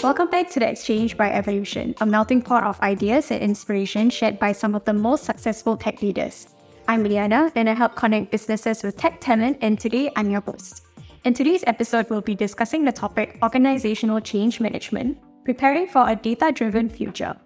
Welcome 0.00 0.30
back 0.30 0.48
to 0.50 0.60
The 0.60 0.70
Exchange 0.70 1.16
by 1.16 1.28
Evolution, 1.32 1.92
a 2.00 2.06
melting 2.06 2.40
pot 2.40 2.62
of 2.62 2.80
ideas 2.82 3.32
and 3.32 3.42
inspiration 3.42 4.10
shared 4.10 4.38
by 4.38 4.52
some 4.52 4.76
of 4.76 4.84
the 4.84 4.92
most 4.92 5.24
successful 5.24 5.76
tech 5.76 6.02
leaders. 6.02 6.54
I'm 6.86 7.02
Liyana, 7.02 7.50
and 7.56 7.68
I 7.68 7.74
help 7.74 7.96
connect 7.96 8.30
businesses 8.30 8.84
with 8.84 8.96
tech 8.96 9.20
talent, 9.20 9.58
and 9.60 9.76
today 9.78 10.08
I'm 10.14 10.30
your 10.30 10.40
host. 10.42 10.86
In 11.24 11.34
today's 11.34 11.64
episode, 11.66 12.08
we'll 12.10 12.20
be 12.20 12.36
discussing 12.36 12.84
the 12.84 12.92
topic 12.92 13.38
organizational 13.42 14.20
change 14.20 14.60
management, 14.60 15.18
preparing 15.44 15.88
for 15.88 16.08
a 16.08 16.14
data-driven 16.14 16.88
future. 16.90 17.36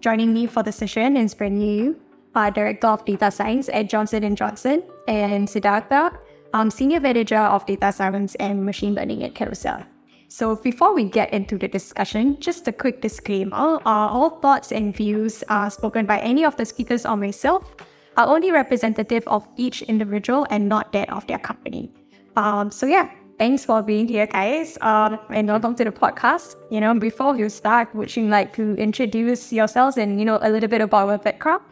Joining 0.00 0.34
me 0.34 0.46
for 0.46 0.62
the 0.62 0.72
session 0.72 1.16
is 1.16 1.32
Freddie 1.32 1.56
Yu, 1.56 2.00
uh, 2.34 2.50
Director 2.50 2.88
of 2.88 3.06
Data 3.06 3.30
Science 3.30 3.70
at 3.70 3.88
Johnson 3.88 4.36
& 4.36 4.36
Johnson, 4.36 4.82
and 5.08 5.48
Siddhartha, 5.48 6.12
um, 6.52 6.70
Senior 6.70 7.00
Manager 7.00 7.38
of 7.40 7.64
Data 7.64 7.90
Science 7.92 8.34
and 8.34 8.62
Machine 8.62 8.94
Learning 8.94 9.24
at 9.24 9.32
Carousell. 9.32 9.86
So 10.34 10.56
before 10.56 10.92
we 10.92 11.04
get 11.04 11.32
into 11.32 11.56
the 11.56 11.68
discussion, 11.68 12.40
just 12.40 12.66
a 12.66 12.72
quick 12.72 13.00
disclaimer. 13.00 13.78
Uh, 13.86 14.10
all 14.10 14.30
thoughts 14.42 14.72
and 14.72 14.92
views 14.92 15.44
are 15.48 15.70
spoken 15.70 16.06
by 16.06 16.18
any 16.18 16.44
of 16.44 16.56
the 16.56 16.64
speakers 16.64 17.06
or 17.06 17.16
myself 17.16 17.72
are 18.16 18.26
only 18.26 18.50
representative 18.50 19.22
of 19.28 19.46
each 19.56 19.82
individual 19.82 20.44
and 20.50 20.68
not 20.68 20.90
that 20.90 21.08
of 21.10 21.24
their 21.28 21.38
company. 21.38 21.92
Um, 22.34 22.72
so 22.72 22.84
yeah, 22.84 23.12
thanks 23.38 23.64
for 23.64 23.80
being 23.80 24.08
here, 24.08 24.26
guys, 24.26 24.76
um, 24.80 25.20
and 25.30 25.46
welcome 25.46 25.76
to 25.76 25.84
the 25.84 25.92
podcast. 25.92 26.56
You 26.68 26.80
know, 26.80 26.98
before 26.98 27.36
you 27.36 27.48
start, 27.48 27.94
would 27.94 28.16
you 28.16 28.26
like 28.26 28.52
to 28.54 28.74
introduce 28.74 29.52
yourselves 29.52 29.98
and 29.98 30.18
you 30.18 30.24
know 30.24 30.40
a 30.42 30.50
little 30.50 30.68
bit 30.68 30.80
about 30.80 31.06
your 31.06 31.18
background? 31.18 31.62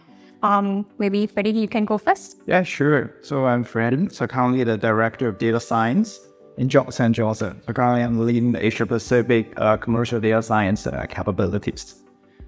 Um, 0.44 0.86
maybe 0.98 1.26
Freddie, 1.26 1.50
you 1.50 1.66
can 1.66 1.84
go 1.84 1.98
first. 1.98 2.40
Yeah, 2.46 2.62
sure. 2.62 3.12
So 3.22 3.44
I'm 3.44 3.64
Freddie. 3.64 4.10
So 4.10 4.28
currently 4.28 4.62
the 4.62 4.78
director 4.78 5.26
of 5.26 5.38
data 5.38 5.58
science 5.58 6.20
in 6.56 6.68
Johnson 6.68 7.12
Johnson. 7.12 7.60
I'm 7.76 8.18
leading 8.26 8.52
the 8.52 8.64
Asia 8.64 8.86
Pacific 8.86 9.52
uh, 9.56 9.76
commercial 9.76 10.20
data 10.20 10.42
science 10.42 10.86
uh, 10.86 11.06
capabilities. 11.08 12.02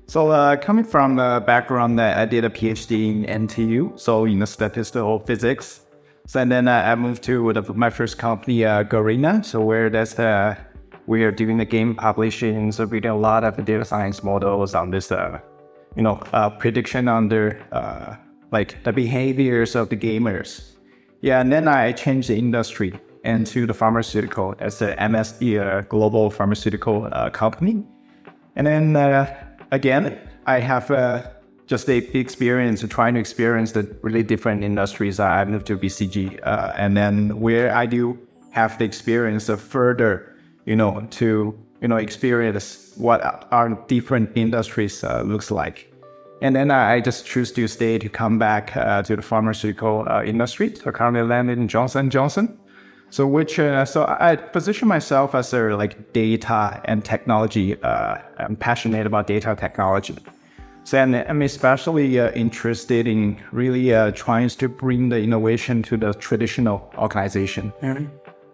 So 0.06 0.30
uh, 0.30 0.56
coming 0.56 0.84
from 0.84 1.16
the 1.16 1.42
background 1.46 1.98
that 1.98 2.18
I 2.18 2.26
did 2.26 2.44
a 2.44 2.50
PhD 2.50 3.24
in 3.24 3.46
NTU, 3.48 3.98
so 3.98 4.26
in 4.26 4.44
statistical 4.46 5.18
physics. 5.20 5.80
So 6.26 6.40
and 6.40 6.50
then 6.50 6.68
I 6.68 6.94
moved 6.94 7.22
to 7.24 7.52
the, 7.52 7.62
my 7.74 7.90
first 7.90 8.18
company, 8.18 8.64
uh, 8.64 8.84
Garena. 8.84 9.44
So 9.44 9.60
where 9.60 9.90
that's 9.90 10.14
the 10.14 10.56
we 11.06 11.22
are 11.24 11.30
doing 11.30 11.58
the 11.58 11.64
game 11.64 11.94
publishing. 11.94 12.72
So 12.72 12.86
we 12.86 13.00
do 13.00 13.12
a 13.12 13.14
lot 13.14 13.44
of 13.44 13.62
data 13.64 13.84
science 13.84 14.22
models 14.22 14.74
on 14.74 14.90
this 14.90 15.12
uh, 15.12 15.38
you 15.96 16.02
know, 16.02 16.20
uh, 16.32 16.50
prediction 16.50 17.08
under 17.08 17.62
uh, 17.72 18.16
like 18.52 18.82
the 18.84 18.92
behaviors 18.92 19.74
of 19.74 19.88
the 19.88 19.96
gamers. 19.96 20.72
Yeah, 21.20 21.40
and 21.40 21.52
then 21.52 21.68
I 21.68 21.92
changed 21.92 22.28
the 22.28 22.36
industry 22.36 22.92
into 23.24 23.66
the 23.66 23.74
pharmaceutical 23.74 24.54
as 24.58 24.80
a 24.82 24.94
MSD, 24.96 25.60
a 25.60 25.82
global 25.82 26.30
pharmaceutical 26.30 27.08
uh, 27.10 27.30
company. 27.30 27.84
And 28.56 28.66
then 28.66 28.96
uh, 28.96 29.34
again, 29.70 30.18
I 30.46 30.60
have 30.60 30.90
uh, 30.90 31.22
just 31.66 31.88
a 31.88 31.96
experience 32.18 32.84
trying 32.88 33.14
to 33.14 33.20
experience 33.20 33.72
the 33.72 33.96
really 34.02 34.22
different 34.22 34.62
industries. 34.62 35.18
I 35.18 35.44
moved 35.44 35.66
to 35.66 35.78
BCG, 35.78 36.38
uh, 36.42 36.72
and 36.76 36.96
then 36.96 37.40
where 37.40 37.74
I 37.74 37.86
do 37.86 38.18
have 38.50 38.78
the 38.78 38.84
experience 38.84 39.48
of 39.48 39.60
further, 39.60 40.36
you 40.66 40.76
know, 40.76 41.06
to 41.12 41.58
you 41.80 41.88
know, 41.88 41.96
experience 41.96 42.92
what 42.96 43.46
our 43.50 43.68
different 43.88 44.30
industries 44.34 45.04
uh, 45.04 45.22
looks 45.22 45.50
like. 45.50 45.92
And 46.40 46.56
then 46.56 46.70
I 46.70 47.00
just 47.00 47.26
choose 47.26 47.52
to 47.52 47.68
stay 47.68 47.98
to 47.98 48.08
come 48.08 48.38
back 48.38 48.76
uh, 48.76 49.02
to 49.02 49.16
the 49.16 49.22
pharmaceutical 49.22 50.06
industry. 50.24 50.74
So 50.74 50.92
currently 50.92 51.22
landed 51.22 51.58
in 51.58 51.68
Johnson 51.68 52.10
Johnson. 52.10 52.58
So 53.14 53.28
which 53.28 53.60
uh, 53.60 53.84
so 53.84 54.06
I 54.18 54.34
position 54.34 54.88
myself 54.88 55.36
as 55.36 55.54
a 55.54 55.76
like 55.76 56.12
data 56.12 56.80
and 56.86 57.04
technology. 57.04 57.80
Uh, 57.80 58.18
I'm 58.38 58.56
passionate 58.56 59.06
about 59.06 59.28
data 59.28 59.54
technology. 59.54 60.16
So 60.82 60.98
and 60.98 61.14
I'm 61.14 61.40
especially 61.42 62.18
uh, 62.18 62.32
interested 62.32 63.06
in 63.06 63.36
really 63.52 63.90
trying 64.14 64.48
to 64.48 64.68
bring 64.68 65.10
the 65.10 65.20
innovation 65.20 65.80
to 65.84 65.96
the 65.96 66.12
traditional 66.14 66.92
organization. 66.98 67.72
Mm-hmm. 67.82 68.06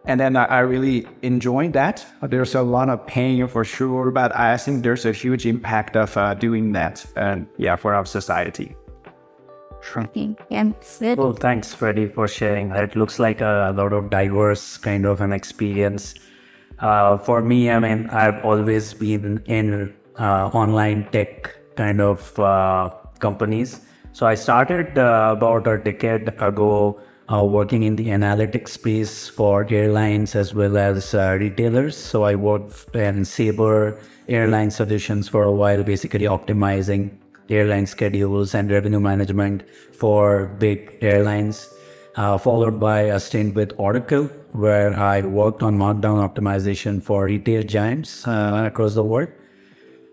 And 0.05 0.21
then 0.21 0.37
I, 0.37 0.45
I 0.45 0.59
really 0.61 1.07
enjoy 1.23 1.71
that. 1.71 2.05
There's 2.23 2.55
a 2.55 2.61
lot 2.61 2.91
of 2.91 3.07
pain 3.07 3.47
for 3.49 3.65
sure, 3.65 4.11
but 4.11 4.37
I 4.37 4.59
think 4.59 4.83
there's 4.83 5.07
a 5.07 5.13
huge 5.13 5.47
impact 5.47 5.97
of 5.97 6.15
uh, 6.19 6.35
doing 6.35 6.73
that. 6.73 7.07
And 7.17 7.47
yeah, 7.57 7.77
for 7.77 7.95
our 7.95 8.05
society. 8.05 8.77
Sure. 9.83 10.09
Yeah. 10.51 10.73
Well, 11.17 11.33
thanks, 11.33 11.75
Freddie, 11.75 12.07
for 12.09 12.29
sharing. 12.29 12.71
It 12.71 12.97
looks 12.97 13.19
like 13.19 13.41
a, 13.41 13.71
a 13.71 13.73
lot 13.73 13.93
of 13.93 14.11
diverse 14.11 14.77
kind 14.77 15.07
of 15.07 15.21
an 15.21 15.33
experience. 15.33 16.15
Uh, 16.79 17.19
for 17.19 17.43
me, 17.43 17.71
I 17.71 17.79
mean, 17.79 18.09
I've 18.11 18.45
always 18.45 18.95
been 18.95 19.43
in 19.47 19.95
uh, 20.19 20.49
online 20.49 21.09
tech 21.13 21.57
kind 21.77 22.01
of 22.01 22.39
uh, 22.39 22.91
companies. 23.19 23.81
So 24.13 24.27
I 24.27 24.35
started 24.35 24.99
uh, 24.99 25.35
about 25.37 25.67
a 25.67 25.79
decade 25.79 26.29
ago 26.41 27.01
uh, 27.33 27.45
working 27.45 27.85
in 27.85 27.97
the 27.97 28.09
analytics 28.09 28.71
space 28.71 29.29
for 29.29 29.67
airlines 29.71 30.35
as 30.35 30.53
well 30.53 30.77
as 30.77 31.15
uh, 31.15 31.37
retailers. 31.39 31.97
So 31.97 32.25
I 32.25 32.35
worked 32.35 32.95
in 32.95 33.25
Sabre 33.25 33.99
Airline 34.29 34.71
Solutions 34.71 35.29
for 35.29 35.45
a 35.45 35.53
while, 35.53 35.83
basically 35.85 36.27
optimizing 36.27 37.11
airline 37.51 37.87
schedules 37.87 38.55
and 38.55 38.71
revenue 38.71 39.01
management 39.01 39.63
for 39.93 40.47
big 40.59 40.97
airlines. 41.01 41.69
Uh, 42.17 42.37
followed 42.37 42.81
by 42.81 43.03
a 43.03 43.21
stint 43.21 43.55
with 43.55 43.73
Oracle, 43.79 44.25
where 44.53 44.99
I 44.99 45.21
worked 45.21 45.63
on 45.63 45.79
markdown 45.79 46.19
optimization 46.29 47.01
for 47.01 47.27
retail 47.27 47.63
giants 47.63 48.27
uh, 48.27 48.65
across 48.67 48.95
the 48.95 49.05
world. 49.05 49.29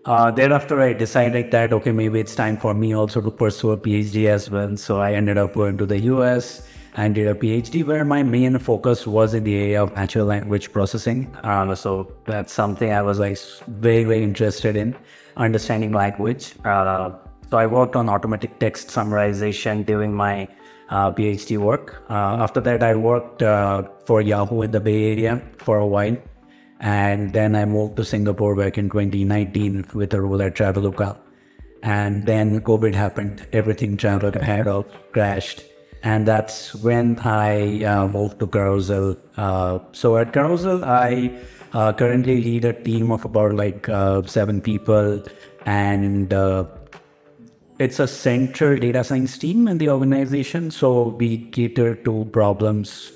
Uh, 0.04 0.30
thereafter, 0.30 0.80
I 0.80 0.92
decided 0.92 1.50
that 1.50 1.72
okay, 1.72 1.92
maybe 1.92 2.20
it's 2.20 2.34
time 2.34 2.56
for 2.56 2.72
me 2.72 2.94
also 2.94 3.20
to 3.20 3.30
pursue 3.30 3.72
a 3.72 3.76
PhD 3.76 4.26
as 4.26 4.48
well. 4.48 4.76
So 4.76 5.00
I 5.00 5.12
ended 5.12 5.38
up 5.38 5.54
going 5.54 5.76
to 5.76 5.86
the 5.86 5.98
US 6.12 6.66
and 6.94 7.14
did 7.14 7.26
a 7.26 7.34
PhD 7.34 7.84
where 7.84 8.04
my 8.04 8.22
main 8.22 8.58
focus 8.58 9.06
was 9.06 9.34
in 9.34 9.44
the 9.44 9.54
area 9.54 9.82
of 9.82 9.94
natural 9.94 10.24
language 10.24 10.72
processing. 10.72 11.36
Um, 11.42 11.74
so 11.76 12.12
that's 12.26 12.52
something 12.52 12.90
I 12.92 13.02
was 13.02 13.18
like 13.18 13.38
very, 13.66 14.04
very 14.04 14.22
interested 14.22 14.76
in 14.76 14.96
understanding 15.36 15.92
language. 15.92 16.54
Uh, 16.64 17.10
so 17.50 17.58
I 17.58 17.66
worked 17.66 17.96
on 17.96 18.08
automatic 18.08 18.58
text 18.58 18.88
summarization 18.88 19.84
during 19.84 20.12
my 20.12 20.48
uh, 20.90 21.12
PhD 21.12 21.58
work. 21.58 22.02
Uh, 22.08 22.42
after 22.44 22.60
that, 22.60 22.82
I 22.82 22.94
worked 22.94 23.42
uh, 23.42 23.82
for 24.04 24.20
Yahoo 24.20 24.62
in 24.62 24.70
the 24.70 24.80
Bay 24.80 25.12
Area 25.12 25.42
for 25.58 25.78
a 25.78 25.86
while. 25.86 26.16
And 26.80 27.32
then 27.32 27.56
I 27.56 27.64
moved 27.64 27.96
to 27.96 28.04
Singapore 28.04 28.54
back 28.54 28.78
in 28.78 28.88
2019 28.88 29.88
with 29.94 30.14
a 30.14 30.20
role 30.20 30.40
at 30.42 30.54
Traveloka. 30.54 31.18
And 31.82 32.26
then 32.26 32.60
COVID 32.60 32.94
happened. 32.94 33.46
Everything 33.52 33.96
Traveloka 33.96 34.40
had 34.40 34.68
crashed 35.12 35.64
and 36.02 36.26
that's 36.26 36.74
when 36.76 37.18
I 37.20 37.82
uh, 37.84 38.08
moved 38.08 38.38
to 38.40 38.46
Carousell. 38.46 39.18
Uh, 39.36 39.80
so 39.92 40.16
at 40.16 40.32
Carousell, 40.32 40.84
I 40.84 41.32
uh, 41.72 41.92
currently 41.92 42.40
lead 42.40 42.64
a 42.64 42.72
team 42.72 43.10
of 43.10 43.24
about 43.24 43.54
like 43.54 43.86
seven 44.26 44.60
people, 44.60 45.22
and 45.66 46.32
it's 47.78 47.98
a 48.00 48.06
central 48.06 48.76
data 48.76 49.04
science 49.04 49.38
team 49.38 49.68
in 49.68 49.78
the 49.78 49.88
organization. 49.88 50.70
So 50.70 51.08
we 51.08 51.38
cater 51.50 51.94
to 51.94 52.24
problems 52.32 53.12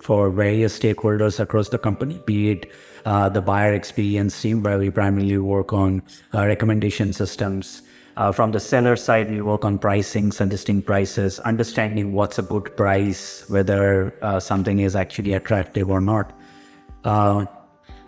for 0.00 0.30
various 0.30 0.78
stakeholders 0.78 1.40
across 1.40 1.68
the 1.68 1.78
company, 1.78 2.20
be 2.24 2.50
it 2.50 2.70
uh, 3.04 3.28
the 3.28 3.42
buyer 3.42 3.72
experience 3.72 4.40
team, 4.40 4.62
where 4.62 4.78
we 4.78 4.90
primarily 4.90 5.38
work 5.38 5.72
on 5.72 6.02
recommendation 6.32 7.12
systems 7.12 7.82
uh, 8.18 8.32
from 8.32 8.50
the 8.50 8.58
seller 8.58 8.96
side, 8.96 9.30
we 9.30 9.40
work 9.40 9.64
on 9.64 9.78
pricing, 9.78 10.32
suggesting 10.32 10.82
prices, 10.82 11.38
understanding 11.40 12.12
what's 12.12 12.36
a 12.36 12.42
good 12.42 12.76
price, 12.76 13.48
whether 13.48 14.12
uh, 14.22 14.40
something 14.40 14.80
is 14.80 14.96
actually 14.96 15.34
attractive 15.34 15.88
or 15.88 16.00
not. 16.00 16.36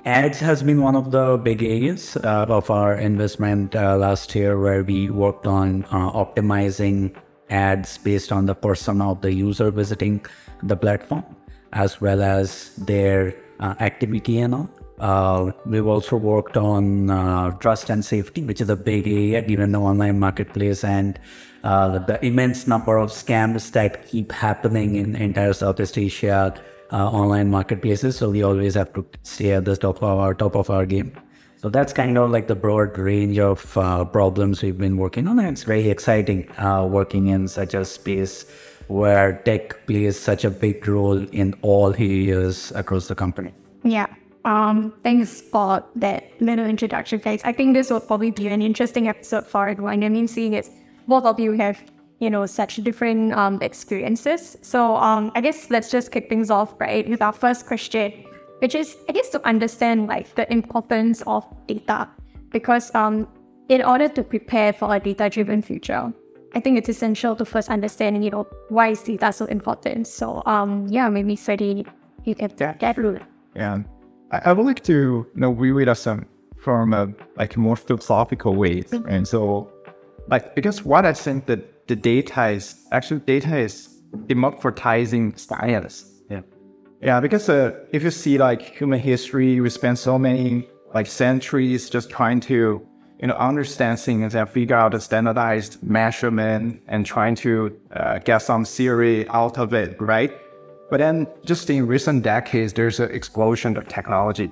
Uh, 0.05 0.09
ads 0.09 0.41
has 0.41 0.63
been 0.63 0.81
one 0.81 0.97
of 0.97 1.11
the 1.11 1.37
big 1.39 1.63
areas 1.63 2.17
uh, 2.17 2.47
of 2.49 2.71
our 2.71 2.95
investment 2.95 3.75
uh, 3.75 3.97
last 3.97 4.35
year, 4.35 4.59
where 4.59 4.83
we 4.83 5.11
worked 5.11 5.47
on 5.47 5.85
uh, 5.85 6.11
optimizing 6.13 7.15
ads 7.51 7.99
based 7.99 8.33
on 8.33 8.47
the 8.47 8.55
persona 8.55 9.11
of 9.11 9.21
the 9.21 9.33
user 9.33 9.71
visiting 9.71 10.25
the 10.63 10.77
platform, 10.77 11.25
as 11.73 12.01
well 12.01 12.23
as 12.23 12.75
their 12.77 13.35
activity 13.61 14.39
and 14.39 14.55
all. 14.55 14.71
Uh, 15.01 15.51
we've 15.65 15.87
also 15.87 16.17
worked 16.17 16.57
on 16.57 17.11
uh, 17.11 17.51
trust 17.53 17.91
and 17.91 18.05
safety, 18.05 18.43
which 18.43 18.61
is 18.61 18.69
a 18.69 18.77
big 18.77 19.07
area 19.07 19.41
given 19.43 19.73
the 19.73 19.81
online 19.81 20.19
marketplace 20.19 20.85
and 20.85 21.19
uh, 21.65 21.99
the 21.99 22.25
immense 22.25 22.67
number 22.67 22.99
of 22.99 23.11
scams 23.11 23.73
that 23.73 24.07
keep 24.07 24.33
happening 24.33 24.97
in 24.97 25.17
entire 25.17 25.53
Southeast 25.55 25.97
Asia 25.97 26.55
uh, 26.93 27.09
online 27.11 27.51
marketplaces. 27.51 28.17
So 28.17 28.31
we 28.31 28.43
always 28.43 28.75
have 28.75 28.93
to 28.95 29.07
stay 29.23 29.53
at 29.53 29.65
the 29.65 29.77
top 29.77 29.97
of 29.97 30.19
our 30.19 30.35
top 30.35 30.57
of 30.57 30.71
our 30.71 30.87
game. 30.87 31.13
So 31.57 31.69
that's 31.69 31.93
kind 31.93 32.17
of 32.17 32.31
like 32.31 32.49
the 32.49 32.55
broad 32.55 32.97
range 32.97 33.39
of 33.39 33.77
uh, 33.77 34.05
problems 34.07 34.63
we've 34.63 34.79
been 34.79 34.97
working 34.97 35.29
on, 35.29 35.39
and 35.39 35.49
it's 35.49 35.65
very 35.65 35.91
exciting 35.91 36.51
uh, 36.59 36.89
working 36.91 37.27
in 37.27 37.49
such 37.49 37.75
a 37.75 37.85
space 37.85 38.47
where 38.87 39.35
tech 39.45 39.87
plays 39.87 40.19
such 40.19 40.45
a 40.45 40.51
big 40.51 40.89
role 40.89 41.19
in 41.33 41.55
all 41.61 41.93
areas 41.93 42.73
across 42.75 43.09
the 43.09 43.15
company. 43.15 43.53
Yeah. 43.85 44.07
Um, 44.47 44.95
thanks 45.03 45.43
for 45.43 45.85
that 45.97 46.33
little 46.41 46.65
introduction, 46.65 47.19
guys. 47.19 47.43
I 47.45 47.53
think 47.53 47.75
this 47.75 47.91
will 47.91 48.01
probably 48.01 48.31
be 48.31 48.49
an 48.49 48.63
interesting 48.63 49.07
episode 49.07 49.47
for 49.47 49.69
everyone. 49.69 50.03
I 50.03 50.09
mean, 50.09 50.27
seeing 50.27 50.57
as 50.57 50.71
both 51.07 51.25
of 51.25 51.39
you 51.39 51.53
have, 51.53 51.79
you 52.21 52.31
know, 52.31 52.47
such 52.47 52.77
different 52.77 53.33
um, 53.33 53.59
experiences. 53.63 54.57
So 54.63 54.97
um, 54.97 55.33
I 55.35 55.41
guess 55.41 55.71
let's 55.71 55.91
just 55.91 56.13
kick 56.13 56.29
things 56.29 56.51
off, 56.51 56.79
right, 56.79 57.09
with 57.09 57.23
our 57.23 57.33
first 57.33 57.67
question, 57.67 58.13
which 58.61 58.75
is, 58.75 58.97
I 59.09 59.13
guess, 59.13 59.31
to 59.31 59.47
understand 59.47 60.07
like 60.07 60.35
the 60.35 60.51
importance 60.53 61.23
of 61.27 61.45
data, 61.67 62.09
because 62.51 62.95
um, 62.95 63.27
in 63.69 63.83
order 63.83 64.09
to 64.09 64.23
prepare 64.23 64.73
for 64.73 64.95
a 64.95 65.01
data-driven 65.01 65.63
future, 65.63 66.13
I 66.55 66.61
think 66.61 66.77
it's 66.77 66.89
essential 66.89 67.37
to 67.37 67.45
first 67.45 67.71
understand, 67.71 68.23
you 68.25 68.31
know, 68.31 68.47
why 68.69 68.89
is 68.89 69.03
data 69.03 69.33
so 69.33 69.47
important. 69.47 70.07
So 70.07 70.43
um, 70.47 70.87
yeah, 70.89 71.09
maybe 71.09 71.37
Freddie, 71.37 71.87
you 72.25 72.35
can 72.35 72.51
get 72.79 72.95
through. 72.95 73.21
Yeah. 73.55 73.83
I, 74.31 74.41
I 74.47 74.53
would 74.53 74.67
like 74.67 74.83
to 74.85 74.93
you 74.93 75.27
know 75.35 75.55
view 75.55 75.79
it 75.79 75.89
as 75.89 76.07
a 76.07 76.23
from 76.59 76.93
a 76.93 77.09
like 77.37 77.57
more 77.57 77.77
philosophical 77.77 78.55
way. 78.55 78.85
And 79.09 79.27
so 79.27 79.71
like 80.29 80.55
because 80.55 80.85
what 80.85 81.07
I 81.07 81.13
think 81.13 81.47
that 81.47 81.80
the 81.91 81.97
data 81.97 82.47
is 82.51 82.87
actually 82.93 83.21
data 83.21 83.59
is 83.59 83.89
democratizing 84.27 85.37
science. 85.37 85.95
Yeah. 86.31 86.43
Yeah, 87.03 87.19
because 87.21 87.49
uh, 87.49 87.73
if 87.93 88.03
you 88.05 88.13
see 88.13 88.39
like 88.39 88.63
human 88.63 89.01
history, 89.01 89.61
we 89.61 89.69
spend 89.71 89.99
so 89.99 90.19
many 90.19 90.69
like 90.95 91.07
centuries 91.07 91.91
just 91.91 92.09
trying 92.09 92.41
to 92.51 92.87
you 93.21 93.27
know 93.27 93.35
understand 93.35 93.99
things 93.99 94.35
and 94.37 94.49
figure 94.49 94.77
out 94.77 94.95
a 94.95 95.01
standardized 95.01 95.83
measurement 95.83 96.81
and 96.87 97.05
trying 97.05 97.35
to 97.35 97.77
uh, 97.93 98.19
get 98.19 98.39
some 98.39 98.65
theory 98.65 99.29
out 99.29 99.59
of 99.59 99.75
it, 99.75 100.01
right? 100.01 100.33
But 100.91 100.99
then 100.99 101.27
just 101.45 101.69
in 101.71 101.87
recent 101.87 102.23
decades, 102.23 102.73
there's 102.73 103.01
an 103.01 103.11
explosion 103.11 103.77
of 103.77 103.89
technology 103.89 104.51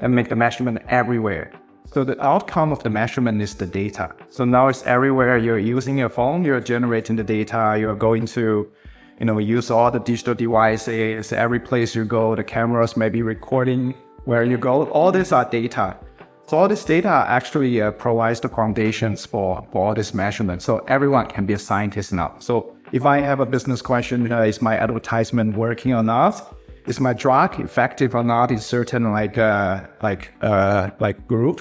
and 0.00 0.14
make 0.14 0.28
the 0.28 0.36
measurement 0.36 0.78
everywhere. 0.88 1.52
So 1.92 2.04
the 2.04 2.24
outcome 2.24 2.70
of 2.70 2.84
the 2.84 2.90
measurement 2.90 3.42
is 3.42 3.54
the 3.54 3.66
data. 3.66 4.14
So 4.28 4.44
now 4.44 4.68
it's 4.68 4.84
everywhere. 4.86 5.38
You're 5.38 5.58
using 5.58 5.98
your 5.98 6.08
phone, 6.08 6.44
you're 6.44 6.60
generating 6.60 7.16
the 7.16 7.24
data, 7.24 7.76
you're 7.80 7.96
going 7.96 8.26
to, 8.26 8.70
you 9.18 9.26
know, 9.26 9.38
use 9.38 9.72
all 9.72 9.90
the 9.90 9.98
digital 9.98 10.34
devices. 10.34 11.32
Every 11.32 11.58
place 11.58 11.96
you 11.96 12.04
go, 12.04 12.36
the 12.36 12.44
cameras 12.44 12.96
may 12.96 13.08
be 13.08 13.22
recording 13.22 13.94
where 14.24 14.44
you 14.44 14.56
go. 14.56 14.84
All 14.90 15.10
these 15.10 15.32
are 15.32 15.44
data. 15.44 15.96
So 16.46 16.58
all 16.58 16.68
this 16.68 16.84
data 16.84 17.24
actually 17.26 17.82
uh, 17.82 17.90
provides 17.90 18.38
the 18.38 18.48
foundations 18.48 19.26
for, 19.26 19.66
for 19.72 19.88
all 19.88 19.94
this 19.94 20.14
measurement. 20.14 20.62
So 20.62 20.78
everyone 20.86 21.26
can 21.26 21.44
be 21.44 21.54
a 21.54 21.58
scientist 21.58 22.12
now. 22.12 22.36
So 22.38 22.76
if 22.92 23.04
I 23.04 23.18
have 23.18 23.40
a 23.40 23.46
business 23.46 23.82
question, 23.82 24.30
uh, 24.30 24.42
is 24.42 24.62
my 24.62 24.78
advertisement 24.78 25.56
working 25.56 25.92
or 25.92 26.04
not? 26.04 26.56
Is 26.86 27.00
my 27.00 27.14
drug 27.14 27.58
effective 27.58 28.14
or 28.14 28.22
not 28.22 28.52
in 28.52 28.58
certain 28.58 29.12
like 29.12 29.38
uh, 29.38 29.86
like 30.02 30.32
uh, 30.40 30.90
like 31.00 31.26
group? 31.26 31.60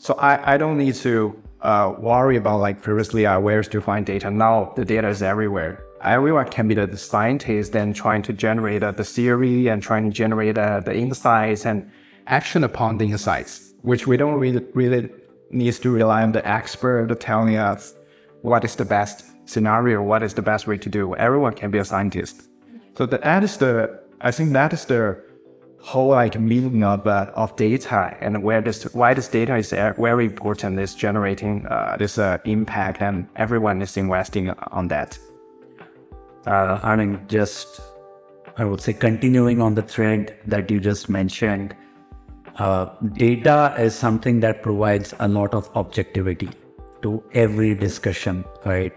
So 0.00 0.14
I, 0.14 0.54
I 0.54 0.56
don't 0.56 0.78
need 0.78 0.94
to 0.94 1.38
uh, 1.60 1.94
worry 1.98 2.38
about 2.38 2.60
like 2.60 2.80
previously 2.80 3.26
uh, 3.26 3.38
where's 3.38 3.68
to 3.68 3.82
find 3.82 4.06
data. 4.06 4.30
Now 4.30 4.72
the 4.74 4.82
data 4.82 5.08
is 5.08 5.22
everywhere. 5.22 5.84
Everyone 6.02 6.48
can 6.48 6.66
be 6.68 6.74
the 6.74 6.96
scientist 6.96 7.76
and 7.76 7.94
trying 7.94 8.22
to 8.22 8.32
generate 8.32 8.82
uh, 8.82 8.92
the 8.92 9.04
theory 9.04 9.68
and 9.68 9.82
trying 9.82 10.04
to 10.08 10.10
generate 10.10 10.56
uh, 10.56 10.80
the 10.80 10.96
insights 10.96 11.66
and 11.66 11.90
action 12.28 12.64
upon 12.64 12.96
the 12.96 13.04
insights, 13.04 13.74
which 13.82 14.06
we 14.06 14.16
don't 14.16 14.40
really 14.40 14.64
really 14.72 15.10
needs 15.50 15.78
to 15.80 15.90
rely 15.90 16.22
on 16.22 16.32
the 16.32 16.48
expert 16.48 17.14
telling 17.20 17.56
us 17.56 17.92
what 18.40 18.64
is 18.64 18.76
the 18.76 18.86
best 18.86 19.26
scenario, 19.44 20.00
what 20.00 20.22
is 20.22 20.32
the 20.32 20.40
best 20.40 20.66
way 20.66 20.78
to 20.78 20.88
do. 20.88 21.14
Everyone 21.16 21.52
can 21.52 21.70
be 21.70 21.76
a 21.76 21.84
scientist. 21.84 22.48
So 22.96 23.04
that 23.04 23.44
is 23.44 23.58
the, 23.58 24.00
I 24.22 24.30
think 24.30 24.54
that 24.54 24.72
is 24.72 24.86
the 24.86 25.22
whole 25.82 26.08
like 26.08 26.38
meaning 26.38 26.84
of 26.84 27.06
uh, 27.06 27.30
of 27.34 27.54
data 27.56 28.16
and 28.20 28.42
where 28.42 28.60
this 28.60 28.84
why 28.94 29.14
this 29.14 29.28
data 29.28 29.56
is 29.56 29.70
very 29.70 30.26
important 30.26 30.78
is 30.78 30.94
generating 30.94 31.66
uh, 31.66 31.96
this 31.98 32.18
uh, 32.18 32.38
impact 32.44 33.00
and 33.00 33.26
everyone 33.36 33.80
is 33.82 33.96
investing 33.96 34.50
on 34.50 34.88
that. 34.88 35.18
Uh, 36.46 36.78
I 36.82 36.96
mean, 36.96 37.20
just 37.28 37.80
I 38.56 38.64
would 38.64 38.80
say 38.80 38.92
continuing 38.92 39.60
on 39.60 39.74
the 39.74 39.82
thread 39.82 40.36
that 40.46 40.70
you 40.70 40.80
just 40.80 41.08
mentioned, 41.08 41.74
uh, 42.56 42.86
data 43.12 43.74
is 43.78 43.94
something 43.94 44.40
that 44.40 44.62
provides 44.62 45.14
a 45.18 45.28
lot 45.28 45.54
of 45.54 45.70
objectivity 45.74 46.50
to 47.02 47.22
every 47.32 47.74
discussion, 47.74 48.44
right? 48.66 48.92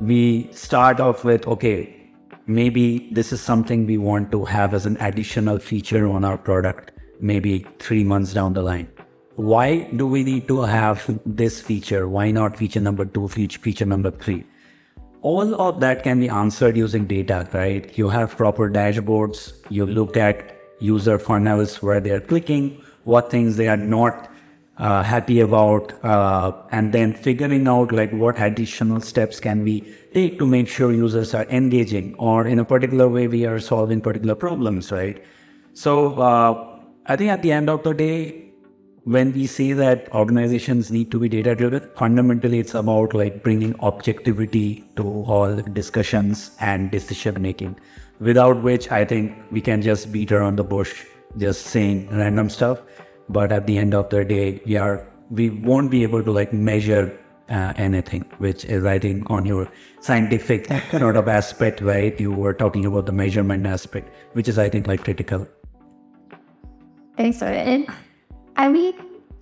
we 0.00 0.48
start 0.52 1.00
off 1.00 1.24
with 1.24 1.46
okay, 1.46 2.01
maybe 2.46 3.08
this 3.12 3.32
is 3.32 3.40
something 3.40 3.86
we 3.86 3.98
want 3.98 4.32
to 4.32 4.44
have 4.44 4.74
as 4.74 4.86
an 4.86 4.96
additional 5.00 5.58
feature 5.58 6.06
on 6.08 6.24
our 6.24 6.38
product, 6.38 6.92
maybe 7.20 7.66
three 7.78 8.04
months 8.04 8.32
down 8.32 8.52
the 8.52 8.62
line. 8.62 8.88
Why 9.36 9.90
do 9.96 10.06
we 10.06 10.24
need 10.24 10.48
to 10.48 10.62
have 10.62 11.18
this 11.24 11.60
feature? 11.60 12.08
Why 12.08 12.30
not 12.30 12.56
feature 12.56 12.80
number 12.80 13.04
two, 13.04 13.28
feature 13.28 13.86
number 13.86 14.10
three? 14.10 14.44
All 15.22 15.54
of 15.54 15.80
that 15.80 16.02
can 16.02 16.18
be 16.18 16.28
answered 16.28 16.76
using 16.76 17.06
data, 17.06 17.48
right? 17.52 17.96
You 17.96 18.08
have 18.08 18.36
proper 18.36 18.68
dashboards, 18.68 19.52
you 19.70 19.86
look 19.86 20.16
at 20.16 20.56
user 20.80 21.18
funnels 21.18 21.80
where 21.80 22.00
they're 22.00 22.20
clicking, 22.20 22.82
what 23.04 23.30
things 23.30 23.56
they 23.56 23.68
are 23.68 23.76
not 23.76 24.31
uh, 24.78 25.02
happy 25.02 25.40
about 25.40 25.92
uh, 26.04 26.52
and 26.70 26.92
then 26.92 27.12
figuring 27.12 27.68
out 27.68 27.92
like 27.92 28.10
what 28.12 28.40
additional 28.40 29.00
steps 29.00 29.38
can 29.40 29.62
we 29.62 29.80
take 30.14 30.38
to 30.38 30.46
make 30.46 30.68
sure 30.68 30.92
users 30.92 31.34
are 31.34 31.44
engaging 31.44 32.14
or 32.18 32.46
in 32.46 32.58
a 32.58 32.64
particular 32.64 33.08
way 33.08 33.28
we 33.28 33.44
are 33.46 33.60
solving 33.60 34.00
particular 34.00 34.34
problems 34.34 34.90
right? 34.90 35.22
So 35.74 36.14
uh, 36.20 36.72
i 37.06 37.16
think 37.16 37.30
at 37.30 37.42
the 37.42 37.50
end 37.52 37.68
of 37.68 37.82
the 37.82 37.92
day 37.92 38.52
when 39.04 39.32
we 39.32 39.46
say 39.46 39.72
that 39.72 40.08
organizations 40.14 40.90
need 40.92 41.10
to 41.10 41.18
be 41.18 41.28
data 41.28 41.54
driven 41.54 41.88
fundamentally 41.96 42.60
it's 42.60 42.74
about 42.74 43.12
like 43.14 43.42
bringing 43.42 43.74
objectivity 43.80 44.84
to 44.94 45.02
all 45.24 45.56
discussions 45.80 46.52
and 46.60 46.92
decision 46.92 47.42
making 47.42 47.76
without 48.20 48.62
which 48.62 48.90
i 48.92 49.04
think 49.04 49.34
we 49.50 49.60
can 49.60 49.82
just 49.82 50.12
beat 50.12 50.30
around 50.30 50.54
the 50.54 50.62
bush 50.62 51.04
just 51.36 51.66
saying 51.66 52.08
random 52.12 52.48
stuff 52.48 52.82
but 53.28 53.52
at 53.52 53.66
the 53.66 53.78
end 53.78 53.94
of 53.94 54.08
the 54.10 54.24
day 54.24 54.60
we 54.66 54.76
are 54.76 55.06
we 55.30 55.50
won't 55.50 55.90
be 55.90 56.02
able 56.02 56.22
to 56.22 56.30
like 56.30 56.52
measure 56.52 57.18
uh, 57.50 57.72
anything 57.76 58.24
which 58.38 58.64
is 58.64 58.82
writing 58.82 59.26
on 59.26 59.44
your 59.44 59.68
scientific 60.00 60.66
sort 60.90 61.16
of 61.16 61.28
aspect 61.28 61.80
right? 61.80 62.18
You 62.20 62.32
were 62.32 62.54
talking 62.54 62.86
about 62.86 63.06
the 63.06 63.12
measurement 63.12 63.66
aspect 63.66 64.10
which 64.32 64.48
is 64.48 64.58
i 64.58 64.68
think 64.68 64.86
like 64.86 65.04
critical. 65.04 65.46
Thanks 67.16 67.38
for 67.38 67.48
it. 67.48 67.88
I 68.56 68.68
mean 68.68 68.94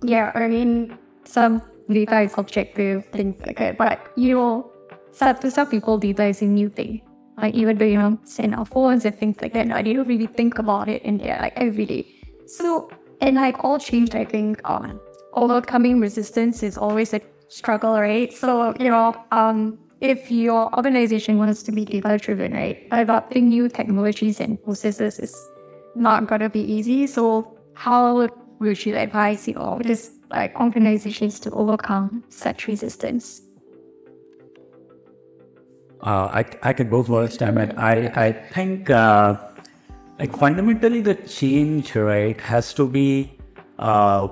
yeah 0.03 0.31
i 0.33 0.47
mean 0.47 0.97
some 1.25 1.61
data 1.87 2.21
is 2.21 2.33
objective 2.37 3.05
things 3.07 3.39
like 3.45 3.57
that 3.59 3.77
but 3.77 4.11
you 4.15 4.33
know 4.33 4.71
some, 5.11 5.37
to 5.39 5.51
some 5.51 5.67
people 5.67 5.97
data 5.97 6.25
is 6.25 6.41
a 6.41 6.45
new 6.45 6.69
thing. 6.69 7.01
Like 7.37 7.53
even 7.53 7.77
though 7.77 7.85
you 7.85 7.97
know 7.97 8.19
send 8.23 8.55
our 8.55 8.65
phones 8.65 9.05
and 9.05 9.17
things 9.17 9.37
like 9.41 9.53
that 9.53 9.67
no, 9.67 9.81
they 9.81 9.93
don't 9.93 10.07
really 10.07 10.27
think 10.27 10.59
about 10.59 10.89
it 10.89 11.01
in 11.03 11.17
there 11.17 11.37
like 11.41 11.53
every 11.55 11.85
day. 11.85 12.07
So 12.45 12.89
and 13.21 13.35
like 13.35 13.63
all 13.63 13.79
change, 13.79 14.15
I 14.15 14.25
think 14.25 14.59
um, 14.69 14.99
overcoming 15.33 15.99
resistance 15.99 16.63
is 16.63 16.77
always 16.77 17.13
a 17.13 17.21
struggle, 17.47 17.93
right? 17.93 18.33
So, 18.33 18.73
you 18.79 18.89
know, 18.89 19.15
um, 19.31 19.77
if 20.01 20.31
your 20.31 20.75
organization 20.75 21.37
wants 21.37 21.61
to 21.63 21.71
be 21.71 21.85
data 21.85 22.17
driven, 22.17 22.53
right, 22.53 22.87
adopting 22.91 23.49
new 23.49 23.69
technologies 23.69 24.39
and 24.39 24.61
processes 24.63 25.19
is 25.19 25.35
not 25.95 26.27
gonna 26.27 26.49
be 26.49 26.61
easy. 26.61 27.05
So 27.05 27.57
how 27.75 28.27
would 28.59 28.85
you 28.85 28.95
advise 28.95 29.47
you 29.47 29.53
know 29.53 29.79
just 29.83 30.11
like 30.31 30.59
organizations 30.59 31.39
to 31.41 31.51
overcome 31.51 32.23
such 32.29 32.67
resistance? 32.67 33.41
Uh, 36.01 36.25
I 36.33 36.45
I 36.63 36.73
can 36.73 36.89
go 36.89 37.03
first. 37.03 37.43
I 37.43 37.51
mean, 37.51 37.73
I 37.77 38.09
I 38.27 38.31
think 38.31 38.89
uh, 38.89 39.37
like 40.21 40.37
fundamentally 40.37 41.01
the 41.01 41.15
change 41.35 41.95
right 41.95 42.39
has 42.39 42.73
to 42.79 42.87
be 42.87 43.05
uh, 43.79 44.27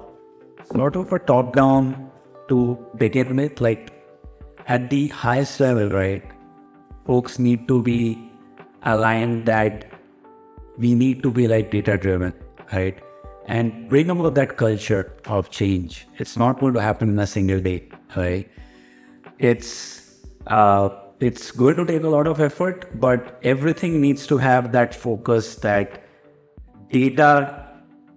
sort 0.72 0.96
of 0.96 1.12
a 1.12 1.18
top 1.18 1.56
down 1.56 2.12
to 2.48 2.78
begin 2.98 3.36
with. 3.36 3.60
Like 3.60 3.92
at 4.68 4.92
the 4.92 5.08
highest 5.08 5.60
level 5.60 5.90
right 5.90 6.24
folks 7.08 7.40
need 7.40 7.68
to 7.68 7.82
be 7.82 8.20
aligned 8.84 9.48
that 9.48 9.92
we 10.78 10.94
need 10.94 11.24
to 11.24 11.32
be 11.32 11.48
like 11.48 11.72
data 11.72 11.98
driven 11.98 12.34
right? 12.72 13.00
And 13.48 13.90
bring 13.90 14.12
about 14.12 14.36
that 14.36 14.58
culture 14.58 15.12
of 15.26 15.50
change. 15.50 16.08
It's 16.20 16.38
not 16.38 16.60
going 16.60 16.76
to 16.76 16.82
happen 16.82 17.10
in 17.10 17.18
a 17.18 17.26
single 17.26 17.60
day 17.60 17.90
right? 18.16 18.48
It's 19.40 20.20
uh, 20.46 20.90
it's 21.20 21.52
going 21.52 21.76
to 21.76 21.86
take 21.86 22.04
a 22.04 22.10
lot 22.10 22.28
of 22.28 22.40
effort, 22.40 23.00
but 23.00 23.40
everything 23.44 24.00
needs 24.00 24.26
to 24.28 24.38
have 24.38 24.72
that 24.72 24.96
focus 24.96 25.56
that 25.56 26.04
data 26.90 27.66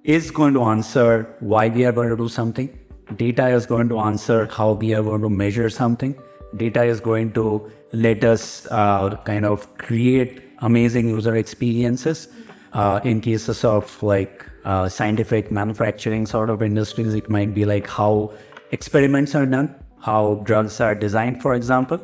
is 0.04 0.30
going 0.30 0.54
to 0.54 0.62
answer 0.62 1.36
why 1.40 1.68
we 1.68 1.84
are 1.84 1.92
going 1.92 2.08
to 2.08 2.16
do 2.16 2.28
something. 2.28 2.78
Data 3.16 3.48
is 3.48 3.66
going 3.66 3.88
to 3.88 3.98
answer 3.98 4.46
how 4.46 4.72
we 4.72 4.94
are 4.94 5.02
going 5.02 5.22
to 5.22 5.28
measure 5.28 5.68
something. 5.68 6.14
Data 6.56 6.84
is 6.84 7.00
going 7.00 7.32
to 7.32 7.70
let 7.92 8.24
us 8.24 8.66
uh, 8.70 9.16
kind 9.24 9.44
of 9.44 9.76
create 9.78 10.42
amazing 10.58 11.08
user 11.08 11.34
experiences 11.36 12.28
uh, 12.72 13.00
in 13.04 13.20
cases 13.20 13.64
of 13.64 14.02
like 14.02 14.46
uh, 14.64 14.88
scientific 14.88 15.50
manufacturing 15.50 16.24
sort 16.24 16.50
of 16.50 16.62
industries. 16.62 17.14
It 17.14 17.28
might 17.28 17.52
be 17.52 17.64
like 17.64 17.88
how 17.88 18.32
experiments 18.70 19.34
are 19.34 19.46
done, 19.46 19.74
how 20.00 20.36
drugs 20.44 20.80
are 20.80 20.94
designed, 20.94 21.42
for 21.42 21.54
example. 21.54 22.00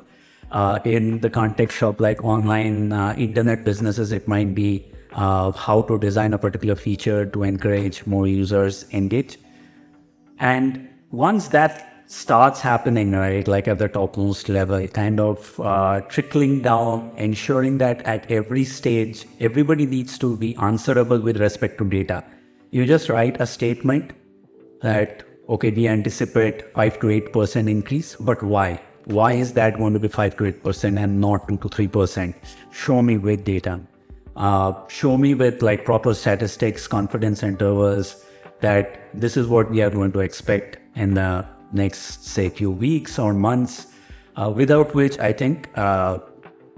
Uh, 0.50 0.78
in 0.85 1.21
the 1.21 1.28
context 1.28 1.83
of 1.83 2.00
like 2.00 2.25
online 2.25 2.93
uh, 2.93 3.14
internet 3.19 3.64
businesses, 3.64 4.12
it 4.12 4.26
might 4.26 4.55
be 4.55 4.90
uh, 5.12 5.52
how 5.52 5.83
to 5.83 5.99
design 5.99 6.33
a 6.33 6.38
particular 6.38 6.75
feature 6.75 7.26
to 7.26 7.43
encourage 7.43 8.07
more 8.07 8.26
users 8.26 8.87
engage. 8.93 9.38
And 10.38 10.88
once 11.11 11.49
that 11.49 11.88
starts 12.07 12.61
happening, 12.61 13.12
right, 13.12 13.47
like 13.47 13.69
at 13.69 13.78
the 13.78 13.88
topmost 13.88 14.49
level, 14.49 14.87
kind 14.88 15.21
of 15.21 15.61
uh, 15.61 16.00
trickling 16.09 16.62
down, 16.62 17.12
ensuring 17.17 17.78
that 17.78 18.02
at 18.02 18.31
every 18.31 18.64
stage, 18.64 19.26
everybody 19.40 19.85
needs 19.85 20.19
to 20.19 20.37
be 20.37 20.57
answerable 20.57 21.19
with 21.19 21.38
respect 21.38 21.76
to 21.78 21.85
data. 21.85 22.25
You 22.71 22.87
just 22.87 23.09
write 23.09 23.40
a 23.40 23.47
statement 23.47 24.12
that, 24.83 25.23
okay, 25.49 25.71
we 25.71 25.88
anticipate 25.88 26.73
5 26.73 27.00
to 27.00 27.07
8% 27.07 27.69
increase, 27.69 28.17
but 28.17 28.43
why? 28.43 28.81
Why 29.09 29.33
is 29.33 29.55
that 29.55 29.79
going 29.79 29.95
to 29.95 29.99
be 29.99 30.09
5 30.09 30.37
to 30.37 30.53
8% 30.53 31.03
and 31.03 31.19
not 31.19 31.49
2 31.49 31.57
to 31.57 31.69
3%? 31.69 32.35
Show 32.71 33.00
me 33.00 33.17
with 33.17 33.43
data. 33.43 33.81
Uh, 34.37 34.87
show 34.88 35.17
me 35.17 35.33
with 35.33 35.62
like 35.62 35.87
proper 35.87 36.12
statistics, 36.12 36.87
confidence 36.87 37.43
intervals 37.43 38.23
that 38.61 39.09
this 39.19 39.38
is 39.38 39.47
what 39.47 39.71
we 39.71 39.81
are 39.81 39.88
going 39.88 40.12
to 40.12 40.21
expect 40.21 40.77
in 40.95 41.15
the 41.15 41.47
next, 41.73 42.27
say, 42.27 42.50
few 42.50 42.71
weeks 42.71 43.19
or 43.19 43.33
months, 43.33 43.87
uh, 44.37 44.53
without 44.55 44.95
which 44.95 45.19
I 45.19 45.33
think 45.33 45.71
uh, 45.75 46.19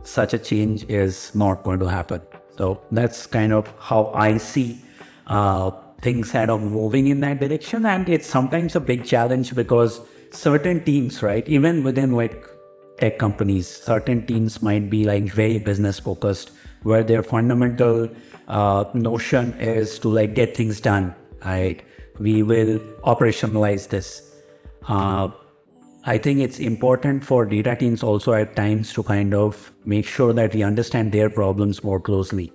such 0.04 0.32
a 0.32 0.38
change 0.38 0.84
is 0.84 1.34
not 1.34 1.64
going 1.64 1.80
to 1.80 1.86
happen. 1.86 2.22
So 2.56 2.80
that's 2.92 3.26
kind 3.26 3.52
of 3.52 3.74
how 3.80 4.12
I 4.14 4.36
see 4.36 4.80
uh, 5.26 5.72
things 6.00 6.30
kind 6.30 6.52
of 6.52 6.62
moving 6.62 7.08
in 7.08 7.18
that 7.22 7.40
direction. 7.40 7.86
And 7.86 8.08
it's 8.08 8.28
sometimes 8.28 8.76
a 8.76 8.80
big 8.80 9.04
challenge 9.04 9.52
because 9.52 10.00
certain 10.30 10.82
teams, 10.84 11.22
right, 11.22 11.46
even 11.48 11.82
within 11.82 12.12
like 12.12 12.44
tech 12.98 13.18
companies, 13.18 13.68
certain 13.68 14.26
teams 14.26 14.62
might 14.62 14.90
be 14.90 15.04
like 15.04 15.24
very 15.24 15.58
business 15.58 15.98
focused, 15.98 16.52
where 16.82 17.02
their 17.02 17.22
fundamental 17.22 18.08
uh, 18.48 18.84
notion 18.94 19.52
is 19.54 19.98
to 20.00 20.08
like 20.08 20.34
get 20.34 20.56
things 20.56 20.80
done, 20.80 21.14
right? 21.44 21.82
We 22.18 22.42
will 22.42 22.78
operationalize 23.04 23.88
this. 23.88 24.42
Uh, 24.86 25.28
I 26.04 26.16
think 26.16 26.40
it's 26.40 26.58
important 26.58 27.24
for 27.24 27.44
data 27.44 27.76
teams 27.76 28.02
also 28.02 28.32
at 28.32 28.56
times 28.56 28.92
to 28.94 29.02
kind 29.02 29.34
of 29.34 29.72
make 29.84 30.06
sure 30.06 30.32
that 30.32 30.54
we 30.54 30.62
understand 30.62 31.12
their 31.12 31.28
problems 31.28 31.84
more 31.84 32.00
closely. 32.00 32.52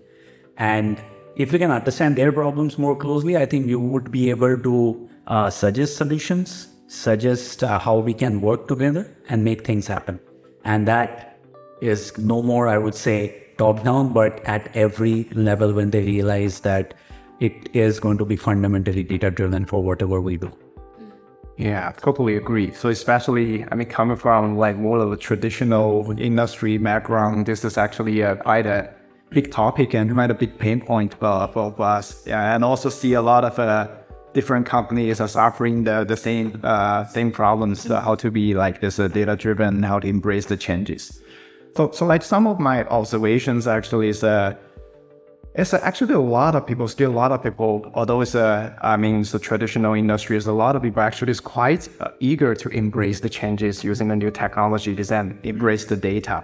And 0.57 0.99
if 1.35 1.51
we 1.51 1.59
can 1.59 1.69
understand 1.69 2.15
their 2.15 2.31
problems 2.31 2.77
more 2.77 2.95
closely, 2.95 3.37
I 3.37 3.45
think 3.45 3.67
you 3.67 3.79
would 3.79 4.11
be 4.11 4.29
able 4.29 4.57
to 4.57 5.09
uh, 5.27 5.49
suggest 5.49 5.97
solutions, 5.97 6.69
suggest 6.87 7.63
uh, 7.63 7.79
how 7.79 7.97
we 7.97 8.13
can 8.13 8.41
work 8.41 8.67
together 8.67 9.15
and 9.29 9.43
make 9.43 9.65
things 9.65 9.87
happen. 9.87 10.19
And 10.63 10.87
that 10.87 11.39
is 11.81 12.17
no 12.17 12.41
more, 12.41 12.67
I 12.67 12.77
would 12.77 12.95
say, 12.95 13.43
top 13.57 13.83
down, 13.83 14.13
but 14.13 14.43
at 14.45 14.75
every 14.75 15.25
level 15.33 15.73
when 15.73 15.91
they 15.91 16.03
realize 16.03 16.59
that 16.61 16.93
it 17.39 17.69
is 17.73 17.99
going 17.99 18.17
to 18.17 18.25
be 18.25 18.35
fundamentally 18.35 19.03
data 19.03 19.29
driven 19.29 19.65
for 19.65 19.83
whatever 19.83 20.21
we 20.21 20.37
do. 20.37 20.51
Yeah, 21.57 21.91
totally 21.93 22.35
agree. 22.35 22.71
So 22.73 22.89
especially, 22.89 23.65
I 23.71 23.75
mean, 23.75 23.87
coming 23.87 24.17
from 24.17 24.57
like 24.57 24.75
more 24.75 24.99
of 24.99 25.11
a 25.11 25.17
traditional 25.17 26.13
industry 26.19 26.77
background, 26.77 27.45
this 27.45 27.63
is 27.63 27.77
actually 27.77 28.21
a, 28.21 28.35
quite 28.35 28.65
a 28.65 28.93
big 29.29 29.51
topic 29.51 29.93
and 29.93 30.13
quite 30.13 30.31
a 30.31 30.33
big 30.33 30.57
pain 30.57 30.81
point 30.81 31.13
for, 31.13 31.81
us. 31.81 32.27
Yeah, 32.27 32.55
and 32.55 32.63
also 32.63 32.89
see 32.89 33.13
a 33.13 33.21
lot 33.21 33.45
of 33.45 33.57
uh, 33.57 33.87
different 34.35 34.65
companies 34.67 35.19
are 35.19 35.27
suffering 35.27 35.85
the, 35.85 36.03
the 36.03 36.17
same 36.17 36.47
uh, 36.63 37.05
same 37.05 37.31
problems, 37.31 37.89
uh, 37.89 38.01
how 38.01 38.15
to 38.23 38.29
be 38.29 38.53
like 38.53 38.81
this 38.81 38.99
uh, 38.99 39.07
data 39.07 39.35
driven, 39.35 39.81
how 39.81 39.99
to 39.99 40.07
embrace 40.07 40.45
the 40.45 40.57
changes. 40.57 41.21
So, 41.75 41.91
so 41.91 42.05
like 42.05 42.21
some 42.21 42.45
of 42.45 42.59
my 42.59 42.77
observations 42.99 43.65
actually 43.65 44.09
is 44.09 44.23
uh, 44.23 44.53
it's 45.57 45.73
actually 45.73 46.13
a 46.13 46.19
lot 46.19 46.53
of 46.55 46.67
people, 46.67 46.87
still 46.87 47.11
a 47.11 47.17
lot 47.23 47.31
of 47.31 47.41
people, 47.41 47.89
although 47.93 48.19
it's 48.21 48.35
a, 48.35 48.77
I 48.81 48.97
mean, 48.97 49.21
it's 49.21 49.33
a 49.33 49.39
traditional 49.39 49.93
industry, 49.93 50.37
a 50.37 50.51
lot 50.51 50.75
of 50.75 50.81
people 50.81 51.01
actually 51.01 51.31
is 51.31 51.39
quite 51.39 51.87
uh, 52.01 52.09
eager 52.19 52.53
to 52.55 52.69
embrace 52.69 53.21
the 53.21 53.29
changes 53.29 53.83
using 53.83 54.09
the 54.09 54.17
new 54.17 54.31
technologies 54.31 55.11
and 55.11 55.39
embrace 55.43 55.85
the 55.85 55.95
data. 55.95 56.43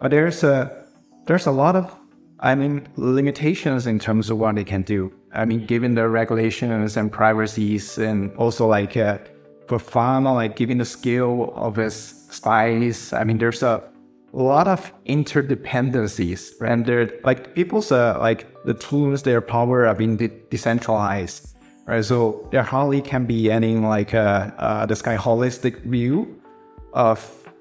But 0.00 0.10
there's 0.10 0.42
a, 0.42 0.84
there's 1.26 1.46
a 1.46 1.50
lot 1.50 1.76
of, 1.76 1.94
I 2.40 2.54
mean, 2.54 2.88
limitations 2.96 3.86
in 3.86 3.98
terms 3.98 4.30
of 4.30 4.38
what 4.38 4.54
they 4.54 4.64
can 4.64 4.82
do. 4.82 5.12
I 5.36 5.44
mean, 5.44 5.66
given 5.66 5.94
the 5.94 6.08
regulations 6.08 6.96
and 6.96 7.12
privacies 7.12 7.98
and 7.98 8.34
also 8.36 8.66
like 8.66 8.96
uh, 8.96 9.18
for 9.68 9.78
pharma, 9.78 10.34
like 10.34 10.56
given 10.56 10.78
the 10.78 10.84
scale 10.84 11.52
of 11.54 11.78
its 11.78 11.96
size, 12.34 13.12
I 13.12 13.22
mean, 13.24 13.38
there's 13.38 13.62
a 13.62 13.82
lot 14.32 14.66
of 14.66 14.92
interdependencies 15.06 16.60
and 16.60 16.84
they're 16.86 17.10
like 17.24 17.54
people's 17.54 17.92
uh, 17.92 18.18
like 18.18 18.46
the 18.64 18.74
tools, 18.74 19.22
their 19.22 19.40
power 19.40 19.86
are 19.86 19.94
being 19.94 20.16
de- 20.16 20.28
decentralized 20.50 21.56
right? 21.86 22.04
So 22.04 22.46
there 22.50 22.62
hardly 22.62 23.00
can 23.00 23.24
be 23.24 23.50
any 23.50 23.76
like 23.76 24.14
uh, 24.14 24.50
uh, 24.58 24.86
this 24.86 25.02
kind 25.02 25.18
of 25.18 25.24
holistic 25.24 25.82
view 25.84 26.40
of 26.92 27.20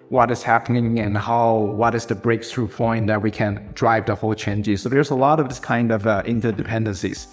what 0.10 0.30
is 0.30 0.44
happening 0.44 1.00
and 1.00 1.18
how 1.18 1.58
what 1.58 1.96
is 1.96 2.06
the 2.06 2.16
breakthrough 2.16 2.68
point 2.68 3.08
that 3.08 3.22
we 3.22 3.32
can 3.32 3.70
drive 3.74 4.06
the 4.06 4.14
whole 4.14 4.36
changes 4.36 4.84
so 4.84 4.88
there's 4.88 5.10
a 5.10 5.16
lot 5.16 5.40
of 5.40 5.50
this 5.50 5.60
kind 5.60 5.92
of 5.92 6.06
uh, 6.06 6.22
interdependencies 6.24 7.26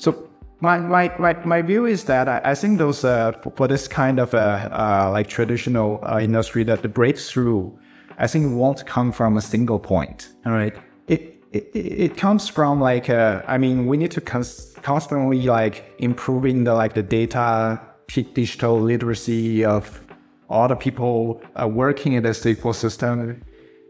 so 0.00 0.30
my, 0.60 0.78
my, 0.78 1.12
my, 1.18 1.34
my 1.44 1.62
view 1.62 1.84
is 1.84 2.04
that 2.04 2.26
I, 2.26 2.40
I 2.44 2.54
think 2.54 2.78
those 2.78 3.04
uh, 3.04 3.32
for, 3.42 3.52
for, 3.56 3.68
this 3.68 3.86
kind 3.86 4.18
of 4.18 4.34
uh, 4.34 4.68
uh, 4.72 5.10
like 5.12 5.28
traditional 5.28 6.00
uh, 6.02 6.18
industry 6.20 6.64
that 6.64 6.80
the 6.82 6.88
breakthrough 6.88 7.70
I 8.18 8.26
think 8.26 8.54
won't 8.54 8.84
come 8.86 9.12
from 9.12 9.36
a 9.36 9.42
single 9.42 9.78
point. 9.78 10.30
All 10.46 10.52
right. 10.52 10.74
It, 11.06 11.42
it, 11.52 11.70
it 11.74 12.16
comes 12.16 12.48
from 12.48 12.80
like, 12.80 13.10
uh, 13.10 13.42
I 13.46 13.58
mean, 13.58 13.86
we 13.86 13.96
need 13.98 14.10
to 14.12 14.20
cons- 14.20 14.74
constantly 14.82 15.42
like 15.42 15.94
improving 15.98 16.64
the, 16.64 16.74
like 16.74 16.94
the 16.94 17.02
data, 17.02 17.80
digital 18.08 18.80
literacy 18.80 19.64
of 19.64 20.00
all 20.48 20.68
the 20.68 20.76
people 20.76 21.42
uh, 21.60 21.68
working 21.68 22.14
in 22.14 22.22
this 22.22 22.44
ecosystem 22.44 23.40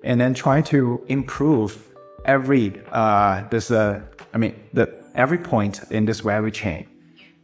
and 0.02 0.20
then 0.20 0.34
try 0.34 0.60
to 0.60 1.04
improve 1.08 1.88
every, 2.24 2.68
this, 3.50 3.70
I 3.70 4.02
mean, 4.36 4.54
the, 4.72 4.99
every 5.14 5.38
point 5.38 5.80
in 5.90 6.04
this 6.04 6.20
value 6.20 6.50
chain. 6.50 6.86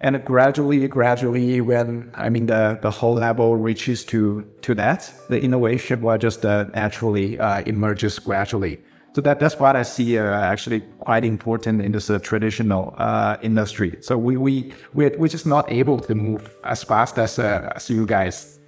And 0.00 0.22
gradually, 0.24 0.86
gradually, 0.88 1.60
when 1.60 2.10
I 2.14 2.28
mean 2.28 2.46
the, 2.46 2.78
the 2.82 2.90
whole 2.90 3.14
level 3.14 3.56
reaches 3.56 4.04
to 4.06 4.44
to 4.60 4.74
that, 4.74 5.12
the 5.28 5.40
innovation 5.40 6.02
will 6.02 6.18
just 6.18 6.44
uh, 6.44 6.64
naturally 6.74 7.38
uh, 7.38 7.62
emerges 7.62 8.18
gradually. 8.18 8.78
So 9.14 9.22
that 9.22 9.40
that's 9.40 9.58
what 9.58 9.74
I 9.74 9.82
see 9.82 10.18
uh, 10.18 10.24
actually 10.24 10.82
quite 10.98 11.24
important 11.24 11.80
in 11.80 11.92
this 11.92 12.10
uh, 12.10 12.18
traditional 12.18 12.94
uh, 12.98 13.38
industry. 13.40 13.96
So 14.02 14.18
we 14.18 14.36
we 14.36 14.74
we're, 14.92 15.16
we're 15.16 15.28
just 15.28 15.46
not 15.46 15.72
able 15.72 15.98
to 16.00 16.14
move 16.14 16.54
as 16.64 16.84
fast 16.84 17.18
as 17.18 17.38
uh, 17.38 17.72
as 17.74 17.88
you 17.88 18.04
guys. 18.04 18.58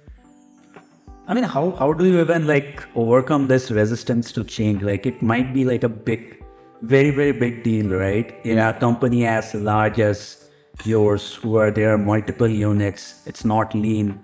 I 1.27 1.35
mean, 1.35 1.43
how 1.43 1.69
how 1.77 1.93
do 1.93 2.05
you 2.05 2.21
even 2.21 2.47
like 2.47 2.83
overcome 2.95 3.47
this 3.47 3.69
resistance 3.69 4.31
to 4.31 4.43
change? 4.43 4.81
Like 4.81 5.05
it 5.05 5.21
might 5.21 5.53
be 5.53 5.63
like 5.63 5.83
a 5.83 5.89
big, 5.89 6.38
very 6.81 7.11
very 7.11 7.31
big 7.31 7.63
deal, 7.63 7.89
right? 7.89 8.35
In 8.43 8.57
a 8.57 8.73
company 8.73 9.25
as 9.25 9.53
large 9.53 9.99
as 9.99 10.49
yours 10.85 11.43
where 11.43 11.71
there 11.71 11.93
are 11.93 11.97
multiple 11.97 12.47
units, 12.47 13.21
it's 13.25 13.43
not 13.43 13.73
lean. 13.73 14.19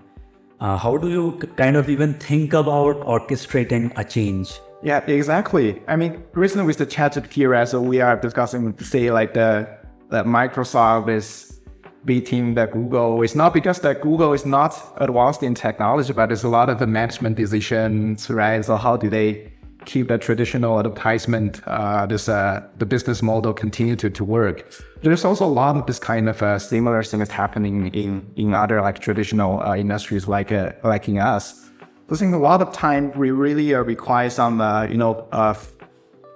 Uh, 0.59 0.77
how 0.77 0.97
do 0.97 1.09
you 1.09 1.37
kind 1.57 1.75
of 1.75 1.89
even 1.89 2.13
think 2.13 2.53
about 2.53 2.95
orchestrating 3.01 3.91
a 3.97 4.03
change? 4.03 4.59
Yeah, 4.83 4.99
exactly. 5.07 5.81
I 5.87 5.95
mean, 5.95 6.23
recently 6.33 6.65
with 6.65 6.77
the 6.77 6.85
ChatGPT, 6.85 7.67
so 7.67 7.81
we 7.81 8.01
are 8.01 8.15
discussing, 8.15 8.77
say, 8.79 9.11
like 9.11 9.33
the, 9.33 9.67
the 10.09 10.23
Microsoft 10.23 11.09
is 11.09 11.59
beating 12.05 12.53
the 12.53 12.67
Google. 12.67 13.21
It's 13.23 13.35
not 13.35 13.53
because 13.53 13.79
that 13.79 14.01
Google 14.01 14.31
is 14.33 14.45
not 14.45 14.79
advanced 14.97 15.43
in 15.43 15.55
technology, 15.55 16.13
but 16.13 16.27
there's 16.27 16.43
a 16.43 16.49
lot 16.49 16.69
of 16.69 16.79
the 16.79 16.87
management 16.87 17.35
decisions, 17.35 18.29
right? 18.29 18.63
So 18.63 18.77
how 18.77 18.95
do 18.95 19.09
they 19.09 19.51
keep 19.85 20.07
the 20.07 20.17
traditional 20.17 20.79
advertisement, 20.79 21.61
uh, 21.67 22.05
this 22.05 22.27
uh, 22.27 22.61
the 22.77 22.85
business 22.85 23.21
model 23.21 23.53
continue 23.53 23.95
to, 23.95 24.09
to 24.09 24.23
work. 24.23 24.71
There's 25.01 25.25
also 25.25 25.45
a 25.45 25.53
lot 25.61 25.77
of 25.77 25.85
this 25.85 25.99
kind 25.99 26.27
of 26.29 26.41
uh, 26.41 26.59
similar 26.59 27.03
things 27.03 27.29
happening 27.29 27.87
in 27.93 28.25
in 28.35 28.53
other 28.53 28.81
like 28.81 28.99
traditional 28.99 29.61
uh, 29.61 29.75
industries 29.75 30.27
like 30.27 30.51
uh, 30.51 30.73
like 30.83 31.07
in 31.07 31.17
us. 31.17 31.69
I 32.11 32.15
think 32.15 32.35
a 32.35 32.37
lot 32.37 32.61
of 32.61 32.71
time 32.71 33.11
we 33.17 33.31
really 33.31 33.73
uh, 33.73 33.81
require 33.81 34.29
some 34.29 34.59
you 34.89 34.97
know 34.97 35.27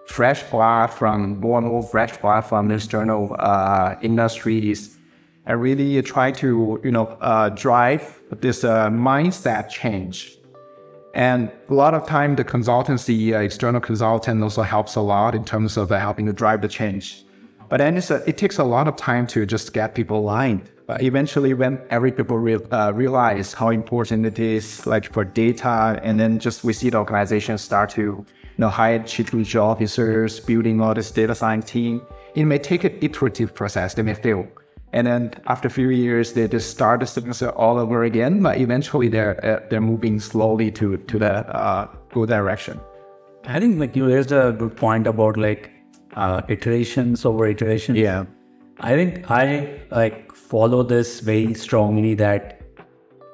fresh 0.07 0.41
blood 0.49 0.87
from 0.87 1.39
more 1.39 1.59
and 1.59 1.67
more 1.67 1.83
fresh 1.83 2.17
blood 2.17 2.41
from 2.41 2.71
external 2.71 3.35
industries 4.01 4.97
and 5.45 5.61
really 5.61 6.01
try 6.01 6.31
to 6.31 6.79
you 6.83 6.91
know 6.91 7.07
drive 7.55 8.19
this 8.41 8.63
mindset 8.63 9.69
change 9.69 10.38
and 11.13 11.51
a 11.69 11.73
lot 11.73 11.93
of 11.93 12.05
time, 12.05 12.35
the 12.35 12.43
consultancy, 12.43 13.33
uh, 13.33 13.39
external 13.39 13.81
consultant 13.81 14.43
also 14.43 14.61
helps 14.61 14.95
a 14.95 15.01
lot 15.01 15.33
in 15.35 15.43
terms 15.43 15.77
of 15.77 15.91
uh, 15.91 15.99
helping 15.99 16.25
to 16.27 16.33
drive 16.33 16.61
the 16.61 16.67
change. 16.67 17.25
But 17.67 17.77
then 17.77 17.97
a, 17.97 18.15
it 18.27 18.37
takes 18.37 18.57
a 18.57 18.63
lot 18.63 18.87
of 18.87 18.95
time 18.95 19.27
to 19.27 19.45
just 19.45 19.73
get 19.73 19.95
people 19.95 20.19
aligned. 20.19 20.69
But 20.87 21.03
eventually, 21.03 21.53
when 21.53 21.79
every 21.91 22.11
people 22.11 22.37
re- 22.37 22.55
uh, 22.71 22.91
realize 22.93 23.53
how 23.53 23.69
important 23.69 24.25
it 24.25 24.39
is, 24.39 24.87
like 24.87 25.11
for 25.13 25.23
data, 25.23 25.99
and 26.03 26.19
then 26.19 26.39
just 26.39 26.63
we 26.63 26.73
see 26.73 26.89
the 26.89 26.97
organization 26.97 27.59
start 27.59 27.91
to, 27.91 28.01
you 28.01 28.25
know, 28.57 28.69
hire 28.69 28.99
chief 29.03 29.29
digital 29.29 29.67
officers, 29.67 30.39
building 30.39 30.81
all 30.81 30.95
this 30.95 31.11
data 31.11 31.35
science 31.35 31.65
team. 31.65 32.01
It 32.33 32.45
may 32.45 32.57
take 32.57 32.83
an 32.83 32.97
iterative 33.01 33.53
process. 33.53 33.93
They 33.93 34.01
may 34.01 34.15
fail. 34.15 34.47
And 34.91 35.05
then 35.05 35.31
after 35.45 35.67
a 35.67 35.71
few 35.71 35.89
years, 35.89 36.33
they 36.33 36.47
just 36.47 36.71
start 36.71 37.01
the 37.01 37.05
semester 37.05 37.49
all 37.51 37.77
over 37.77 38.03
again. 38.03 38.41
But 38.41 38.57
eventually, 38.57 39.07
they're 39.07 39.43
uh, 39.45 39.67
they're 39.69 39.81
moving 39.81 40.19
slowly 40.19 40.71
to 40.71 40.97
to 40.97 41.19
the 41.19 41.33
uh, 41.55 41.87
good 42.11 42.29
direction. 42.29 42.79
I 43.45 43.59
think 43.59 43.79
like 43.79 43.95
you 43.95 44.07
raised 44.07 44.31
a 44.31 44.51
good 44.51 44.75
point 44.75 45.07
about 45.07 45.37
like 45.37 45.71
uh, 46.15 46.41
iterations 46.47 47.25
over 47.25 47.47
iterations. 47.47 47.97
Yeah. 47.97 48.25
I 48.79 48.95
think 48.95 49.29
I 49.29 49.79
like 49.91 50.33
follow 50.33 50.83
this 50.83 51.19
very 51.19 51.53
strongly 51.53 52.13
that 52.15 52.61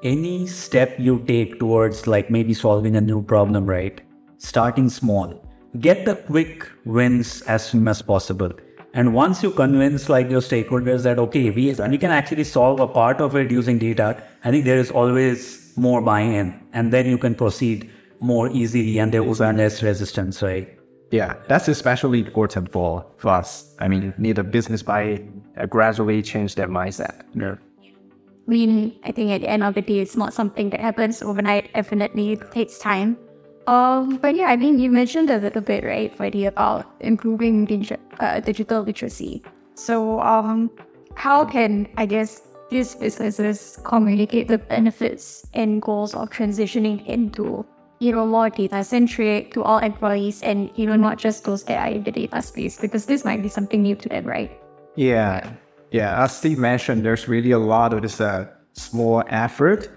any 0.02 0.46
step 0.46 0.98
you 0.98 1.20
take 1.26 1.58
towards 1.58 2.06
like 2.06 2.30
maybe 2.30 2.52
solving 2.52 2.96
a 2.96 3.00
new 3.00 3.22
problem, 3.22 3.64
right? 3.66 4.00
Starting 4.38 4.88
small, 4.90 5.42
get 5.80 6.04
the 6.04 6.16
quick 6.16 6.68
wins 6.84 7.42
as 7.42 7.64
soon 7.64 7.88
as 7.88 8.02
possible. 8.02 8.50
And 8.96 9.12
once 9.12 9.42
you 9.42 9.50
convince 9.50 10.08
like 10.08 10.30
your 10.30 10.40
stakeholders 10.40 11.02
that 11.02 11.18
okay, 11.18 11.50
we 11.50 11.68
and 11.68 11.92
we 11.92 11.98
can 11.98 12.10
actually 12.10 12.44
solve 12.44 12.80
a 12.80 12.86
part 12.88 13.20
of 13.20 13.36
it 13.36 13.50
using 13.50 13.78
data, 13.78 14.22
I 14.42 14.50
think 14.50 14.64
there 14.64 14.78
is 14.78 14.90
always 14.90 15.76
more 15.76 16.00
buy-in, 16.00 16.58
and 16.72 16.90
then 16.90 17.04
you 17.04 17.18
can 17.18 17.34
proceed 17.34 17.90
more 18.20 18.48
easily, 18.48 18.96
and 18.98 19.12
there 19.12 19.22
will 19.22 19.34
be 19.34 19.52
less 19.52 19.82
resistance, 19.82 20.40
right? 20.40 20.78
Yeah, 21.10 21.34
that's 21.46 21.68
especially 21.68 22.20
important 22.20 22.72
for, 22.72 23.04
for 23.18 23.28
us. 23.28 23.76
I 23.80 23.88
mean, 23.88 24.14
need 24.16 24.38
a 24.38 24.44
business 24.44 24.82
by 24.82 25.22
uh, 25.58 25.66
gradually 25.66 26.22
change 26.22 26.54
their 26.54 26.68
mindset. 26.68 27.20
Yeah. 27.34 27.56
I 27.84 28.50
mean, 28.50 28.98
I 29.04 29.12
think 29.12 29.30
at 29.30 29.42
the 29.42 29.50
end 29.50 29.62
of 29.62 29.74
the 29.74 29.82
day, 29.82 29.98
it's 29.98 30.16
not 30.16 30.32
something 30.32 30.70
that 30.70 30.80
happens 30.80 31.20
overnight. 31.20 31.70
Definitely 31.74 32.32
it 32.32 32.50
takes 32.50 32.78
time. 32.78 33.18
Um, 33.66 34.18
but 34.18 34.36
yeah, 34.36 34.46
I 34.46 34.56
mean, 34.56 34.78
you 34.78 34.90
mentioned 34.90 35.30
a 35.30 35.38
little 35.38 35.62
bit, 35.62 35.82
right, 35.84 36.14
Freddie, 36.14 36.46
about 36.46 36.86
improving 37.00 37.66
digi- 37.66 37.98
uh, 38.20 38.40
digital 38.40 38.82
literacy. 38.82 39.42
So, 39.74 40.20
um, 40.20 40.70
how 41.16 41.44
can 41.44 41.88
I 41.96 42.06
guess 42.06 42.42
these 42.70 42.94
businesses 42.94 43.78
communicate 43.84 44.48
the 44.48 44.58
benefits 44.58 45.46
and 45.54 45.82
goals 45.82 46.14
of 46.14 46.30
transitioning 46.30 47.04
into 47.06 47.64
you 47.98 48.12
know 48.12 48.26
more 48.26 48.50
data 48.50 48.84
centric 48.84 49.54
to 49.54 49.62
all 49.62 49.78
employees, 49.78 50.42
and 50.42 50.70
you 50.76 50.86
know 50.86 50.96
not 50.96 51.18
just 51.18 51.44
those 51.44 51.64
that 51.64 51.78
are 51.78 51.90
in 51.90 52.04
the 52.04 52.12
data 52.12 52.42
space, 52.42 52.78
because 52.80 53.06
this 53.06 53.24
might 53.24 53.42
be 53.42 53.48
something 53.48 53.82
new 53.82 53.96
to 53.96 54.08
them, 54.08 54.24
right? 54.26 54.50
Yeah, 54.94 55.50
yeah. 55.90 56.22
As 56.22 56.36
Steve 56.36 56.58
mentioned, 56.58 57.04
there's 57.04 57.26
really 57.26 57.50
a 57.50 57.58
lot 57.58 57.92
of 57.92 58.02
this 58.02 58.20
uh, 58.20 58.46
small 58.74 59.24
effort 59.28 59.88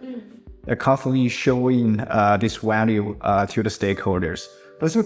they're 0.65 0.75
constantly 0.75 1.29
showing 1.29 1.99
uh, 2.01 2.37
this 2.37 2.57
value 2.57 3.17
uh, 3.21 3.45
to 3.47 3.63
the 3.63 3.69
stakeholders. 3.69 4.47
But 4.79 4.91
so 4.91 5.03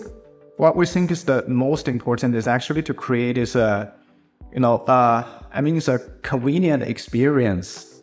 what 0.57 0.75
we 0.75 0.85
think 0.85 1.11
is 1.11 1.23
the 1.23 1.43
most 1.47 1.87
important 1.87 2.35
is 2.35 2.47
actually 2.47 2.83
to 2.83 2.93
create 2.93 3.35
this, 3.35 3.55
uh, 3.55 3.91
you 4.53 4.59
know, 4.59 4.77
uh, 4.79 5.23
I 5.51 5.61
mean, 5.61 5.77
it's 5.77 5.87
a 5.87 5.99
convenient 6.21 6.83
experience 6.83 8.01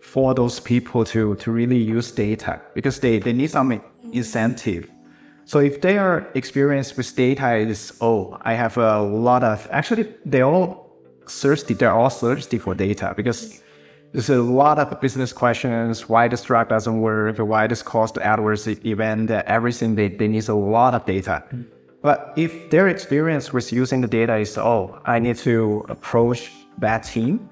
for 0.00 0.34
those 0.34 0.60
people 0.60 1.04
to, 1.04 1.34
to 1.36 1.52
really 1.52 1.76
use 1.76 2.10
data 2.10 2.60
because 2.74 3.00
they, 3.00 3.18
they 3.18 3.32
need 3.32 3.50
some 3.50 3.80
incentive. 4.12 4.90
So 5.44 5.58
if 5.58 5.80
they 5.80 5.98
are 5.98 6.28
experienced 6.34 6.96
with 6.96 7.14
data 7.16 7.56
is, 7.56 7.92
oh, 8.00 8.38
I 8.42 8.54
have 8.54 8.76
a 8.76 9.00
lot 9.02 9.42
of, 9.42 9.66
actually, 9.70 10.14
they 10.24 10.42
all 10.42 10.96
thirsty, 11.28 11.74
they're 11.74 11.92
all 11.92 12.10
thirsty 12.10 12.58
for 12.58 12.74
data 12.74 13.14
because 13.16 13.60
there's 14.12 14.30
a 14.30 14.42
lot 14.42 14.78
of 14.78 15.00
business 15.00 15.32
questions, 15.32 16.08
why 16.08 16.26
this 16.26 16.42
drug 16.42 16.68
doesn't 16.68 17.00
work, 17.00 17.38
why 17.38 17.66
this 17.66 17.82
caused 17.82 18.18
adverse 18.18 18.66
event, 18.66 19.30
everything, 19.30 19.94
they, 19.94 20.08
they 20.08 20.26
need 20.26 20.48
a 20.48 20.54
lot 20.54 20.94
of 20.94 21.04
data. 21.04 21.44
But 22.02 22.32
if 22.36 22.70
their 22.70 22.88
experience 22.88 23.52
with 23.52 23.72
using 23.72 24.00
the 24.00 24.08
data 24.08 24.36
is, 24.36 24.58
oh, 24.58 25.00
I 25.04 25.18
need 25.18 25.36
to 25.38 25.84
approach 25.88 26.50
that 26.78 27.04
team 27.04 27.48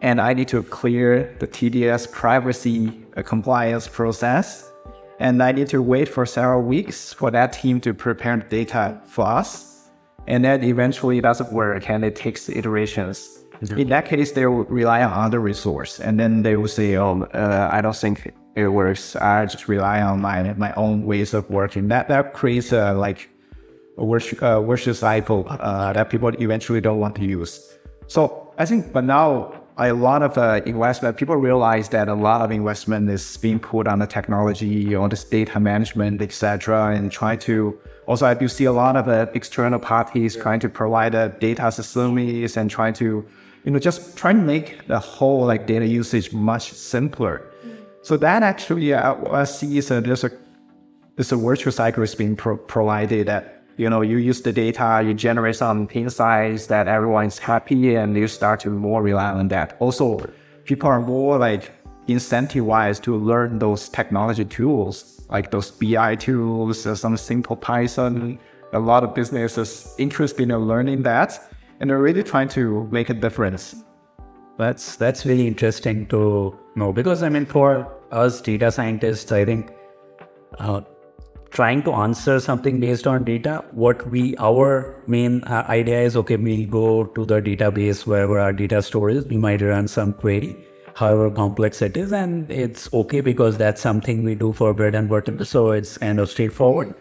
and 0.00 0.20
I 0.20 0.34
need 0.34 0.48
to 0.48 0.62
clear 0.62 1.34
the 1.40 1.46
TDS 1.46 2.12
privacy 2.12 2.92
uh, 3.16 3.22
compliance 3.22 3.88
process, 3.88 4.70
and 5.18 5.42
I 5.42 5.52
need 5.52 5.68
to 5.68 5.80
wait 5.80 6.08
for 6.08 6.26
several 6.26 6.62
weeks 6.62 7.12
for 7.12 7.30
that 7.30 7.54
team 7.54 7.80
to 7.80 7.94
prepare 7.94 8.36
the 8.36 8.44
data 8.44 9.00
for 9.06 9.26
us, 9.26 9.88
and 10.26 10.44
then 10.44 10.62
eventually 10.62 11.18
it 11.18 11.22
doesn't 11.22 11.52
work 11.52 11.88
and 11.88 12.04
it 12.04 12.16
takes 12.16 12.50
iterations 12.50 13.43
in 13.72 13.88
that 13.88 14.06
case, 14.06 14.32
they 14.32 14.46
will 14.46 14.64
rely 14.64 15.02
on 15.02 15.12
other 15.12 15.40
resource, 15.40 16.00
and 16.00 16.18
then 16.18 16.42
they 16.42 16.56
will 16.56 16.68
say, 16.68 16.96
"Oh, 16.96 17.22
uh, 17.34 17.68
I 17.72 17.80
don't 17.80 17.96
think 17.96 18.32
it 18.54 18.68
works. 18.68 19.16
I 19.16 19.46
just 19.46 19.68
rely 19.68 20.02
on 20.02 20.20
my 20.20 20.54
my 20.54 20.72
own 20.74 21.04
ways 21.04 21.34
of 21.34 21.48
working." 21.50 21.88
That 21.88 22.08
that 22.08 22.34
creates 22.34 22.72
a 22.72 22.94
like 22.94 23.28
a 23.98 24.62
vicious, 24.62 25.02
uh, 25.02 25.06
cycle 25.06 25.46
uh, 25.48 25.92
that 25.92 26.10
people 26.10 26.30
eventually 26.40 26.80
don't 26.80 26.98
want 26.98 27.14
to 27.16 27.24
use. 27.24 27.76
So 28.06 28.52
I 28.58 28.66
think, 28.66 28.92
but 28.92 29.04
now 29.04 29.64
a 29.76 29.92
lot 29.92 30.22
of 30.22 30.38
uh, 30.38 30.60
investment 30.66 31.16
people 31.16 31.36
realize 31.36 31.88
that 31.88 32.08
a 32.08 32.14
lot 32.14 32.40
of 32.42 32.50
investment 32.50 33.10
is 33.10 33.36
being 33.38 33.58
put 33.58 33.88
on 33.88 33.98
the 33.98 34.06
technology, 34.06 34.94
on 34.94 35.10
this 35.10 35.24
data 35.24 35.58
management, 35.58 36.22
etc., 36.22 36.94
and 36.94 37.10
try 37.10 37.36
to 37.36 37.78
also 38.06 38.26
I 38.26 38.34
do 38.34 38.48
see 38.48 38.64
a 38.64 38.72
lot 38.72 38.96
of 38.96 39.08
uh, 39.08 39.26
external 39.34 39.78
parties 39.78 40.36
trying 40.36 40.60
to 40.60 40.68
provide 40.68 41.14
uh, 41.14 41.28
data 41.28 41.70
systems 41.72 42.56
and 42.56 42.70
trying 42.70 42.94
to 42.94 43.26
you 43.64 43.70
know, 43.70 43.78
just 43.78 44.16
try 44.16 44.32
to 44.32 44.38
make 44.38 44.86
the 44.86 44.98
whole 44.98 45.46
like 45.46 45.66
data 45.66 45.86
usage 45.86 46.32
much 46.32 46.72
simpler. 46.72 47.42
So 48.02 48.16
that 48.18 48.42
actually, 48.42 48.92
uh, 48.92 49.16
I 49.32 49.44
see 49.44 49.78
is 49.78 49.90
a, 49.90 50.00
there's 50.00 50.24
a 50.24 50.30
there's 51.16 51.32
a 51.32 51.36
virtual 51.36 51.72
cycle 51.72 52.02
is 52.02 52.14
being 52.14 52.36
pro- 52.36 52.58
provided 52.58 53.28
that 53.28 53.62
you 53.76 53.88
know 53.88 54.02
you 54.02 54.18
use 54.18 54.42
the 54.42 54.52
data, 54.52 55.02
you 55.04 55.14
generate 55.14 55.56
some 55.56 55.88
insights 55.92 56.66
that 56.66 56.86
everyone's 56.86 57.38
happy, 57.38 57.94
and 57.94 58.14
you 58.16 58.28
start 58.28 58.60
to 58.60 58.70
more 58.70 59.02
rely 59.02 59.30
on 59.30 59.48
that. 59.48 59.76
Also, 59.80 60.30
people 60.64 60.88
are 60.88 61.00
more 61.00 61.38
like 61.38 61.72
incentivized 62.06 63.02
to 63.04 63.16
learn 63.16 63.58
those 63.58 63.88
technology 63.88 64.44
tools, 64.44 65.24
like 65.30 65.50
those 65.50 65.70
BI 65.70 66.16
tools, 66.16 66.86
uh, 66.86 66.94
some 66.94 67.16
simple 67.16 67.56
Python. 67.56 68.38
A 68.74 68.78
lot 68.78 69.04
of 69.04 69.14
businesses 69.14 69.94
interested 69.98 70.42
in 70.42 70.56
learning 70.58 71.04
that 71.04 71.40
and 71.80 71.90
they're 71.90 71.98
really 71.98 72.22
trying 72.22 72.48
to 72.48 72.88
make 72.90 73.10
a 73.10 73.14
difference. 73.14 73.84
That's 74.58 74.96
that's 74.96 75.26
really 75.26 75.46
interesting 75.46 76.06
to 76.06 76.56
know 76.76 76.92
because 76.92 77.22
I 77.22 77.28
mean, 77.28 77.46
for 77.46 77.92
us 78.10 78.40
data 78.40 78.70
scientists, 78.70 79.32
I 79.32 79.44
think 79.44 79.72
uh, 80.58 80.82
trying 81.50 81.82
to 81.84 81.92
answer 81.92 82.38
something 82.40 82.80
based 82.80 83.06
on 83.06 83.24
data, 83.24 83.64
what 83.72 84.08
we 84.10 84.36
our 84.38 85.02
main 85.06 85.42
uh, 85.44 85.64
idea 85.68 86.02
is 86.02 86.16
okay, 86.16 86.36
we'll 86.36 86.66
go 86.66 87.04
to 87.04 87.24
the 87.24 87.40
database 87.40 88.06
wherever 88.06 88.38
our 88.38 88.52
data 88.52 88.82
store 88.82 89.10
is. 89.10 89.26
We 89.26 89.36
might 89.36 89.62
run 89.62 89.88
some 89.88 90.12
query, 90.12 90.56
however 90.94 91.30
complex 91.30 91.82
it 91.82 91.96
is, 91.96 92.12
and 92.12 92.50
it's 92.50 92.92
okay 92.92 93.20
because 93.20 93.56
that's 93.56 93.80
something 93.80 94.24
we 94.24 94.34
do 94.34 94.52
for 94.52 94.74
bread 94.74 94.94
and 94.94 95.08
butter. 95.08 95.44
So 95.44 95.70
it's 95.70 95.98
kind 95.98 96.20
of 96.20 96.28
straightforward. 96.28 96.94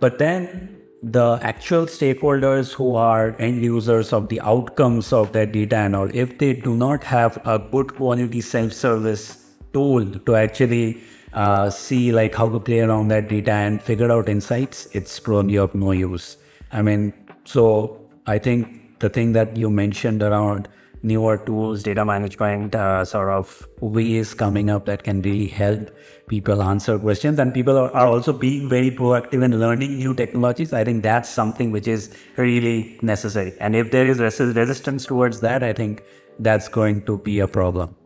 But 0.00 0.18
then 0.18 0.71
the 1.02 1.38
actual 1.42 1.86
stakeholders 1.86 2.72
who 2.72 2.94
are 2.94 3.34
end 3.40 3.62
users 3.62 4.12
of 4.12 4.28
the 4.28 4.40
outcomes 4.40 5.12
of 5.12 5.32
that 5.32 5.52
data 5.52 5.76
and 5.76 5.96
all, 5.96 6.08
if 6.14 6.38
they 6.38 6.52
do 6.52 6.76
not 6.76 7.02
have 7.02 7.38
a 7.44 7.58
good 7.58 7.94
quality 7.96 8.40
self-service 8.40 9.50
tool 9.72 10.04
to 10.04 10.36
actually 10.36 11.02
uh, 11.32 11.68
see 11.70 12.12
like 12.12 12.34
how 12.34 12.48
to 12.48 12.60
play 12.60 12.80
around 12.80 13.08
that 13.08 13.28
data 13.28 13.50
and 13.50 13.82
figure 13.82 14.12
out 14.12 14.28
insights, 14.28 14.86
it's 14.92 15.18
probably 15.18 15.56
of 15.56 15.74
no 15.74 15.90
use. 15.90 16.36
I 16.70 16.82
mean, 16.82 17.12
so 17.44 18.00
I 18.26 18.38
think 18.38 19.00
the 19.00 19.08
thing 19.08 19.32
that 19.32 19.56
you 19.56 19.70
mentioned 19.70 20.22
around 20.22 20.68
newer 21.02 21.36
tools, 21.36 21.82
data 21.82 22.04
management, 22.04 22.74
uh, 22.74 23.04
sort 23.04 23.28
of 23.30 23.68
ways 23.80 24.34
coming 24.34 24.70
up 24.70 24.86
that 24.86 25.02
can 25.02 25.20
really 25.22 25.48
help 25.48 25.90
people 26.28 26.62
answer 26.62 26.98
questions. 26.98 27.38
And 27.38 27.52
people 27.52 27.76
are, 27.76 27.90
are 27.92 28.06
also 28.06 28.32
being 28.32 28.68
very 28.68 28.90
proactive 28.90 29.42
in 29.42 29.58
learning 29.58 29.98
new 29.98 30.14
technologies. 30.14 30.72
I 30.72 30.84
think 30.84 31.02
that's 31.02 31.28
something 31.28 31.72
which 31.72 31.88
is 31.88 32.16
really 32.36 32.98
necessary. 33.02 33.54
And 33.60 33.74
if 33.74 33.90
there 33.90 34.06
is 34.06 34.18
res- 34.18 34.40
resistance 34.40 35.04
towards 35.04 35.40
that, 35.40 35.62
I 35.62 35.72
think 35.72 36.02
that's 36.38 36.68
going 36.68 37.04
to 37.06 37.18
be 37.18 37.40
a 37.40 37.48
problem. 37.48 37.96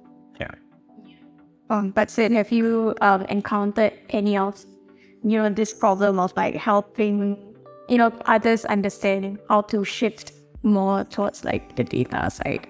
Yeah. 0.41 0.51
Um, 1.71 1.91
but 1.91 2.11
Sid, 2.11 2.33
have 2.33 2.51
you 2.51 2.95
um, 3.01 3.23
encountered 3.23 3.93
any 4.11 4.39
of, 4.39 4.65
you 5.23 5.39
know, 5.39 5.51
this 5.51 5.73
problem 5.75 6.19
of 6.19 6.33
like 6.37 6.55
helping, 6.55 7.37
you 7.89 7.99
know, 7.99 8.13
others 8.25 8.65
understand 8.65 9.39
how 9.49 9.61
to 9.63 9.85
shift 9.85 10.33
more 10.63 11.05
towards 11.05 11.45
like 11.45 11.77
the 11.77 11.85
data 11.85 12.31
side? 12.31 12.67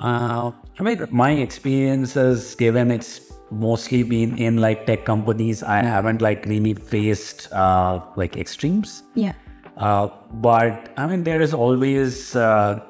Uh, 0.00 0.52
I 0.78 0.82
mean, 0.82 1.06
my 1.10 1.32
experiences, 1.32 2.54
given 2.54 2.90
it's 2.90 3.32
mostly 3.50 4.02
been 4.02 4.36
in 4.38 4.58
like 4.58 4.86
tech 4.86 5.04
companies. 5.04 5.62
I 5.62 5.82
haven't 5.82 6.20
like 6.20 6.44
really 6.46 6.74
faced 6.74 7.52
uh, 7.52 8.00
like 8.16 8.36
extremes. 8.36 9.02
Yeah. 9.14 9.32
Uh, 9.76 10.08
but 10.34 10.92
I 10.96 11.06
mean, 11.06 11.24
there 11.24 11.40
is 11.40 11.54
always 11.54 12.36
uh, 12.36 12.80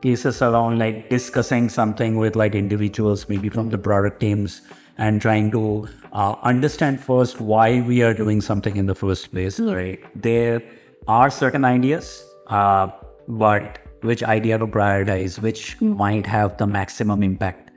cases 0.00 0.42
around 0.42 0.78
like 0.78 1.10
discussing 1.10 1.68
something 1.68 2.16
with 2.16 2.36
like 2.36 2.54
individuals, 2.54 3.28
maybe 3.28 3.48
from 3.48 3.70
the 3.70 3.78
product 3.78 4.20
teams, 4.20 4.62
and 4.98 5.20
trying 5.20 5.50
to 5.52 5.88
uh, 6.12 6.36
understand 6.42 7.00
first 7.00 7.40
why 7.40 7.80
we 7.80 8.02
are 8.02 8.14
doing 8.14 8.40
something 8.40 8.76
in 8.76 8.86
the 8.86 8.94
first 8.94 9.30
place. 9.30 9.60
Right? 9.60 10.00
There 10.20 10.62
are 11.06 11.30
certain 11.30 11.64
ideas, 11.64 12.24
uh, 12.46 12.88
but 13.28 13.78
which 14.02 14.22
idea 14.22 14.58
to 14.58 14.66
prioritize, 14.66 15.40
which 15.40 15.80
might 15.80 16.26
have 16.26 16.56
the 16.58 16.66
maximum 16.66 17.22
impact. 17.22 17.70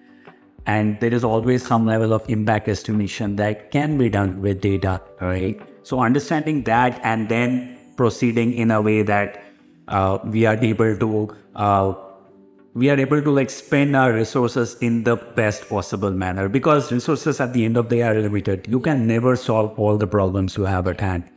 And 0.65 0.99
there 0.99 1.13
is 1.13 1.23
always 1.23 1.65
some 1.65 1.85
level 1.85 2.13
of 2.13 2.29
impact 2.29 2.69
estimation 2.69 3.35
that 3.35 3.71
can 3.71 3.97
be 3.97 4.09
done 4.09 4.41
with 4.41 4.61
data, 4.61 5.01
right? 5.19 5.59
So 5.83 5.99
understanding 5.99 6.63
that 6.63 6.99
and 7.03 7.27
then 7.27 7.77
proceeding 7.97 8.53
in 8.53 8.71
a 8.71 8.81
way 8.81 9.01
that 9.03 9.43
uh, 9.87 10.19
we 10.23 10.45
are 10.45 10.55
able 10.55 10.97
to 10.97 11.35
uh, 11.55 11.93
we 12.73 12.89
are 12.89 12.99
able 12.99 13.21
to 13.21 13.29
like 13.29 13.49
spend 13.49 13.95
our 13.95 14.11
resources 14.11 14.75
in 14.81 15.03
the 15.03 15.15
best 15.15 15.69
possible 15.69 16.09
manner 16.09 16.49
because 16.49 16.91
resources 16.91 17.39
at 17.39 17.53
the 17.53 17.65
end 17.65 17.77
of 17.77 17.89
the 17.89 17.97
day 17.97 18.01
are 18.01 18.19
limited. 18.19 18.65
You 18.67 18.79
can 18.79 19.05
never 19.05 19.35
solve 19.35 19.77
all 19.77 19.97
the 19.97 20.07
problems 20.07 20.57
you 20.57 20.63
have 20.63 20.87
at 20.87 20.99
hand. 20.99 21.29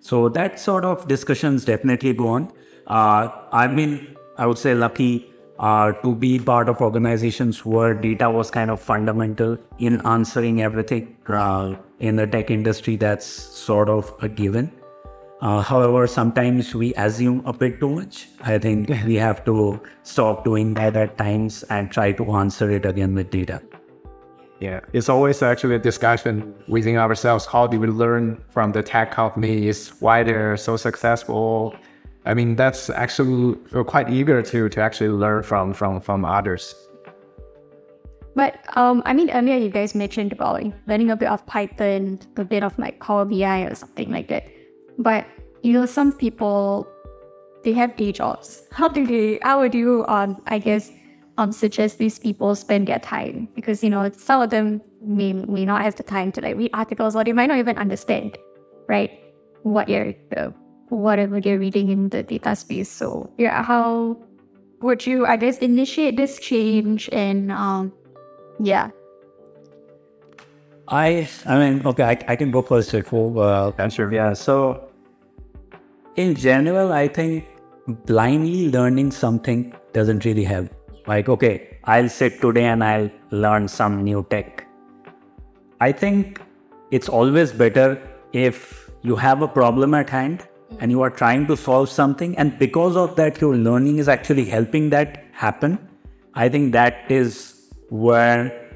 So 0.00 0.28
that 0.28 0.60
sort 0.60 0.84
of 0.84 1.08
discussions 1.08 1.64
definitely 1.64 2.12
go 2.12 2.28
on. 2.28 2.52
Uh, 2.86 3.30
I 3.50 3.66
mean, 3.66 4.15
I 4.38 4.46
would 4.46 4.58
say 4.58 4.74
lucky 4.74 5.32
uh, 5.58 5.92
to 5.92 6.14
be 6.14 6.38
part 6.38 6.68
of 6.68 6.80
organizations 6.80 7.64
where 7.64 7.94
data 7.94 8.30
was 8.30 8.50
kind 8.50 8.70
of 8.70 8.80
fundamental 8.80 9.56
in 9.78 10.04
answering 10.06 10.62
everything 10.62 11.16
uh, 11.28 11.74
in 12.00 12.16
the 12.16 12.26
tech 12.26 12.50
industry. 12.50 12.96
That's 12.96 13.26
sort 13.26 13.88
of 13.88 14.12
a 14.20 14.28
given. 14.28 14.70
Uh, 15.40 15.60
however, 15.60 16.06
sometimes 16.06 16.74
we 16.74 16.94
assume 16.94 17.42
a 17.44 17.52
bit 17.52 17.78
too 17.80 17.90
much. 17.90 18.28
I 18.42 18.58
think 18.58 18.88
we 19.06 19.14
have 19.16 19.44
to 19.44 19.80
stop 20.02 20.44
doing 20.44 20.74
that 20.74 20.96
at 20.96 21.18
times 21.18 21.62
and 21.64 21.90
try 21.90 22.12
to 22.12 22.32
answer 22.32 22.70
it 22.70 22.86
again 22.86 23.14
with 23.14 23.30
data. 23.30 23.62
Yeah, 24.60 24.80
it's 24.94 25.10
always 25.10 25.42
actually 25.42 25.74
a 25.74 25.78
discussion 25.78 26.54
within 26.66 26.96
ourselves. 26.96 27.44
How 27.44 27.66
do 27.66 27.78
we 27.78 27.88
learn 27.88 28.42
from 28.48 28.72
the 28.72 28.82
tech 28.82 29.10
companies? 29.10 29.90
Why 30.00 30.22
they're 30.22 30.56
so 30.56 30.78
successful? 30.78 31.76
I 32.26 32.34
mean, 32.34 32.56
that's 32.56 32.90
actually 32.90 33.56
quite 33.86 34.10
eager 34.10 34.42
to 34.42 34.68
to 34.68 34.80
actually 34.80 35.10
learn 35.10 35.42
from 35.42 35.72
from 35.72 36.00
from 36.00 36.24
others. 36.24 36.74
But 38.34 38.58
um, 38.76 39.02
I 39.06 39.14
mean, 39.14 39.30
earlier 39.30 39.56
you 39.56 39.70
guys 39.70 39.94
mentioned 39.94 40.32
about 40.32 40.60
learning 40.86 41.10
a 41.10 41.16
bit 41.16 41.28
of 41.28 41.46
Python, 41.46 42.18
a 42.36 42.44
bit 42.44 42.62
of 42.62 42.78
like 42.78 43.00
Power 43.00 43.24
BI 43.24 43.62
or 43.62 43.74
something 43.74 44.10
like 44.10 44.28
that. 44.28 44.46
But 44.98 45.24
you 45.62 45.72
know, 45.72 45.86
some 45.86 46.12
people 46.12 46.86
they 47.64 47.72
have 47.72 47.96
day 47.96 48.12
jobs. 48.12 48.66
How 48.72 48.88
do 48.88 49.06
they? 49.06 49.38
How 49.42 49.60
would 49.60 49.74
you, 49.74 50.04
um, 50.08 50.42
I 50.46 50.58
guess, 50.58 50.90
um, 51.38 51.52
suggest 51.52 51.98
these 51.98 52.18
people 52.18 52.54
spend 52.54 52.88
their 52.88 52.98
time? 52.98 53.48
Because 53.54 53.82
you 53.82 53.90
know, 53.90 54.10
some 54.10 54.42
of 54.42 54.50
them 54.50 54.82
may 55.00 55.32
may 55.32 55.64
not 55.64 55.82
have 55.82 55.94
the 55.96 56.02
time 56.02 56.32
to 56.32 56.40
like 56.40 56.56
read 56.56 56.70
articles, 56.74 57.14
or 57.14 57.24
they 57.24 57.32
might 57.32 57.46
not 57.46 57.58
even 57.58 57.78
understand, 57.78 58.36
right? 58.88 59.10
What 59.62 59.88
you're 59.88 60.12
uh, 60.36 60.50
whatever 60.88 61.38
you're 61.38 61.58
reading 61.58 61.90
in 61.90 62.08
the 62.08 62.22
data 62.22 62.56
space. 62.56 62.88
So 62.88 63.30
yeah, 63.38 63.62
how 63.62 64.16
would 64.80 65.06
you, 65.06 65.26
I 65.26 65.36
guess, 65.36 65.58
initiate 65.58 66.16
this 66.16 66.38
change 66.38 67.08
and 67.12 67.50
um, 67.52 67.92
yeah. 68.60 68.90
I 70.88 71.28
I 71.44 71.58
mean, 71.58 71.86
okay, 71.86 72.04
I, 72.04 72.18
I 72.28 72.36
can 72.36 72.50
go 72.50 72.62
first 72.62 72.94
if 72.94 73.12
uh, 73.12 73.72
answer. 73.78 74.10
Yeah. 74.12 74.34
So 74.34 74.88
in 76.16 76.34
general, 76.34 76.92
I 76.92 77.08
think 77.08 77.44
blindly 78.06 78.70
learning 78.70 79.10
something 79.10 79.74
doesn't 79.92 80.24
really 80.24 80.44
help. 80.44 80.70
Like, 81.06 81.28
okay, 81.28 81.78
I'll 81.84 82.08
sit 82.08 82.40
today 82.40 82.64
and 82.64 82.82
I'll 82.82 83.10
learn 83.30 83.68
some 83.68 84.02
new 84.02 84.26
tech. 84.30 84.66
I 85.80 85.92
think 85.92 86.40
it's 86.90 87.08
always 87.08 87.52
better 87.52 88.00
if 88.32 88.90
you 89.02 89.16
have 89.16 89.42
a 89.42 89.48
problem 89.48 89.94
at 89.94 90.10
hand 90.10 90.46
and 90.80 90.90
you 90.90 91.02
are 91.02 91.10
trying 91.10 91.46
to 91.46 91.56
solve 91.56 91.88
something, 91.88 92.36
and 92.36 92.58
because 92.58 92.96
of 92.96 93.16
that, 93.16 93.40
your 93.40 93.56
learning 93.56 93.98
is 93.98 94.08
actually 94.08 94.44
helping 94.44 94.90
that 94.90 95.24
happen. 95.32 95.78
I 96.34 96.48
think 96.48 96.72
that 96.72 97.10
is 97.10 97.70
where 97.88 98.66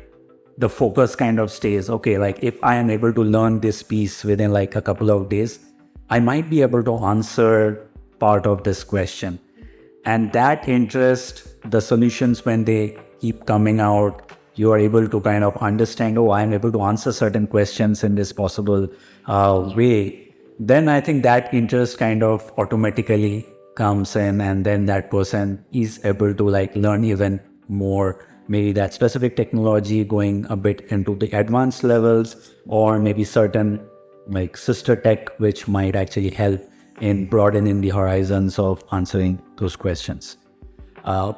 the 0.61 0.69
focus 0.69 1.17
kind 1.17 1.41
of 1.41 1.51
stays. 1.51 1.89
Okay 1.91 2.19
like 2.19 2.43
if 2.43 2.63
i 2.63 2.75
am 2.77 2.91
able 2.91 3.13
to 3.19 3.23
learn 3.37 3.61
this 3.61 3.83
piece 3.83 4.23
within 4.31 4.53
like 4.53 4.77
a 4.77 4.83
couple 4.89 5.11
of 5.11 5.29
days 5.29 5.59
i 6.11 6.21
might 6.21 6.51
be 6.51 6.61
able 6.63 6.83
to 6.89 6.97
answer 7.13 7.87
part 8.19 8.47
of 8.47 8.65
this 8.65 8.85
question. 8.85 9.39
And 10.05 10.33
that 10.33 10.69
interest 10.69 11.47
the 11.71 11.81
solutions 11.81 12.45
when 12.45 12.65
they 12.65 12.99
keep 13.21 13.47
coming 13.47 13.81
out 13.81 14.33
you 14.55 14.71
are 14.73 14.79
able 14.79 15.09
to 15.09 15.21
kind 15.21 15.45
of 15.45 15.57
understand 15.69 16.19
oh 16.19 16.31
i'm 16.31 16.55
able 16.55 16.73
to 16.73 16.83
answer 16.83 17.13
certain 17.13 17.47
questions 17.47 18.03
in 18.05 18.15
this 18.15 18.33
possible 18.33 18.89
uh, 19.27 19.73
way 19.77 20.30
then 20.61 20.89
i 20.89 21.01
think 21.01 21.23
that 21.23 21.53
interest 21.55 21.99
kind 21.99 22.23
of 22.23 22.53
automatically 22.59 23.47
comes 23.75 24.15
in 24.17 24.41
and 24.41 24.65
then 24.65 24.87
that 24.87 25.11
person 25.11 25.65
is 25.73 26.01
able 26.05 26.35
to 26.35 26.49
like 26.49 26.75
learn 26.77 27.05
even 27.05 27.41
more. 27.69 28.27
Maybe 28.49 28.73
that 28.73 28.93
specific 28.93 29.37
technology 29.37 30.05
going 30.05 30.47
a 30.51 30.57
bit 30.57 30.81
into 30.97 31.15
the 31.15 31.31
advanced 31.31 31.85
levels 31.85 32.53
or 32.67 32.99
maybe 32.99 33.25
certain 33.25 33.81
like 34.27 34.57
sister 34.57 34.97
tech 34.97 35.31
which 35.39 35.69
might 35.69 35.97
actually 35.97 36.31
help 36.31 36.61
in 37.01 37.27
broadening 37.27 37.81
the 37.81 37.91
horizons 37.91 38.59
of 38.59 38.83
answering 38.93 39.41
those 39.57 39.77
questions. 39.77 40.37
Uh, 41.05 41.33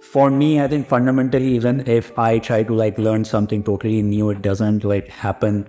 for 0.00 0.30
me 0.30 0.60
i 0.60 0.68
think 0.68 0.86
fundamentally 0.86 1.46
even 1.58 1.78
if 1.92 2.18
i 2.18 2.38
try 2.38 2.62
to 2.62 2.74
like 2.74 2.98
learn 2.98 3.24
something 3.24 3.62
totally 3.68 4.02
new 4.02 4.28
it 4.32 4.42
doesn't 4.42 4.84
like 4.84 5.08
happen 5.08 5.64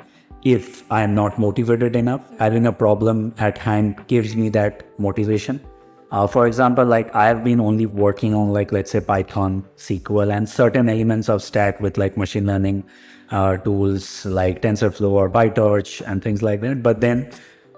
if 0.46 0.90
i 0.92 1.02
am 1.02 1.14
not 1.16 1.38
motivated 1.46 1.96
enough 1.96 2.22
having 2.40 2.68
a 2.68 2.72
problem 2.72 3.34
at 3.38 3.58
hand 3.58 4.04
gives 4.08 4.36
me 4.36 4.50
that 4.50 4.84
motivation 4.98 5.60
uh, 6.12 6.26
for 6.26 6.48
example, 6.48 6.86
like 6.86 7.14
I've 7.14 7.44
been 7.44 7.60
only 7.60 7.86
working 7.86 8.34
on 8.34 8.54
like 8.54 8.72
let's 8.72 8.92
say 8.92 9.02
Python, 9.02 9.66
SQL, 9.76 10.32
and 10.34 10.48
certain 10.48 10.88
elements 10.88 11.28
of 11.28 11.42
stack 11.44 11.82
with 11.82 11.98
like 11.98 12.16
machine 12.16 12.46
learning 12.46 12.86
uh, 13.32 13.58
tools 13.58 14.26
like 14.26 14.62
TensorFlow 14.62 15.10
or 15.10 15.30
PyTorch 15.30 16.08
and 16.08 16.24
things 16.24 16.42
like 16.44 16.62
that. 16.62 16.84
But 16.84 17.02
then 17.02 17.32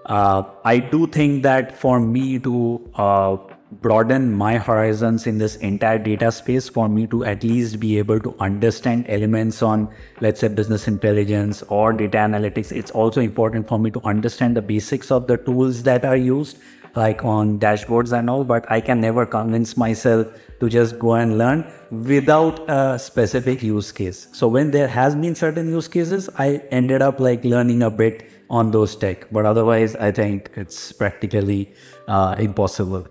uh, 0.05 0.43
I 0.65 0.77
do 0.79 1.07
think 1.07 1.43
that 1.43 1.77
for 1.77 1.99
me 1.99 2.37
to 2.39 2.91
uh, 2.95 3.37
broaden 3.71 4.31
my 4.31 4.57
horizons 4.57 5.27
in 5.27 5.37
this 5.37 5.57
entire 5.57 5.99
data 5.99 6.31
space, 6.31 6.69
for 6.69 6.87
me 6.87 7.05
to 7.07 7.25
at 7.25 7.43
least 7.43 7.79
be 7.79 7.97
able 7.97 8.19
to 8.19 8.35
understand 8.39 9.05
elements 9.09 9.61
on 9.61 9.89
let's 10.21 10.39
say 10.39 10.47
business 10.47 10.87
intelligence 10.87 11.63
or 11.63 11.93
data 11.93 12.17
analytics, 12.17 12.71
it's 12.71 12.91
also 12.91 13.21
important 13.21 13.67
for 13.67 13.77
me 13.77 13.91
to 13.91 14.01
understand 14.05 14.55
the 14.55 14.61
basics 14.61 15.11
of 15.11 15.27
the 15.27 15.37
tools 15.37 15.83
that 15.83 16.05
are 16.05 16.17
used 16.17 16.57
like 16.95 17.23
on 17.23 17.59
dashboards 17.59 18.17
and 18.17 18.29
all, 18.29 18.43
but 18.43 18.69
I 18.71 18.81
can 18.81 18.99
never 19.01 19.25
convince 19.25 19.77
myself 19.77 20.27
to 20.59 20.69
just 20.69 20.97
go 20.97 21.13
and 21.13 21.37
learn 21.37 21.65
without 21.91 22.67
a 22.69 22.97
specific 22.97 23.61
use 23.61 23.91
case. 23.91 24.27
So 24.31 24.47
when 24.47 24.71
there 24.71 24.87
has 24.87 25.15
been 25.15 25.35
certain 25.35 25.69
use 25.69 25.87
cases, 25.87 26.29
I 26.37 26.63
ended 26.71 27.01
up 27.01 27.19
like 27.19 27.43
learning 27.43 27.83
a 27.83 27.91
bit 27.91 28.31
on 28.49 28.71
those 28.71 28.95
tech, 28.95 29.27
but 29.31 29.45
otherwise 29.45 29.95
I 29.95 30.11
think 30.11 30.51
it's 30.55 30.91
practically 30.91 31.73
uh, 32.07 32.35
impossible. 32.39 33.07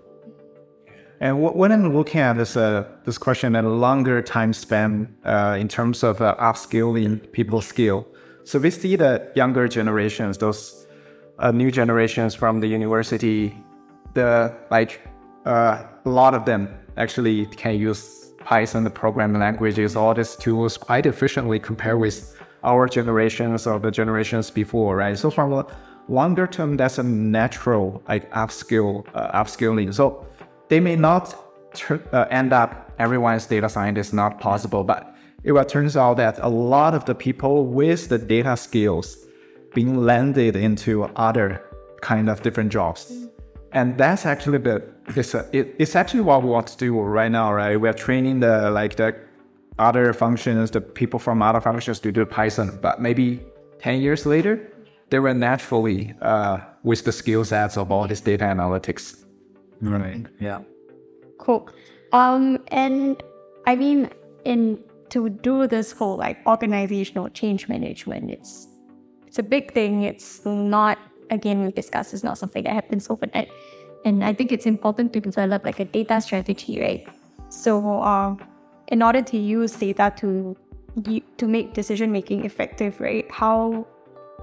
And 1.19 1.41
when 1.41 1.71
I'm 1.71 1.95
looking 1.95 2.21
at 2.21 2.37
this 2.37 2.55
uh, 2.55 2.85
this 3.03 3.17
question 3.17 3.55
at 3.55 3.63
a 3.63 3.69
longer 3.69 4.21
time 4.21 4.53
span 4.53 5.15
uh, 5.25 5.57
in 5.59 5.67
terms 5.67 6.03
of 6.03 6.21
uh, 6.21 6.35
upskilling 6.39 7.31
people's 7.31 7.65
skill, 7.65 8.07
so 8.43 8.59
we 8.59 8.69
see 8.69 8.95
that 8.97 9.35
younger 9.35 9.67
generations, 9.67 10.37
those 10.37 10.85
uh, 11.39 11.51
new 11.51 11.71
generations 11.71 12.35
from 12.35 12.59
the 12.59 12.67
university 12.67 13.55
the 14.13 14.53
like 14.69 15.01
uh, 15.45 15.83
a 16.05 16.09
lot 16.09 16.33
of 16.33 16.45
them 16.45 16.67
actually 16.97 17.45
can 17.47 17.75
use 17.79 18.31
Python, 18.39 18.83
the 18.83 18.89
programming 18.89 19.39
languages, 19.39 19.95
all 19.95 20.13
these 20.13 20.35
tools 20.35 20.77
quite 20.77 21.05
efficiently 21.05 21.59
compared 21.59 21.99
with 21.99 22.17
our 22.63 22.87
generations 22.87 23.67
or 23.67 23.79
the 23.79 23.91
generations 23.91 24.49
before, 24.49 24.95
right? 24.97 25.17
So 25.17 25.29
from 25.29 25.53
a 25.53 25.65
longer 26.07 26.47
term, 26.47 26.77
that's 26.77 26.97
a 26.97 27.03
natural 27.03 28.01
like 28.07 28.31
upskill, 28.31 29.05
uh, 29.13 29.43
upskilling. 29.43 29.93
So 29.93 30.25
they 30.69 30.79
may 30.79 30.95
not 30.95 31.35
uh, 31.89 32.25
end 32.29 32.53
up 32.53 32.91
everyone's 32.99 33.45
data 33.45 33.69
scientist, 33.69 34.13
not 34.13 34.39
possible, 34.39 34.83
but 34.83 35.15
it 35.43 35.69
turns 35.69 35.95
out 35.95 36.17
that 36.17 36.39
a 36.41 36.49
lot 36.49 36.93
of 36.93 37.05
the 37.05 37.15
people 37.15 37.65
with 37.65 38.09
the 38.09 38.17
data 38.17 38.57
skills 38.57 39.17
being 39.73 40.03
landed 40.03 40.55
into 40.55 41.03
other 41.15 41.63
kind 42.01 42.29
of 42.29 42.41
different 42.41 42.71
jobs. 42.71 43.27
And 43.73 43.97
that's 43.97 44.25
actually 44.25 44.59
the 44.59 44.83
it's, 45.15 45.33
a, 45.33 45.47
it, 45.53 45.75
it's 45.79 45.95
actually 45.95 46.21
what 46.21 46.43
we 46.43 46.49
want 46.49 46.67
to 46.67 46.77
do 46.77 46.99
right 46.99 47.31
now 47.31 47.53
right? 47.53 47.79
We're 47.79 47.93
training 47.93 48.39
the 48.39 48.69
like 48.71 48.95
the 48.95 49.15
other 49.79 50.11
functions 50.13 50.71
the 50.71 50.81
people 50.81 51.19
from 51.19 51.41
other 51.41 51.61
functions 51.61 51.99
to 51.99 52.11
do 52.11 52.25
python 52.25 52.79
but 52.81 52.99
maybe 52.99 53.39
10 53.79 54.01
years 54.01 54.25
later 54.25 54.73
they 55.09 55.19
will 55.19 55.35
naturally 55.35 56.15
uh, 56.21 56.57
with 56.83 57.05
the 57.05 57.11
skill 57.11 57.45
sets 57.45 57.77
of 57.77 57.91
all 57.91 58.07
this 58.07 58.19
data 58.19 58.43
analytics 58.43 59.23
right 59.81 60.25
yeah 60.39 60.61
cool 61.37 61.69
Um, 62.11 62.63
and 62.67 63.21
I 63.65 63.75
mean, 63.75 64.09
in 64.45 64.79
to 65.09 65.29
do 65.29 65.67
this 65.67 65.91
whole 65.91 66.17
like 66.17 66.37
organizational 66.45 67.29
change 67.29 67.67
management, 67.67 68.31
it's 68.31 68.67
it's 69.25 69.39
a 69.39 69.43
big 69.43 69.73
thing. 69.73 70.03
It's 70.03 70.45
not 70.45 70.97
again 71.29 71.63
we 71.63 71.71
discussed. 71.71 72.13
It's 72.13 72.23
not 72.23 72.37
something 72.37 72.63
that 72.63 72.73
happens 72.73 73.09
overnight, 73.09 73.51
and 74.05 74.23
I 74.23 74.33
think 74.33 74.51
it's 74.51 74.65
important 74.65 75.11
to 75.13 75.19
develop 75.19 75.65
like 75.65 75.79
a 75.79 75.85
data 75.85 76.21
strategy, 76.21 76.79
right? 76.79 77.07
So, 77.49 78.01
um, 78.01 78.39
in 78.87 79.03
order 79.03 79.21
to 79.21 79.37
use 79.37 79.75
data 79.75 80.13
to 80.17 80.55
to 81.37 81.47
make 81.47 81.73
decision 81.73 82.11
making 82.11 82.45
effective, 82.45 82.99
right? 82.99 83.29
How 83.29 83.85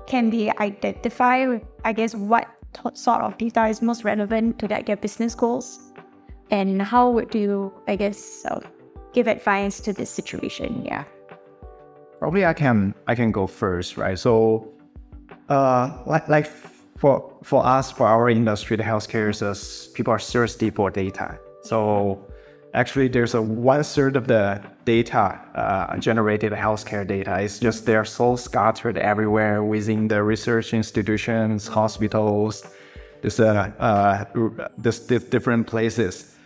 can 0.07 0.29
they 0.29 0.53
identify, 0.61 1.59
I 1.83 1.93
guess, 1.93 2.15
what 2.15 2.47
sort 2.95 3.23
of 3.23 3.37
data 3.39 3.67
is 3.67 3.83
most 3.83 4.05
relevant 4.05 4.59
to 4.59 4.67
like, 4.69 4.87
their 4.87 4.97
business 4.97 5.35
goals? 5.35 5.81
And 6.51 6.83
how 6.83 7.11
would 7.11 7.35
you, 7.35 7.73
I 7.89 7.97
guess, 7.97 8.45
uh, 8.47 8.61
give 9.13 9.27
advice 9.27 9.81
to 9.81 9.93
this 9.93 10.11
situation? 10.11 10.85
Yeah. 10.85 11.05
Probably 12.19 12.45
I 12.47 12.53
can 12.53 12.95
I 13.07 13.15
can 13.15 13.33
go 13.33 13.47
first, 13.47 13.97
right? 13.97 14.19
So, 14.19 14.69
uh, 15.49 16.03
like 16.07 16.29
like 16.29 16.47
for 16.99 17.33
for 17.43 17.65
us 17.67 17.91
for 17.91 18.07
our 18.07 18.31
industry, 18.31 18.77
the 18.77 18.83
healthcare 18.83 19.31
is 19.31 19.89
people 19.95 20.13
are 20.13 20.19
thirsty 20.19 20.71
for 20.71 20.91
data. 20.91 21.39
So 21.63 22.25
actually 22.75 23.09
there's 23.09 23.35
a 23.35 23.41
one 23.41 23.83
third 23.83 24.17
of 24.17 24.27
the 24.27 24.61
data 24.85 25.41
uh, 25.55 25.97
generated 25.99 26.53
healthcare 26.53 27.07
data 27.07 27.41
it's 27.41 27.59
just 27.59 27.87
they're 27.87 28.05
so 28.05 28.37
scattered 28.37 28.99
everywhere 28.99 29.63
within 29.63 30.09
the 30.09 30.23
research 30.23 30.75
institutions 30.75 31.67
hospitals 31.67 32.67
this 33.23 33.41
uh, 33.41 33.71
uh 33.79 34.25
this, 34.77 34.99
this 35.01 35.25
different 35.25 35.67
places 35.67 36.37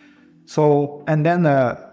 so 0.45 1.03
and 1.09 1.25
then 1.27 1.45
uh, 1.47 1.85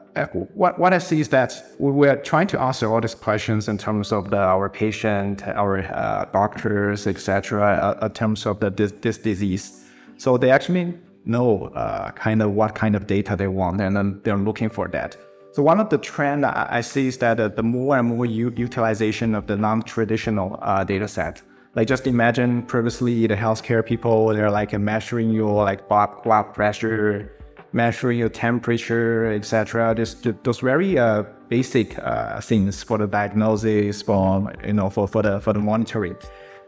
what, 0.53 0.79
what 0.79 0.93
I 0.93 0.97
see 0.99 1.19
is 1.19 1.29
that 1.29 1.61
we're 1.77 2.15
trying 2.15 2.47
to 2.47 2.59
answer 2.61 2.87
all 2.87 3.01
these 3.01 3.15
questions 3.15 3.67
in 3.67 3.77
terms 3.77 4.13
of 4.13 4.29
the, 4.29 4.37
our 4.37 4.69
patient, 4.69 5.45
our 5.45 5.79
uh, 5.79 6.25
doctors, 6.31 7.05
etc., 7.05 7.97
uh, 8.01 8.05
in 8.05 8.13
terms 8.13 8.45
of 8.45 8.61
the, 8.61 8.69
this, 8.69 8.93
this 9.01 9.17
disease. 9.17 9.83
So 10.17 10.37
they 10.37 10.51
actually 10.51 10.97
know 11.25 11.65
uh, 11.67 12.11
kind 12.11 12.41
of 12.41 12.51
what 12.51 12.75
kind 12.75 12.95
of 12.95 13.07
data 13.07 13.35
they 13.35 13.47
want, 13.47 13.81
and 13.81 13.95
then 13.95 14.21
they're 14.23 14.38
looking 14.38 14.69
for 14.69 14.88
that. 14.89 15.17
So 15.51 15.63
one 15.63 15.79
of 15.79 15.89
the 15.89 15.97
trend 15.97 16.45
I 16.45 16.81
see 16.81 17.07
is 17.07 17.17
that 17.19 17.39
uh, 17.39 17.47
the 17.47 17.63
more 17.63 17.97
and 17.97 18.09
more 18.09 18.25
u- 18.25 18.53
utilization 18.57 19.33
of 19.33 19.47
the 19.47 19.55
non-traditional 19.55 20.59
uh, 20.61 20.83
data 20.83 21.07
set. 21.07 21.41
Like 21.75 21.88
just 21.88 22.07
imagine 22.07 22.63
previously 22.63 23.25
the 23.27 23.35
healthcare 23.35 23.85
people 23.85 24.27
they're 24.27 24.51
like 24.51 24.77
measuring 24.77 25.29
your 25.31 25.63
like 25.63 25.88
blood, 25.88 26.53
pressure, 26.53 27.31
measuring 27.71 28.19
your 28.19 28.29
temperature, 28.29 29.31
etc. 29.31 29.93
Just 29.95 30.27
those 30.43 30.59
very 30.59 30.97
uh, 30.97 31.23
basic 31.49 31.99
uh, 31.99 32.41
things 32.41 32.83
for 32.83 32.97
the 32.97 33.07
diagnosis, 33.07 34.01
for 34.01 34.53
you 34.65 34.73
know 34.73 34.89
for, 34.89 35.07
for 35.07 35.21
the 35.21 35.39
for 35.41 35.53
the 35.53 35.59
monitoring. 35.59 36.15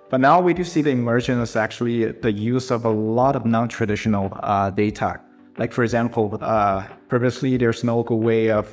But 0.10 0.22
now 0.22 0.40
we 0.40 0.54
do 0.54 0.64
see 0.64 0.82
the 0.82 0.92
emergence 0.92 1.58
actually 1.58 2.12
the 2.12 2.32
use 2.32 2.72
of 2.72 2.86
a 2.86 2.90
lot 2.90 3.36
of 3.36 3.46
non-traditional 3.46 4.32
uh, 4.42 4.70
data. 4.70 5.20
Like 5.58 5.74
for 5.74 5.84
example, 5.84 6.38
uh, 6.40 6.88
previously 7.10 7.58
there's 7.58 7.84
no 7.84 8.04
good 8.04 8.16
way 8.16 8.50
of 8.50 8.70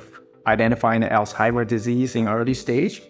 identifying 0.47 1.01
Alzheimer's 1.01 1.67
disease 1.67 2.15
in 2.15 2.29
early 2.29 2.53
stage, 2.53 3.01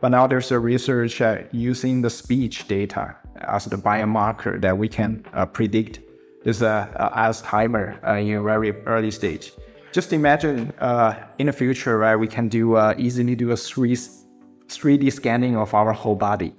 but 0.00 0.08
now 0.08 0.26
there's 0.26 0.50
a 0.52 0.58
research 0.58 1.20
uh, 1.20 1.38
using 1.52 2.00
the 2.00 2.08
speech 2.08 2.66
data 2.66 3.14
as 3.40 3.66
the 3.66 3.76
biomarker 3.76 4.58
that 4.62 4.78
we 4.78 4.88
can 4.88 5.26
uh, 5.34 5.44
predict 5.44 6.00
this 6.44 6.62
uh, 6.62 6.86
Alzheimer 7.14 8.02
uh, 8.06 8.12
in 8.12 8.36
a 8.36 8.42
very 8.42 8.72
early 8.86 9.10
stage. 9.10 9.52
Just 9.92 10.14
imagine 10.14 10.72
in 11.38 11.46
the 11.46 11.52
future, 11.52 11.98
right, 11.98 12.16
we 12.16 12.28
can 12.28 12.48
do 12.48 12.78
easily 12.96 13.34
do 13.34 13.50
a 13.50 13.56
3 13.56 13.96
3D 14.68 15.12
scanning 15.12 15.56
of 15.56 15.74
our 15.74 15.92
whole 15.92 16.16
body 16.16 16.54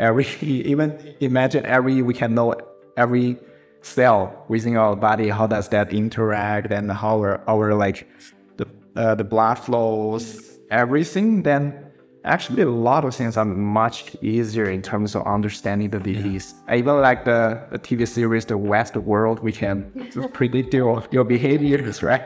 every 0.00 0.26
even 0.40 1.14
imagine 1.20 1.64
every 1.66 2.02
we 2.02 2.14
can 2.14 2.34
know 2.34 2.54
every 2.96 3.36
cell 3.82 4.44
within 4.48 4.76
our 4.76 4.96
body 4.96 5.28
how 5.28 5.46
does 5.46 5.68
that 5.68 5.92
interact 5.92 6.70
and 6.72 6.90
how 6.90 7.18
our, 7.18 7.40
our 7.48 7.74
like 7.74 8.08
the 8.56 8.66
uh, 8.96 9.14
the 9.14 9.24
blood 9.24 9.54
flows 9.54 10.58
everything 10.70 11.42
then 11.42 11.90
actually 12.24 12.62
a 12.62 12.68
lot 12.68 13.04
of 13.04 13.14
things 13.14 13.36
are 13.36 13.46
much 13.46 14.14
easier 14.20 14.68
in 14.68 14.82
terms 14.82 15.14
of 15.14 15.26
understanding 15.26 15.88
the 15.88 15.98
disease. 15.98 16.54
Yeah. 16.68 16.76
even 16.76 17.00
like 17.00 17.24
the, 17.24 17.66
the 17.70 17.78
tv 17.78 18.06
series 18.06 18.44
the 18.44 18.58
Westworld 18.58 19.40
we 19.42 19.52
can 19.52 19.90
predict 20.32 20.74
your, 20.74 21.02
your 21.10 21.24
behaviors 21.24 22.02
right? 22.02 22.22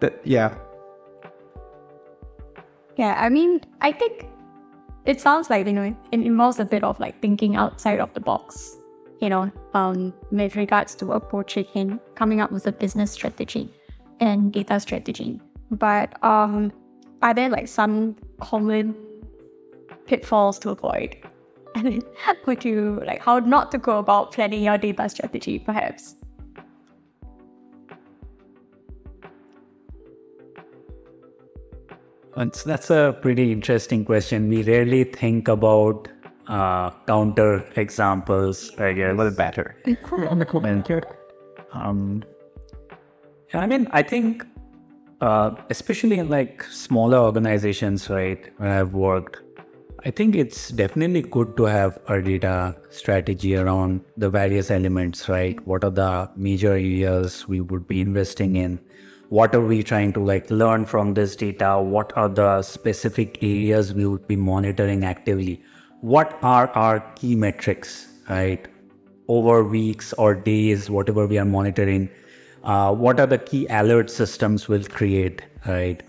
That 0.00 0.20
yeah. 0.24 0.54
Yeah 2.96 3.14
i 3.18 3.28
mean 3.28 3.60
i 3.80 3.92
think 3.92 4.26
it 5.06 5.20
sounds 5.20 5.50
like 5.50 5.66
you 5.66 5.72
know 5.72 5.96
it 6.12 6.20
involves 6.20 6.58
a 6.58 6.64
bit 6.64 6.82
of 6.82 6.98
like 7.00 7.20
thinking 7.20 7.56
outside 7.56 8.00
of 8.00 8.12
the 8.14 8.20
box 8.20 8.76
you 9.20 9.28
know 9.28 9.50
um, 9.74 10.12
with 10.30 10.56
regards 10.56 10.94
to 10.94 11.12
approaching 11.12 11.66
and 11.74 12.00
coming 12.14 12.40
up 12.40 12.50
with 12.50 12.66
a 12.66 12.72
business 12.72 13.12
strategy 13.12 13.70
and 14.20 14.52
data 14.52 14.78
strategy. 14.80 15.40
But 15.70 16.22
um, 16.22 16.72
are 17.22 17.34
there 17.34 17.48
like 17.48 17.68
some 17.68 18.16
common 18.40 18.94
pitfalls 20.06 20.58
to 20.60 20.70
avoid? 20.70 21.16
And 21.76 22.04
would 22.46 22.64
you 22.64 23.02
like 23.04 23.20
how 23.20 23.40
not 23.40 23.72
to 23.72 23.78
go 23.78 23.98
about 23.98 24.30
planning 24.30 24.62
your 24.62 24.78
data 24.78 25.08
strategy 25.08 25.58
perhaps 25.58 26.14
that's 32.64 32.90
a 32.90 33.16
pretty 33.20 33.52
interesting 33.52 34.04
question. 34.04 34.48
We 34.48 34.62
rarely 34.62 35.04
think 35.04 35.48
about 35.48 36.08
uh, 36.48 36.90
counter 37.06 37.64
examples, 37.76 38.70
I 38.78 38.92
guess. 38.92 39.12
A 39.12 39.14
little 39.14 39.32
better. 39.32 39.76
um, 41.72 42.22
I 43.52 43.66
mean, 43.66 43.88
I 43.92 44.02
think, 44.02 44.44
uh, 45.20 45.54
especially 45.70 46.18
in 46.18 46.28
like 46.28 46.64
smaller 46.64 47.18
organizations, 47.18 48.10
right, 48.10 48.50
where 48.58 48.80
I've 48.80 48.94
worked, 48.94 49.40
I 50.04 50.10
think 50.10 50.34
it's 50.34 50.68
definitely 50.68 51.22
good 51.22 51.56
to 51.56 51.64
have 51.64 51.98
a 52.08 52.20
data 52.20 52.76
strategy 52.90 53.56
around 53.56 54.02
the 54.16 54.28
various 54.28 54.70
elements, 54.70 55.28
right? 55.28 55.58
What 55.66 55.82
are 55.84 55.90
the 55.90 56.30
major 56.36 56.72
areas 56.72 57.48
we 57.48 57.60
would 57.60 57.86
be 57.86 58.00
investing 58.00 58.56
in? 58.56 58.80
What 59.28 59.54
are 59.54 59.60
we 59.60 59.82
trying 59.82 60.12
to 60.12 60.20
like 60.20 60.50
learn 60.50 60.84
from 60.84 61.14
this 61.14 61.36
data? 61.36 61.78
What 61.80 62.12
are 62.16 62.28
the 62.28 62.62
specific 62.62 63.42
areas 63.42 63.94
we 63.94 64.06
would 64.06 64.26
be 64.26 64.36
monitoring 64.36 65.04
actively? 65.04 65.62
What 66.00 66.38
are 66.42 66.68
our 66.70 67.00
key 67.16 67.34
metrics 67.34 68.08
right? 68.28 68.66
Over 69.28 69.64
weeks 69.64 70.12
or 70.14 70.34
days 70.34 70.90
whatever 70.90 71.26
we 71.26 71.38
are 71.38 71.44
monitoring 71.44 72.10
uh, 72.62 72.94
what 72.94 73.20
are 73.20 73.26
the 73.26 73.38
key 73.38 73.66
alert 73.68 74.10
systems 74.10 74.68
we'll 74.68 74.84
create 74.84 75.42
right? 75.66 76.02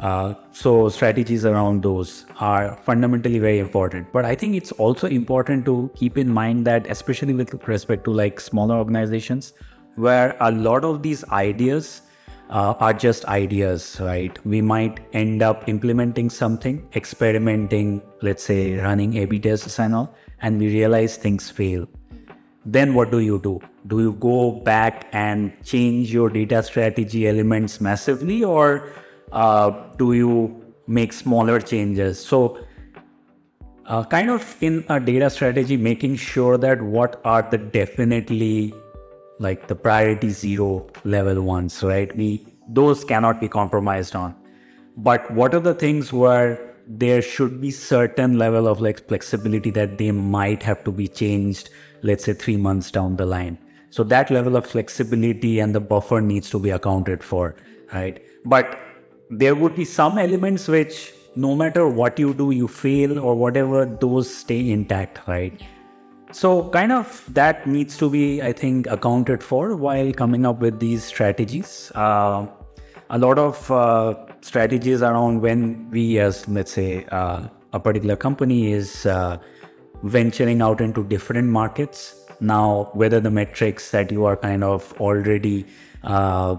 Uh, 0.00 0.34
so 0.50 0.88
strategies 0.88 1.44
around 1.44 1.82
those 1.82 2.26
are 2.40 2.76
fundamentally 2.82 3.38
very 3.38 3.60
important. 3.60 4.12
But 4.12 4.24
i 4.24 4.34
think 4.34 4.56
it's 4.56 4.72
also 4.72 5.06
important 5.06 5.64
to 5.66 5.90
keep 5.94 6.18
in 6.18 6.28
mind 6.28 6.66
that 6.66 6.86
especially 6.88 7.34
with 7.34 7.54
respect 7.68 8.04
to 8.04 8.10
like 8.10 8.40
smaller 8.40 8.76
organizations 8.76 9.52
where 9.94 10.36
a 10.40 10.50
lot 10.50 10.84
of 10.84 11.02
these 11.02 11.24
ideas 11.30 12.02
uh, 12.52 12.74
are 12.78 12.92
just 12.92 13.24
ideas, 13.24 13.98
right? 14.00 14.38
We 14.46 14.60
might 14.60 15.00
end 15.14 15.42
up 15.42 15.68
implementing 15.68 16.30
something, 16.30 16.86
experimenting, 16.94 18.02
let's 18.20 18.44
say 18.44 18.76
running 18.76 19.16
A 19.16 19.24
B 19.24 19.38
tests 19.38 19.78
and 19.78 19.94
all, 19.94 20.14
and 20.42 20.58
we 20.60 20.68
realize 20.68 21.16
things 21.16 21.50
fail. 21.50 21.88
Then 22.64 22.94
what 22.94 23.10
do 23.10 23.20
you 23.20 23.40
do? 23.40 23.60
Do 23.86 24.00
you 24.00 24.12
go 24.12 24.52
back 24.52 25.06
and 25.12 25.52
change 25.64 26.12
your 26.12 26.28
data 26.28 26.62
strategy 26.62 27.26
elements 27.26 27.80
massively, 27.80 28.44
or 28.44 28.84
uh, 29.32 29.70
do 29.96 30.12
you 30.12 30.62
make 30.86 31.12
smaller 31.12 31.58
changes? 31.58 32.24
So, 32.24 32.58
uh, 33.86 34.04
kind 34.04 34.30
of 34.30 34.62
in 34.62 34.84
a 34.88 35.00
data 35.00 35.30
strategy, 35.30 35.76
making 35.76 36.16
sure 36.16 36.58
that 36.58 36.82
what 36.82 37.20
are 37.24 37.42
the 37.42 37.58
definitely 37.58 38.74
like 39.38 39.68
the 39.68 39.74
priority 39.74 40.30
zero 40.30 40.86
level 41.04 41.42
ones, 41.42 41.82
right? 41.82 42.14
We 42.16 42.46
those 42.68 43.04
cannot 43.04 43.40
be 43.40 43.48
compromised 43.48 44.14
on. 44.14 44.34
But 44.96 45.30
what 45.30 45.54
are 45.54 45.60
the 45.60 45.74
things 45.74 46.12
where 46.12 46.72
there 46.86 47.22
should 47.22 47.60
be 47.60 47.70
certain 47.70 48.38
level 48.38 48.66
of 48.66 48.80
like 48.80 49.06
flexibility 49.08 49.70
that 49.70 49.98
they 49.98 50.10
might 50.10 50.62
have 50.62 50.84
to 50.84 50.92
be 50.92 51.08
changed, 51.08 51.70
let's 52.02 52.24
say 52.24 52.34
three 52.34 52.56
months 52.56 52.90
down 52.90 53.16
the 53.16 53.26
line. 53.26 53.58
So 53.90 54.02
that 54.04 54.30
level 54.30 54.56
of 54.56 54.66
flexibility 54.66 55.60
and 55.60 55.74
the 55.74 55.80
buffer 55.80 56.20
needs 56.20 56.50
to 56.50 56.58
be 56.58 56.70
accounted 56.70 57.22
for, 57.22 57.54
right? 57.92 58.22
But 58.44 58.78
there 59.30 59.54
would 59.54 59.74
be 59.76 59.84
some 59.84 60.18
elements 60.18 60.68
which 60.68 61.12
no 61.36 61.54
matter 61.54 61.88
what 61.88 62.18
you 62.18 62.34
do, 62.34 62.50
you 62.50 62.68
fail 62.68 63.18
or 63.18 63.34
whatever, 63.34 63.86
those 63.86 64.34
stay 64.34 64.70
intact, 64.70 65.26
right? 65.26 65.62
So, 66.32 66.70
kind 66.70 66.92
of 66.92 67.22
that 67.34 67.66
needs 67.66 67.98
to 67.98 68.08
be, 68.08 68.40
I 68.42 68.52
think, 68.52 68.86
accounted 68.86 69.42
for 69.42 69.76
while 69.76 70.12
coming 70.12 70.46
up 70.46 70.60
with 70.60 70.80
these 70.80 71.04
strategies. 71.04 71.92
Uh, 71.94 72.46
a 73.10 73.18
lot 73.18 73.38
of 73.38 73.70
uh, 73.70 74.14
strategies 74.40 75.02
around 75.02 75.42
when 75.42 75.90
we, 75.90 76.18
as 76.18 76.48
let's 76.48 76.72
say, 76.72 77.04
uh, 77.12 77.48
a 77.74 77.78
particular 77.80 78.16
company 78.16 78.72
is 78.72 79.04
uh, 79.04 79.36
venturing 80.04 80.62
out 80.62 80.80
into 80.80 81.04
different 81.04 81.48
markets. 81.48 82.24
Now, 82.40 82.90
whether 82.94 83.20
the 83.20 83.30
metrics 83.30 83.90
that 83.90 84.10
you 84.10 84.24
are 84.24 84.36
kind 84.36 84.64
of 84.64 84.92
already 85.00 85.66
uh, 86.02 86.56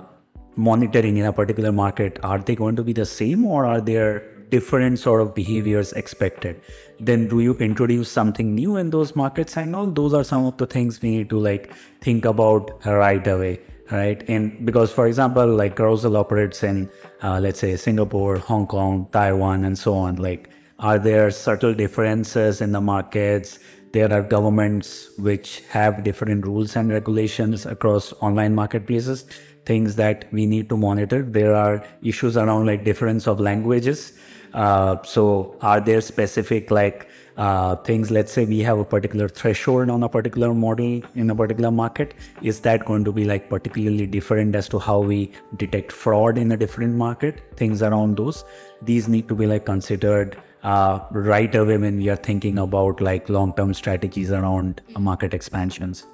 monitoring 0.55 1.17
in 1.17 1.25
a 1.25 1.33
particular 1.33 1.71
market 1.71 2.19
are 2.21 2.37
they 2.37 2.55
going 2.55 2.75
to 2.75 2.83
be 2.83 2.93
the 2.93 3.05
same 3.05 3.43
or 3.43 3.65
are 3.65 3.81
there 3.81 4.19
different 4.49 4.99
sort 4.99 5.19
of 5.19 5.33
behaviors 5.33 5.93
expected 5.93 6.61
then 7.05 7.27
do 7.27 7.39
you 7.39 7.53
introduce 7.55 8.09
something 8.09 8.55
new 8.55 8.77
in 8.77 8.89
those 8.89 9.15
markets 9.15 9.57
and 9.57 9.75
all 9.75 9.87
those 9.87 10.13
are 10.13 10.23
some 10.23 10.45
of 10.45 10.57
the 10.57 10.65
things 10.65 11.01
we 11.01 11.11
need 11.11 11.29
to 11.29 11.39
like 11.39 11.71
think 12.01 12.25
about 12.25 12.85
right 12.85 13.27
away 13.27 13.59
right? 13.91 14.27
And 14.27 14.65
because, 14.65 14.91
for 14.91 15.07
example, 15.07 15.45
like 15.45 15.75
Carousell 15.75 16.17
operates 16.17 16.63
in, 16.63 16.89
uh, 17.21 17.39
let's 17.39 17.59
say, 17.59 17.75
Singapore, 17.75 18.37
Hong 18.37 18.67
Kong, 18.67 19.07
Taiwan, 19.11 19.65
and 19.65 19.77
so 19.77 19.93
on. 19.93 20.15
Like, 20.15 20.49
are 20.79 20.99
there 20.99 21.29
subtle 21.31 21.73
differences 21.73 22.61
in 22.61 22.71
the 22.71 22.81
markets? 22.81 23.59
There 23.91 24.11
are 24.11 24.23
governments 24.23 25.09
which 25.19 25.61
have 25.69 26.03
different 26.03 26.45
rules 26.45 26.75
and 26.75 26.91
regulations 26.91 27.65
across 27.65 28.11
online 28.13 28.55
marketplaces, 28.55 29.25
things 29.65 29.95
that 29.97 30.25
we 30.33 30.45
need 30.45 30.69
to 30.69 30.77
monitor. 30.77 31.21
There 31.21 31.53
are 31.53 31.85
issues 32.01 32.35
around 32.35 32.65
like 32.65 32.83
difference 32.83 33.27
of 33.27 33.39
languages. 33.39 34.13
Uh, 34.53 35.01
so, 35.03 35.55
are 35.61 35.79
there 35.81 36.01
specific 36.01 36.69
like 36.69 37.07
uh, 37.37 37.75
things 37.77 38.11
let's 38.11 38.31
say 38.31 38.45
we 38.45 38.59
have 38.59 38.77
a 38.77 38.85
particular 38.85 39.27
threshold 39.27 39.89
on 39.89 40.03
a 40.03 40.09
particular 40.09 40.53
model 40.53 41.01
in 41.15 41.31
a 41.31 41.35
particular 41.35 41.71
market 41.71 42.13
is 42.43 42.59
that 42.59 42.85
going 42.85 43.03
to 43.03 43.11
be 43.11 43.25
like 43.25 43.49
particularly 43.49 44.05
different 44.05 44.53
as 44.55 44.69
to 44.69 44.77
how 44.77 44.99
we 44.99 45.31
detect 45.57 45.91
fraud 45.91 46.37
in 46.37 46.51
a 46.51 46.57
different 46.57 46.95
market? 46.95 47.41
Things 47.55 47.81
around 47.81 48.17
those. 48.17 48.45
These 48.83 49.07
need 49.07 49.27
to 49.29 49.35
be 49.35 49.47
like 49.47 49.65
considered 49.65 50.37
uh, 50.63 50.99
right 51.11 51.53
away 51.55 51.77
when 51.77 51.97
we 51.97 52.09
are 52.09 52.15
thinking 52.15 52.59
about 52.59 53.01
like 53.01 53.29
long-term 53.29 53.73
strategies 53.73 54.31
around 54.31 54.81
market 54.97 55.33
expansions. 55.33 56.05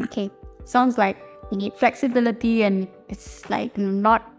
Okay. 0.00 0.30
Sounds 0.64 0.96
like 0.96 1.16
you 1.50 1.58
need 1.58 1.74
flexibility 1.74 2.62
and 2.62 2.88
it's 3.08 3.48
like 3.50 3.76
not 3.76 4.33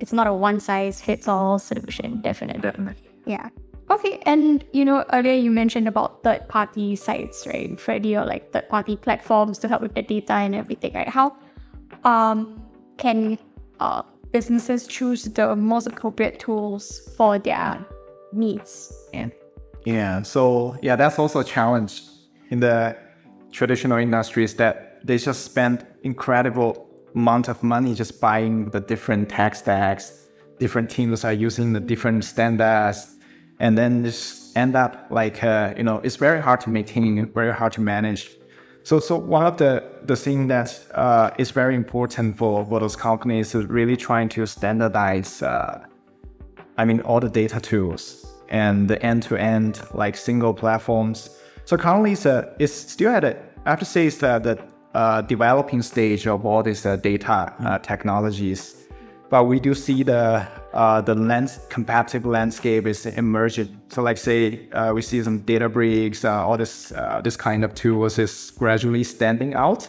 it's 0.00 0.12
not 0.12 0.26
a 0.26 0.32
one 0.32 0.60
size 0.60 1.00
fits 1.00 1.28
all 1.28 1.58
solution 1.58 2.20
definitely. 2.20 2.62
definitely 2.62 3.10
yeah 3.26 3.48
Okay, 3.90 4.20
and 4.26 4.64
you 4.72 4.84
know, 4.84 5.04
earlier 5.12 5.32
you 5.32 5.50
mentioned 5.50 5.88
about 5.88 6.22
third 6.22 6.46
party 6.48 6.94
sites, 6.94 7.46
right? 7.46 7.78
Freddie, 7.80 8.16
or 8.16 8.24
like 8.24 8.52
third 8.52 8.68
party 8.68 8.96
platforms 8.96 9.58
to 9.58 9.68
help 9.68 9.80
with 9.80 9.94
the 9.94 10.02
data 10.02 10.34
and 10.34 10.54
everything, 10.54 10.92
right? 10.92 11.08
How 11.08 11.34
um, 12.04 12.62
can 12.98 13.38
uh, 13.80 14.02
businesses 14.30 14.86
choose 14.86 15.24
the 15.24 15.56
most 15.56 15.86
appropriate 15.86 16.38
tools 16.38 17.00
for 17.16 17.38
their 17.38 17.84
needs? 18.32 18.92
Yeah. 19.14 19.28
Yeah, 19.84 20.22
so 20.22 20.76
yeah, 20.82 20.96
that's 20.96 21.18
also 21.18 21.40
a 21.40 21.44
challenge 21.44 22.02
in 22.50 22.60
the 22.60 22.94
traditional 23.52 23.96
industries 23.96 24.54
that 24.56 25.00
they 25.06 25.16
just 25.16 25.44
spend 25.46 25.86
incredible 26.02 26.87
amount 27.14 27.48
of 27.48 27.62
money 27.62 27.94
just 27.94 28.20
buying 28.20 28.70
the 28.70 28.80
different 28.80 29.28
tech 29.28 29.54
stacks. 29.54 30.26
Different 30.58 30.90
teams 30.90 31.24
are 31.24 31.32
using 31.32 31.72
the 31.72 31.80
different 31.80 32.24
standards 32.24 33.16
and 33.60 33.76
then 33.76 34.04
just 34.04 34.56
end 34.56 34.76
up 34.76 35.06
like 35.10 35.42
uh, 35.42 35.74
you 35.76 35.82
know 35.82 35.98
it's 35.98 36.16
very 36.16 36.40
hard 36.40 36.60
to 36.62 36.70
maintain, 36.70 37.30
very 37.32 37.52
hard 37.52 37.72
to 37.72 37.80
manage. 37.80 38.30
So 38.82 39.00
so 39.00 39.16
one 39.16 39.46
of 39.46 39.56
the 39.56 39.84
the 40.04 40.16
thing 40.16 40.48
that 40.48 40.78
uh, 40.94 41.30
is 41.38 41.50
very 41.50 41.74
important 41.74 42.36
for, 42.36 42.64
for 42.66 42.80
those 42.80 42.96
companies 42.96 43.54
is 43.54 43.66
really 43.66 43.96
trying 43.96 44.28
to 44.30 44.46
standardize. 44.46 45.42
Uh, 45.42 45.84
I 46.76 46.84
mean 46.84 47.00
all 47.00 47.20
the 47.20 47.28
data 47.28 47.60
tools 47.60 48.26
and 48.48 48.88
the 48.88 49.00
end 49.04 49.22
to 49.24 49.36
end 49.36 49.80
like 49.94 50.16
single 50.16 50.54
platforms. 50.54 51.30
So 51.64 51.76
currently 51.76 52.12
it's, 52.12 52.24
uh, 52.24 52.54
it's 52.58 52.72
still 52.72 53.10
at 53.10 53.24
a, 53.24 53.36
I 53.66 53.70
have 53.70 53.78
to 53.80 53.84
say 53.84 54.06
it's 54.06 54.16
that, 54.18 54.42
the 54.42 54.58
uh, 54.94 55.20
developing 55.22 55.82
stage 55.82 56.26
of 56.26 56.44
all 56.46 56.62
these 56.62 56.86
uh, 56.86 56.96
data 56.96 57.52
uh, 57.60 57.78
technologies. 57.78 58.86
But 59.30 59.44
we 59.44 59.60
do 59.60 59.74
see 59.74 60.02
the 60.02 60.46
uh, 60.72 61.00
the 61.02 61.14
lens 61.14 61.60
competitive 61.68 62.24
landscape 62.24 62.86
is 62.86 63.04
emerging. 63.04 63.78
So, 63.88 64.02
like 64.02 64.16
say 64.16 64.68
uh, 64.70 64.92
we 64.94 65.02
see 65.02 65.22
some 65.22 65.40
Databricks, 65.40 66.24
uh, 66.24 66.46
all 66.46 66.56
this 66.56 66.92
this 67.22 67.36
kind 67.36 67.64
of 67.64 67.74
tools 67.74 68.18
is 68.18 68.52
gradually 68.58 69.04
standing 69.04 69.52
out, 69.52 69.86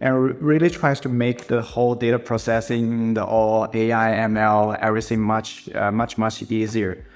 and 0.00 0.42
really 0.42 0.70
tries 0.70 0.98
to 1.00 1.08
make 1.08 1.46
the 1.46 1.62
whole 1.62 1.94
data 1.94 2.18
processing, 2.18 3.14
the 3.14 3.24
all 3.24 3.68
AI, 3.72 4.10
ML, 4.28 4.76
everything 4.80 5.20
much 5.20 5.68
much 5.92 6.18
much 6.18 6.42
easier. 6.50 7.06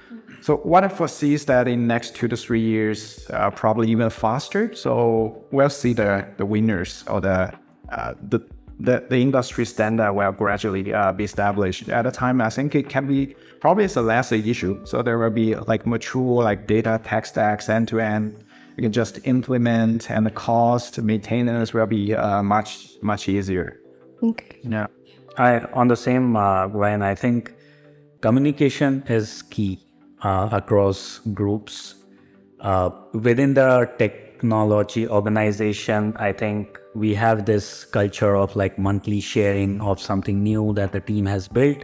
So 0.41 0.57
what 0.57 0.83
I 0.83 0.87
foresee 0.87 1.33
is 1.33 1.45
that 1.45 1.67
in 1.67 1.87
next 1.87 2.15
two 2.15 2.27
to 2.27 2.37
three 2.37 2.61
years, 2.61 3.29
uh, 3.31 3.49
probably 3.51 3.89
even 3.91 4.09
faster. 4.09 4.73
So 4.73 5.43
we'll 5.51 5.69
see 5.69 5.93
the 5.93 6.25
the 6.37 6.45
winners 6.45 7.03
or 7.07 7.21
the 7.21 7.53
the 8.29 8.39
the, 8.79 9.05
the 9.09 9.17
industry 9.17 9.65
standard 9.65 10.13
will 10.13 10.31
gradually 10.31 10.93
uh, 10.93 11.11
be 11.11 11.25
established. 11.25 11.89
At 11.89 12.03
the 12.03 12.11
time, 12.11 12.39
I 12.39 12.49
think 12.49 12.75
it 12.75 12.87
can 12.87 13.07
be 13.07 13.35
probably 13.59 13.83
it's 13.83 13.97
a 13.97 14.01
lesser 14.01 14.35
issue. 14.35 14.79
So 14.85 15.01
there 15.01 15.19
will 15.19 15.29
be 15.29 15.55
like 15.55 15.85
mature 15.85 16.43
like 16.43 16.65
data 16.65 17.01
tech 17.03 17.25
stacks 17.25 17.67
end 17.67 17.89
to 17.89 17.99
end. 17.99 18.45
You 18.77 18.83
can 18.83 18.93
just 18.93 19.19
implement, 19.25 20.09
and 20.09 20.25
the 20.25 20.31
cost 20.31 21.01
maintenance 21.01 21.73
will 21.73 21.85
be 21.85 22.15
uh, 22.15 22.41
much 22.41 22.91
much 23.01 23.27
easier. 23.27 23.81
Okay. 24.23 24.59
Yeah, 24.63 24.87
I 25.37 25.59
on 25.73 25.89
the 25.89 25.97
same 25.97 26.37
uh, 26.37 26.67
Ryan. 26.67 27.01
I 27.01 27.15
think 27.15 27.53
communication 28.21 29.03
is 29.07 29.41
key 29.41 29.79
uh, 30.21 30.49
across 30.51 31.19
groups. 31.33 31.95
Uh, 32.59 32.89
within 33.13 33.53
the 33.53 33.89
technology 34.39 35.05
organization. 35.07 36.13
I 36.17 36.31
think 36.31 36.79
we 36.95 37.13
have 37.13 37.45
this 37.45 37.83
culture 37.83 38.35
of 38.35 38.55
like 38.55 38.79
monthly 38.79 39.19
sharing 39.19 39.81
of 39.81 39.99
something 39.99 40.41
new 40.41 40.73
that 40.73 40.93
the 40.93 41.01
team 41.01 41.25
has 41.25 41.47
built. 41.47 41.83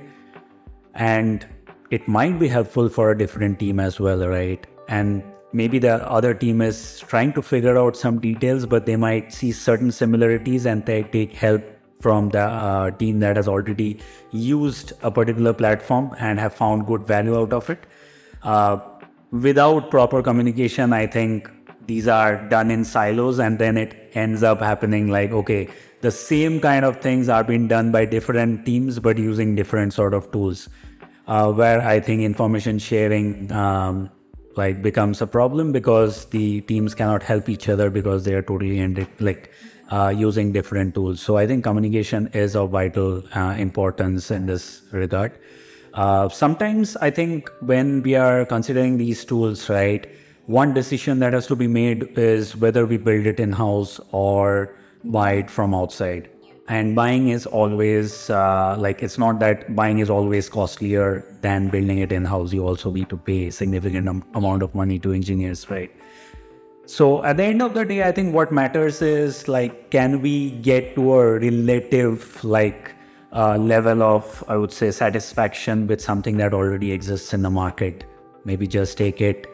And 0.94 1.46
it 1.92 2.08
might 2.08 2.40
be 2.40 2.48
helpful 2.48 2.88
for 2.88 3.12
a 3.12 3.18
different 3.18 3.60
team 3.60 3.80
as 3.80 4.00
well 4.00 4.28
right? 4.28 4.66
And 4.88 5.24
maybe 5.52 5.80
the 5.80 5.96
other 6.10 6.34
team 6.34 6.62
is 6.62 7.00
trying 7.02 7.34
to 7.34 7.42
figure 7.42 7.78
out 7.78 7.98
some 7.98 8.20
details 8.20 8.66
but 8.66 8.86
they 8.86 8.96
might 8.96 9.34
see 9.34 9.52
certain 9.52 9.92
similarities 9.92 10.66
and 10.66 10.86
they 10.86 11.04
take 11.04 11.34
help 11.34 11.64
from 12.00 12.30
the 12.30 12.42
uh, 12.42 12.92
team 12.92 13.20
that 13.20 13.36
has 13.36 13.48
already 13.48 14.00
used 14.32 14.94
a 15.02 15.12
particular 15.12 15.54
platform 15.54 16.14
and 16.20 16.40
have 16.40 16.54
found 16.54 16.86
good 16.88 17.06
value 17.06 17.38
out 17.38 17.54
of 17.54 17.70
it 17.70 17.86
uh, 18.46 18.80
without 19.32 19.90
proper 19.90 20.22
communication 20.22 20.94
i 20.94 21.06
think 21.06 21.50
these 21.88 22.08
are 22.08 22.38
done 22.50 22.72
in 22.72 22.86
silos 22.86 23.40
and 23.40 23.60
then 23.60 23.78
it 23.78 23.96
ends 24.14 24.44
up 24.44 24.60
happening 24.60 25.10
like 25.10 25.32
okay 25.32 25.68
the 26.02 26.12
same 26.12 26.60
kind 26.60 26.86
of 26.86 27.02
things 27.02 27.30
are 27.30 27.44
being 27.44 27.68
done 27.68 27.92
by 27.92 28.06
different 28.06 28.66
teams 28.66 29.00
but 29.00 29.18
using 29.18 29.56
different 29.56 29.94
sort 29.94 30.14
of 30.14 30.32
tools 30.32 30.70
uh, 31.28 31.52
where 31.52 31.82
i 31.82 32.00
think 32.00 32.22
information 32.22 32.80
sharing 32.80 33.52
um, 33.52 34.10
like 34.56 34.82
becomes 34.82 35.22
a 35.22 35.28
problem 35.28 35.72
because 35.72 36.26
the 36.26 36.62
teams 36.62 36.96
cannot 36.96 37.24
help 37.24 37.50
each 37.50 37.68
other 37.68 37.90
because 37.90 38.24
they 38.24 38.34
are 38.34 38.42
totally 38.42 38.80
ended 38.80 39.08
like 39.20 39.52
uh, 39.92 40.14
using 40.16 40.52
different 40.52 40.96
tools. 40.96 41.22
So 41.22 41.38
i 41.38 41.46
think 41.46 41.64
communication 41.64 42.28
is 42.34 42.56
of 42.56 42.70
vital 42.70 43.24
uh, 43.36 43.56
importance 43.58 44.32
in 44.32 44.46
this 44.46 44.84
regard 44.92 45.40
uh, 45.96 46.30
sometimes 46.30 46.96
i 46.98 47.10
think 47.10 47.50
when 47.62 48.02
we 48.04 48.16
are 48.16 48.46
considering 48.46 48.98
these 48.98 49.26
tools 49.26 49.70
right 49.70 50.08
one 50.48 50.74
decision 50.74 51.20
that 51.20 51.34
has 51.34 51.48
to 51.48 51.56
be 51.56 51.68
made 51.68 52.18
is 52.18 52.56
whether 52.56 52.86
we 52.86 52.98
build 52.98 53.26
it 53.26 53.40
in 53.40 53.52
house 53.52 54.00
or 54.12 54.76
buy 55.04 55.34
it 55.34 55.50
from 55.50 55.74
outside. 55.74 56.30
And 56.68 56.96
buying 56.96 57.30
is 57.30 57.46
always 57.46 58.30
uh, 58.30 58.76
like 58.78 59.04
it's 59.04 59.18
not 59.18 59.40
that 59.40 59.76
buying 59.76 60.00
is 60.00 60.10
always 60.10 60.50
costlier 60.50 61.24
than 61.42 61.70
building 61.70 62.00
it 62.00 62.12
in 62.12 62.26
house. 62.26 62.54
You 62.54 62.66
also 62.66 62.92
need 62.92 63.10
to 63.10 63.18
pay 63.18 63.50
significant 63.52 64.08
am- 64.08 64.24
amount 64.34 64.64
of 64.64 64.74
money 64.74 64.98
to 65.00 65.14
engineers, 65.14 65.70
right? 65.70 65.92
So 66.88 67.24
at 67.24 67.38
the 67.38 67.44
end 67.44 67.62
of 67.62 67.74
the 67.74 67.86
day, 67.86 68.04
I 68.04 68.12
think 68.12 68.34
what 68.34 68.52
matters 68.52 69.02
is 69.02 69.48
like, 69.48 69.92
can 69.92 70.22
we 70.22 70.52
get 70.52 70.96
to 70.96 71.14
a 71.14 71.40
relative 71.40 72.44
like 72.44 72.95
uh, 73.36 73.58
level 73.58 74.02
of, 74.02 74.44
I 74.48 74.58
would 74.58 74.72
say, 74.72 74.90
satisfaction 74.90 75.86
with 75.86 76.02
something 76.02 76.38
that 76.38 76.54
already 76.54 76.92
exists 76.92 77.34
in 77.34 77.44
the 77.44 77.52
market? 77.52 78.06
Maybe 78.46 78.66
just 78.68 78.98
take 78.98 79.22
it 79.22 79.48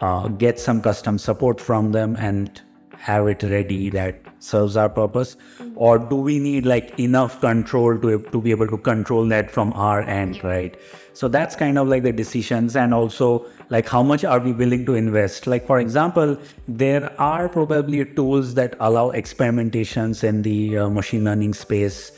uh, 0.00 0.28
get 0.28 0.58
some 0.58 0.80
custom 0.80 1.18
support 1.18 1.60
from 1.60 1.92
them 1.92 2.16
and 2.16 2.60
have 2.98 3.26
it 3.28 3.42
ready 3.42 3.90
that 3.90 4.20
serves 4.38 4.76
our 4.76 4.88
purpose. 4.88 5.36
Or 5.74 5.98
do 5.98 6.16
we 6.16 6.38
need 6.38 6.66
like 6.66 6.98
enough 6.98 7.40
control 7.40 7.98
to, 7.98 8.18
to 8.20 8.40
be 8.40 8.50
able 8.50 8.66
to 8.68 8.78
control 8.78 9.26
that 9.28 9.50
from 9.50 9.72
our 9.74 10.02
end 10.02 10.42
right? 10.42 10.76
So 11.12 11.28
that's 11.28 11.56
kind 11.56 11.78
of 11.78 11.88
like 11.88 12.02
the 12.02 12.12
decisions 12.12 12.76
and 12.76 12.92
also 12.92 13.46
like 13.70 13.88
how 13.88 14.02
much 14.02 14.24
are 14.24 14.40
we 14.40 14.52
willing 14.52 14.84
to 14.86 14.94
invest? 14.94 15.46
Like 15.46 15.66
for 15.66 15.78
example 15.80 16.36
there 16.68 17.18
are 17.20 17.48
probably 17.48 18.04
tools 18.04 18.54
that 18.54 18.76
allow 18.80 19.12
experimentations 19.12 20.24
in 20.24 20.42
the 20.42 20.78
uh, 20.78 20.88
machine 20.88 21.24
learning 21.24 21.54
space 21.54 22.12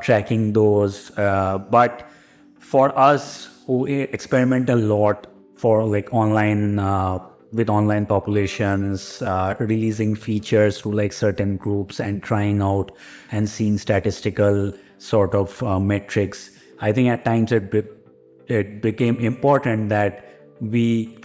tracking 0.00 0.52
those. 0.52 1.16
Uh, 1.16 1.58
but 1.58 2.08
for 2.58 2.96
us 2.98 3.48
who 3.66 3.86
experiment 3.86 4.68
a 4.68 4.76
lot 4.76 5.26
for 5.56 5.84
like 5.84 6.12
online 6.12 6.78
uh, 6.78 7.18
with 7.52 7.70
online 7.70 8.04
populations, 8.04 9.22
uh, 9.22 9.54
releasing 9.60 10.14
features 10.14 10.82
to 10.82 10.90
like 10.90 11.12
certain 11.12 11.56
groups 11.56 12.00
and 12.00 12.22
trying 12.22 12.60
out 12.60 12.90
and 13.30 13.48
seeing 13.48 13.78
statistical 13.78 14.72
sort 14.98 15.34
of 15.34 15.62
uh, 15.62 15.78
metrics. 15.78 16.50
I 16.80 16.92
think 16.92 17.08
at 17.08 17.24
times 17.24 17.52
it 17.52 17.70
be- 17.70 17.84
it 18.48 18.82
became 18.82 19.16
important 19.18 19.88
that 19.88 20.24
we 20.60 21.16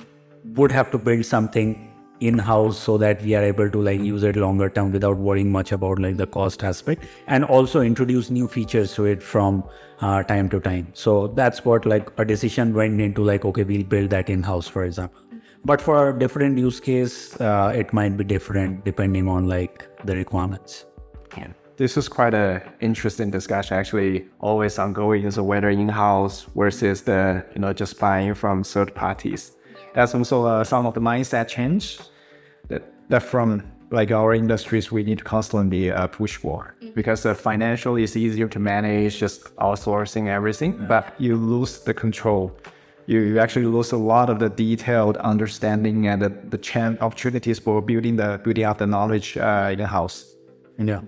would 0.55 0.71
have 0.71 0.91
to 0.91 0.97
build 0.97 1.25
something 1.25 1.88
in-house 2.20 2.78
so 2.78 2.97
that 2.97 3.22
we 3.22 3.36
are 3.36 3.43
able 3.43 3.70
to 3.70 3.82
like 3.82 3.99
use 3.99 4.24
it 4.24 4.36
longer 4.36 4.70
term 4.70 4.91
without 4.91 5.17
worrying 5.17 5.51
much 5.51 5.72
about 5.72 5.99
like 5.99 6.17
the 6.17 6.28
cost 6.28 6.63
aspect 6.63 7.05
and 7.28 7.45
also 7.45 7.82
introduce 7.82 8.30
new 8.30 8.47
features 8.47 8.93
to 8.93 9.05
it 9.05 9.24
from 9.24 9.63
uh, 10.01 10.24
time 10.24 10.49
to 10.49 10.59
time 10.59 10.88
so 10.93 11.28
that's 11.28 11.63
what 11.65 11.86
like 11.86 12.09
a 12.17 12.26
decision 12.26 12.74
went 12.74 12.99
into 12.99 13.24
like 13.24 13.45
okay 13.45 13.63
we'll 13.63 13.84
build 13.84 14.09
that 14.09 14.30
in-house 14.30 14.67
for 14.67 14.84
example 14.84 15.22
but 15.65 15.82
for 15.82 16.09
a 16.09 16.20
different 16.20 16.57
use 16.57 16.80
case 16.80 17.39
uh, 17.41 17.72
it 17.76 17.93
might 17.93 18.17
be 18.17 18.24
different 18.24 18.84
depending 18.86 19.28
on 19.28 19.47
like 19.47 19.88
the 20.05 20.15
requirements 20.15 20.86
yeah. 21.38 21.47
This 21.80 21.95
is 21.95 22.09
quite 22.09 22.34
an 22.34 22.61
interesting 22.82 23.32
discussion, 23.32 23.78
actually, 23.78 24.28
always 24.41 24.78
ongoing. 24.78 25.32
So 25.32 25.43
whether 25.43 25.70
in-house 25.70 26.45
versus 26.53 27.03
the 27.03 27.45
you 27.55 27.61
know 27.61 27.72
just 27.72 27.97
buying 27.97 28.34
from 28.34 28.65
third 28.65 28.93
parties. 28.93 29.55
That's 29.93 30.13
also 30.15 30.45
uh, 30.45 30.63
some 30.63 30.85
of 30.85 30.93
the 30.93 31.01
mindset 31.01 31.47
change 31.47 31.99
that, 32.67 32.83
that 33.09 33.23
from 33.23 33.63
like 33.91 34.11
our 34.11 34.35
industries 34.35 34.91
we 34.91 35.03
need 35.03 35.17
to 35.17 35.23
constantly 35.23 35.91
uh, 35.91 36.07
push 36.07 36.37
for. 36.37 36.75
Because 36.93 37.25
uh, 37.25 37.33
financially 37.33 38.03
it's 38.03 38.15
easier 38.15 38.47
to 38.47 38.59
manage 38.59 39.17
just 39.17 39.55
outsourcing 39.57 40.27
everything 40.27 40.73
yeah. 40.73 40.85
but 40.85 41.13
you 41.19 41.35
lose 41.35 41.79
the 41.79 41.93
control. 41.93 42.55
You, 43.07 43.21
you 43.21 43.39
actually 43.39 43.65
lose 43.65 43.91
a 43.91 43.97
lot 43.97 44.29
of 44.29 44.37
the 44.37 44.49
detailed 44.49 45.17
understanding 45.17 46.07
and 46.07 46.21
the, 46.21 46.29
the 46.29 46.59
chance 46.59 47.01
opportunities 47.01 47.57
for 47.57 47.81
building 47.81 48.17
the 48.17 48.39
building 48.43 48.65
up 48.65 48.77
the 48.77 48.85
knowledge 48.85 49.35
uh, 49.37 49.69
in 49.71 49.79
the 49.79 49.87
house 49.87 50.35
yeah. 50.79 51.01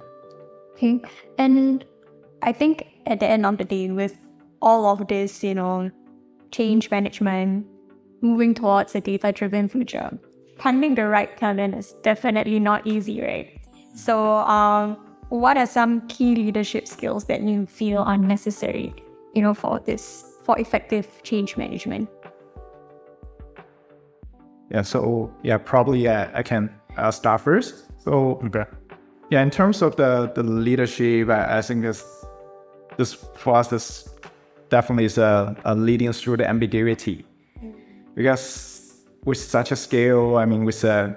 Okay. 0.73 1.01
And 1.37 1.85
i 2.41 2.51
think 2.51 2.87
at 3.05 3.19
the 3.19 3.27
end 3.27 3.45
of 3.45 3.57
the 3.57 3.63
day 3.63 3.89
with 3.91 4.15
all 4.61 4.85
of 4.87 5.07
this 5.07 5.43
you 5.43 5.53
know 5.53 5.91
change 6.51 6.91
management 6.91 7.65
moving 8.21 8.53
towards 8.53 8.95
a 8.95 9.01
data 9.01 9.31
driven 9.31 9.67
future. 9.67 10.17
Finding 10.57 10.95
the 10.95 11.07
right 11.07 11.35
talent 11.37 11.75
is 11.75 11.91
definitely 12.03 12.59
not 12.59 12.85
easy, 12.85 13.21
right? 13.21 13.59
So, 13.95 14.37
um, 14.37 14.97
what 15.29 15.57
are 15.57 15.65
some 15.65 16.07
key 16.07 16.35
leadership 16.35 16.87
skills 16.87 17.25
that 17.25 17.41
you 17.41 17.65
feel 17.65 17.99
are 17.99 18.17
necessary, 18.17 18.93
you 19.33 19.41
know, 19.41 19.53
for 19.53 19.79
this 19.79 20.35
for 20.43 20.59
effective 20.59 21.07
change 21.23 21.57
management? 21.57 22.09
Yeah. 24.69 24.83
So 24.83 25.33
yeah, 25.43 25.57
probably 25.57 26.07
uh, 26.07 26.27
I 26.33 26.43
can 26.43 26.69
uh, 26.97 27.11
start 27.11 27.41
first. 27.41 27.85
So 28.01 28.41
okay. 28.45 28.65
yeah, 29.29 29.41
in 29.41 29.49
terms 29.49 29.81
of 29.81 29.95
the 29.95 30.31
the 30.35 30.43
leadership, 30.43 31.29
I, 31.29 31.57
I 31.57 31.61
think 31.61 31.81
this 31.81 32.03
this 32.97 33.13
for 33.13 33.55
us 33.55 33.67
this 33.69 34.09
definitely 34.69 35.05
is 35.05 35.17
a, 35.17 35.55
a 35.65 35.75
leading 35.75 36.13
through 36.13 36.37
the 36.37 36.47
ambiguity 36.47 37.25
because 38.15 39.03
with 39.25 39.37
such 39.37 39.71
a 39.71 39.75
scale, 39.75 40.37
I 40.37 40.45
mean, 40.45 40.65
with 40.65 40.83
uh, 40.83 41.09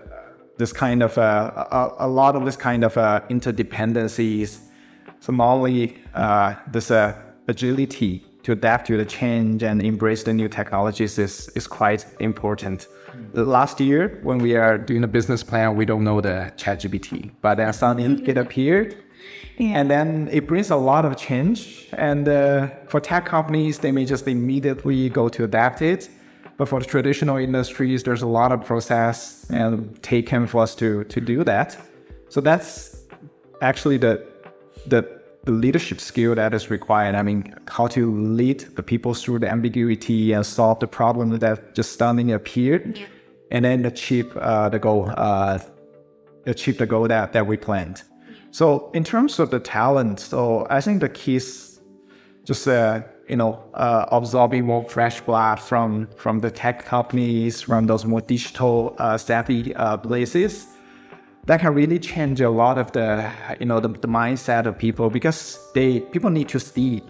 this 0.58 0.72
kind 0.72 1.02
of 1.02 1.16
uh, 1.18 1.66
a, 1.70 2.06
a, 2.06 2.08
lot 2.08 2.36
of 2.36 2.44
this 2.44 2.56
kind 2.56 2.84
of 2.84 2.96
uh, 2.96 3.20
interdependencies, 3.30 4.58
so 5.20 5.32
not 5.32 5.54
only 5.54 5.98
uh, 6.14 6.54
this 6.70 6.90
uh, 6.90 7.14
agility 7.48 8.24
to 8.42 8.52
adapt 8.52 8.86
to 8.86 8.96
the 8.96 9.04
change 9.04 9.62
and 9.62 9.82
embrace 9.82 10.22
the 10.22 10.32
new 10.32 10.48
technologies 10.48 11.18
is, 11.18 11.48
is 11.56 11.66
quite 11.66 12.06
important. 12.20 12.88
Mm. 13.32 13.46
Last 13.46 13.80
year, 13.80 14.20
when 14.22 14.38
we 14.38 14.54
are 14.54 14.76
doing 14.76 15.02
a 15.02 15.08
business 15.08 15.42
plan, 15.42 15.76
we 15.76 15.86
don't 15.86 16.04
know 16.04 16.20
the 16.20 16.52
ChatGPT, 16.56 17.30
but 17.40 17.54
then 17.56 17.72
suddenly 17.72 18.22
it 18.28 18.36
appeared. 18.36 18.96
Yeah. 19.56 19.80
And 19.80 19.90
then 19.90 20.28
it 20.30 20.46
brings 20.46 20.70
a 20.70 20.76
lot 20.76 21.06
of 21.06 21.16
change. 21.16 21.88
And 21.92 22.28
uh, 22.28 22.68
for 22.88 23.00
tech 23.00 23.24
companies, 23.24 23.78
they 23.78 23.92
may 23.92 24.04
just 24.04 24.28
immediately 24.28 25.08
go 25.08 25.28
to 25.30 25.44
adapt 25.44 25.80
it 25.80 26.10
but 26.56 26.68
for 26.68 26.80
the 26.80 26.86
traditional 26.86 27.36
industries, 27.36 28.02
there's 28.02 28.22
a 28.22 28.26
lot 28.26 28.52
of 28.52 28.64
process 28.64 29.46
and 29.50 30.02
take 30.02 30.24
taken 30.24 30.46
for 30.46 30.62
us 30.62 30.74
to, 30.76 31.04
to 31.04 31.20
do 31.20 31.44
that. 31.44 31.76
So 32.28 32.40
that's 32.40 33.04
actually 33.60 33.98
the, 33.98 34.24
the, 34.86 35.20
the 35.44 35.52
leadership 35.52 36.00
skill 36.00 36.34
that 36.34 36.54
is 36.54 36.70
required. 36.70 37.14
I 37.14 37.22
mean, 37.22 37.54
how 37.68 37.86
to 37.88 38.02
lead 38.40 38.60
the 38.76 38.82
people 38.82 39.14
through 39.14 39.40
the 39.40 39.50
ambiguity 39.50 40.32
and 40.32 40.44
solve 40.44 40.78
the 40.80 40.86
problem 40.86 41.38
that 41.38 41.74
just 41.74 41.98
suddenly 41.98 42.32
appeared, 42.32 42.98
yeah. 42.98 43.06
and 43.50 43.64
then 43.64 43.84
achieve 43.84 44.36
uh, 44.36 44.68
the 44.68 44.78
goal, 44.78 45.10
uh, 45.16 45.58
achieve 46.46 46.78
the 46.78 46.86
goal 46.86 47.08
that, 47.08 47.32
that 47.32 47.46
we 47.46 47.56
planned. 47.56 48.02
So 48.50 48.90
in 48.94 49.04
terms 49.04 49.38
of 49.38 49.50
the 49.50 49.60
talent, 49.60 50.20
so 50.20 50.66
I 50.70 50.80
think 50.80 51.00
the 51.00 51.08
key 51.08 51.36
is 51.36 51.80
just 52.44 52.68
uh, 52.68 53.02
you 53.28 53.36
know, 53.36 53.62
uh, 53.74 54.06
absorbing 54.10 54.64
more 54.66 54.84
fresh 54.88 55.20
blood 55.20 55.58
from 55.60 56.08
from 56.16 56.40
the 56.40 56.50
tech 56.50 56.84
companies, 56.84 57.62
from 57.62 57.86
those 57.86 58.04
more 58.04 58.20
digital 58.20 58.94
uh, 58.98 59.16
savvy 59.16 59.74
uh, 59.74 59.96
places, 59.96 60.66
that 61.46 61.60
can 61.60 61.74
really 61.74 61.98
change 61.98 62.40
a 62.40 62.50
lot 62.50 62.78
of 62.78 62.92
the 62.92 63.30
you 63.60 63.66
know 63.66 63.80
the, 63.80 63.88
the 63.88 64.08
mindset 64.08 64.66
of 64.66 64.78
people 64.78 65.10
because 65.10 65.58
they 65.74 66.00
people 66.00 66.30
need 66.30 66.48
to 66.48 66.60
see 66.60 67.02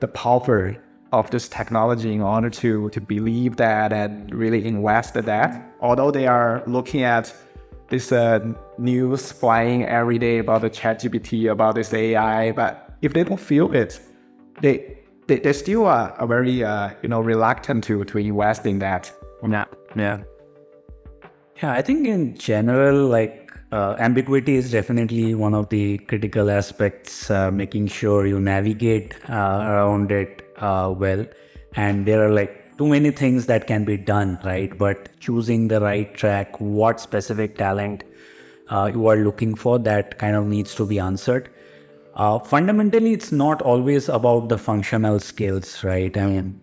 the 0.00 0.08
power 0.08 0.76
of 1.12 1.30
this 1.30 1.48
technology 1.48 2.12
in 2.12 2.20
order 2.20 2.50
to 2.50 2.88
to 2.90 3.00
believe 3.00 3.56
that 3.56 3.92
and 3.92 4.34
really 4.34 4.66
invest 4.66 5.16
in 5.16 5.24
that. 5.26 5.62
Although 5.80 6.10
they 6.10 6.26
are 6.26 6.62
looking 6.66 7.02
at 7.02 7.32
this 7.88 8.10
uh, 8.10 8.40
news 8.78 9.30
flying 9.32 9.84
every 9.84 10.18
day 10.18 10.38
about 10.38 10.62
the 10.62 10.70
ChatGPT, 10.70 11.50
about 11.50 11.76
this 11.76 11.94
AI, 11.94 12.50
but 12.52 12.96
if 13.02 13.12
they 13.12 13.22
don't 13.22 13.38
feel 13.38 13.72
it, 13.72 14.00
they 14.60 14.95
they, 15.26 15.38
they 15.38 15.52
still 15.52 15.86
are, 15.86 16.12
are 16.12 16.26
very 16.26 16.64
uh, 16.64 16.90
you 17.02 17.08
know 17.08 17.20
reluctant 17.20 17.84
to 17.84 18.04
to 18.04 18.18
invest 18.18 18.66
in 18.66 18.78
that. 18.78 19.12
Yeah, 19.42 19.64
yeah, 19.94 20.22
yeah. 21.62 21.72
I 21.72 21.82
think 21.82 22.06
in 22.06 22.36
general, 22.36 23.06
like 23.06 23.52
uh, 23.72 23.96
ambiguity 23.98 24.56
is 24.56 24.70
definitely 24.70 25.34
one 25.34 25.54
of 25.54 25.68
the 25.68 25.98
critical 25.98 26.50
aspects. 26.50 27.30
Uh, 27.30 27.50
making 27.50 27.88
sure 27.88 28.26
you 28.26 28.40
navigate 28.40 29.14
uh, 29.28 29.62
around 29.62 30.10
it 30.10 30.52
uh, 30.58 30.92
well, 30.96 31.26
and 31.74 32.06
there 32.06 32.24
are 32.24 32.30
like 32.30 32.76
too 32.78 32.86
many 32.86 33.10
things 33.10 33.46
that 33.46 33.66
can 33.66 33.84
be 33.84 33.96
done, 33.96 34.38
right? 34.44 34.76
But 34.76 35.08
choosing 35.18 35.68
the 35.68 35.80
right 35.80 36.14
track, 36.14 36.60
what 36.60 37.00
specific 37.00 37.56
talent 37.56 38.04
uh, 38.68 38.90
you 38.92 39.06
are 39.06 39.16
looking 39.16 39.54
for, 39.54 39.78
that 39.78 40.18
kind 40.18 40.36
of 40.36 40.46
needs 40.46 40.74
to 40.74 40.86
be 40.86 40.98
answered 40.98 41.50
uh, 42.16 42.38
fundamentally, 42.38 43.12
it's 43.12 43.30
not 43.30 43.60
always 43.60 44.08
about 44.08 44.48
the 44.48 44.56
functional 44.56 45.20
skills, 45.20 45.84
right? 45.84 46.16
I 46.16 46.26
mean, 46.26 46.60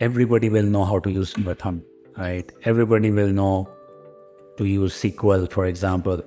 everybody 0.00 0.48
will 0.48 0.64
know 0.64 0.84
how 0.84 0.98
to 0.98 1.10
use 1.10 1.32
Python, 1.32 1.82
right? 2.18 2.50
Everybody 2.64 3.12
will 3.12 3.28
know 3.28 3.70
to 4.56 4.64
use 4.64 4.94
SQL, 4.94 5.50
for 5.50 5.66
example. 5.66 6.20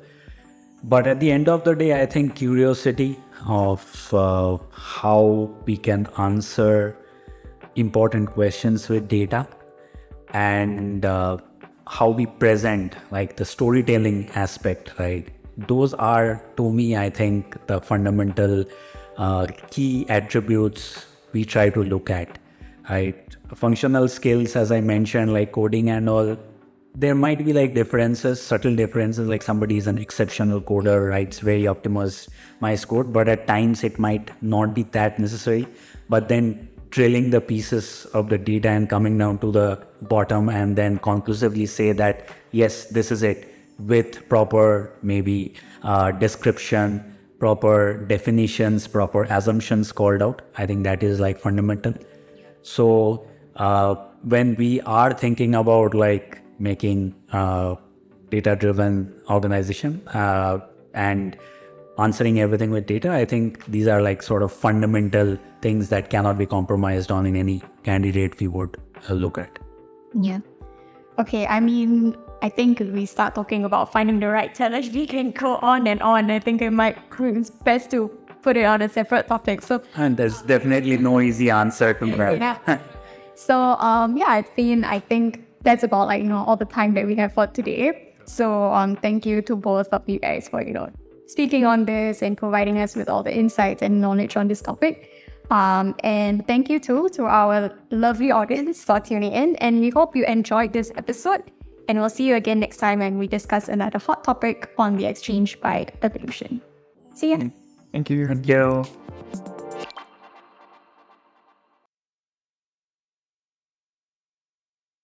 But 0.84 1.06
at 1.06 1.20
the 1.20 1.32
end 1.32 1.50
of 1.50 1.66
the 1.66 1.76
day, 1.76 2.02
I 2.02 2.06
think 2.06 2.36
curiosity 2.36 3.20
of 3.46 4.14
uh, 4.14 4.58
how 4.72 5.54
we 5.66 5.76
can 5.76 6.08
answer 6.18 6.98
important 7.76 8.32
questions 8.32 8.88
with 8.88 9.10
data 9.10 9.48
and 10.30 11.06
uh, 11.06 11.38
how 11.88 12.10
we 12.10 12.26
present, 12.26 12.96
like 13.12 13.36
the 13.36 13.44
storytelling 13.44 14.30
aspect, 14.30 14.94
right? 14.98 15.28
Those 15.58 15.94
are 15.94 16.44
to 16.58 16.72
me 16.72 16.96
i 16.98 17.10
think 17.10 17.56
the 17.68 17.80
fundamental 17.82 18.66
uh, 19.18 19.48
key 19.72 20.06
attributes 20.10 21.06
we 21.32 21.46
try 21.46 21.70
to 21.70 21.84
look 21.84 22.10
at 22.10 22.38
right? 22.90 23.22
Functional 23.54 24.08
skills 24.08 24.56
as 24.56 24.72
i 24.72 24.82
mentioned 24.82 25.32
like 25.32 25.52
coding 25.52 25.90
and 25.90 26.10
all 26.10 26.38
there 26.98 27.16
might 27.16 27.44
be 27.46 27.52
like 27.54 27.74
differences 27.74 28.42
subtle 28.42 28.76
differences 28.76 29.28
like 29.28 29.44
somebody 29.44 29.78
is 29.78 29.88
an 29.88 29.98
exceptional 29.98 30.62
coder 30.62 31.10
writes 31.10 31.40
very 31.40 31.64
optimized 31.64 32.88
code 32.88 33.12
but 33.12 33.28
at 33.28 33.46
times 33.48 33.84
it 33.84 34.00
might 34.00 34.32
not 34.42 34.74
be 34.74 34.84
that 34.84 35.20
necessary. 35.20 35.68
But 36.08 36.30
then 36.30 36.70
drilling 36.90 37.32
the 37.32 37.42
pieces 37.42 38.06
of 38.14 38.30
the 38.30 38.38
data 38.38 38.70
and 38.70 38.90
coming 38.90 39.18
down 39.18 39.40
to 39.40 39.52
the 39.52 39.80
bottom 40.04 40.48
and 40.50 40.78
then 40.78 40.98
conclusively 41.00 41.66
say 41.66 41.92
that 41.92 42.30
yes 42.52 42.86
this 42.86 43.12
is 43.12 43.24
it 43.24 43.55
with 43.80 44.28
proper 44.30 44.92
maybe 45.02 45.54
uh, 45.84 46.12
description, 46.12 47.16
proper 47.40 48.06
definitions, 48.08 48.88
proper 48.88 49.24
assumptions 49.24 49.92
called 49.92 50.22
out. 50.22 50.42
I 50.58 50.66
think 50.66 50.84
that 50.84 51.04
is 51.04 51.20
like 51.20 51.40
fundamental. 51.40 51.94
So 52.62 53.28
uh, 53.56 53.96
when 54.24 54.56
we 54.56 54.82
are 54.82 55.14
thinking 55.14 55.56
about 55.56 55.94
like 55.94 56.42
making 56.60 57.16
uh, 57.32 57.76
data 58.30 58.56
driven 58.56 59.14
organization 59.30 60.02
uh, 60.08 60.60
and 60.94 61.38
answering 61.98 62.40
everything 62.40 62.72
with 62.72 62.86
data. 62.86 63.12
I 63.12 63.26
think 63.26 63.66
these 63.66 63.88
are 63.88 64.02
like 64.02 64.22
sort 64.22 64.44
of 64.44 64.52
fundamental 64.52 65.38
things 65.62 65.90
that 65.90 66.10
cannot 66.10 66.38
be 66.38 66.46
compromised 66.46 67.12
on 67.12 67.26
in 67.26 67.36
any 67.36 67.62
candidate 67.84 68.40
we 68.40 68.48
would 68.48 68.78
uh, 69.10 69.14
look 69.14 69.38
at. 69.38 69.60
Yeah. 70.14 70.40
Okay, 71.20 71.48
I 71.48 71.60
mean, 71.60 72.16
I 72.46 72.50
think 72.50 72.80
if 72.80 72.90
we 72.90 73.08
start 73.08 73.34
talking 73.34 73.66
about 73.66 73.92
finding 73.92 74.20
the 74.20 74.28
right 74.28 74.54
talent, 74.54 74.94
we 74.94 75.08
can 75.08 75.32
go 75.32 75.56
on 75.64 75.88
and 75.88 76.00
on. 76.04 76.30
I 76.30 76.38
think 76.38 76.62
it 76.62 76.70
might 76.70 76.96
it's 77.20 77.50
best 77.50 77.90
to 77.90 78.10
put 78.44 78.56
it 78.56 78.66
on 78.66 78.84
a 78.84 78.90
separate 78.90 79.28
topic. 79.28 79.64
So 79.64 79.82
And 79.96 80.16
there's 80.16 80.44
definitely 80.44 80.98
no 81.00 81.22
easy 81.22 81.50
answer 81.50 81.96
to 81.96 82.06
that. 82.18 82.38
yeah. 82.38 82.78
so 83.34 83.58
um 83.90 84.16
yeah, 84.16 84.38
it's 84.38 84.52
been 84.56 84.84
I 84.84 85.00
think 85.00 85.44
that's 85.64 85.82
about 85.82 86.06
like 86.06 86.22
you 86.22 86.30
know 86.30 86.44
all 86.46 86.56
the 86.56 86.70
time 86.78 86.94
that 86.94 87.08
we 87.08 87.16
have 87.16 87.34
for 87.34 87.48
today. 87.48 88.14
So 88.26 88.72
um 88.72 88.96
thank 88.96 89.26
you 89.26 89.42
to 89.42 89.56
both 89.56 89.88
of 89.92 90.08
you 90.08 90.20
guys 90.20 90.48
for 90.48 90.62
you 90.62 90.74
know 90.74 90.88
speaking 91.26 91.66
on 91.66 91.86
this 91.86 92.22
and 92.22 92.38
providing 92.38 92.78
us 92.78 92.96
with 92.96 93.10
all 93.10 93.24
the 93.24 93.36
insights 93.36 93.82
and 93.82 94.00
knowledge 94.00 94.38
on 94.38 94.48
this 94.48 94.62
topic. 94.62 95.10
Um, 95.50 95.96
and 96.04 96.48
thank 96.48 96.70
you 96.70 96.80
too 96.80 97.10
to 97.10 97.26
our 97.26 97.72
lovely 97.90 98.32
audience 98.32 98.84
for 98.84 99.00
tuning 99.00 99.32
in. 99.32 99.56
And 99.58 99.80
we 99.80 99.90
hope 99.90 100.16
you 100.16 100.26
enjoyed 100.26 100.74
this 100.74 100.92
episode. 100.96 101.44
And 101.88 102.00
we'll 102.00 102.10
see 102.10 102.28
you 102.28 102.36
again 102.36 102.60
next 102.60 102.78
time 102.78 103.00
when 103.00 103.18
we 103.18 103.28
discuss 103.28 103.70
another 103.70 104.00
hot 104.00 104.24
topic 104.24 104.74
on 104.78 104.98
the 104.98 105.06
exchange 105.06 105.60
by 105.62 105.88
evolution. 106.02 106.62
See 107.14 107.32
ya. 107.32 107.38
Thank 107.92 108.10
you. 108.10 108.28
Thank 108.28 108.48
you. 108.48 108.84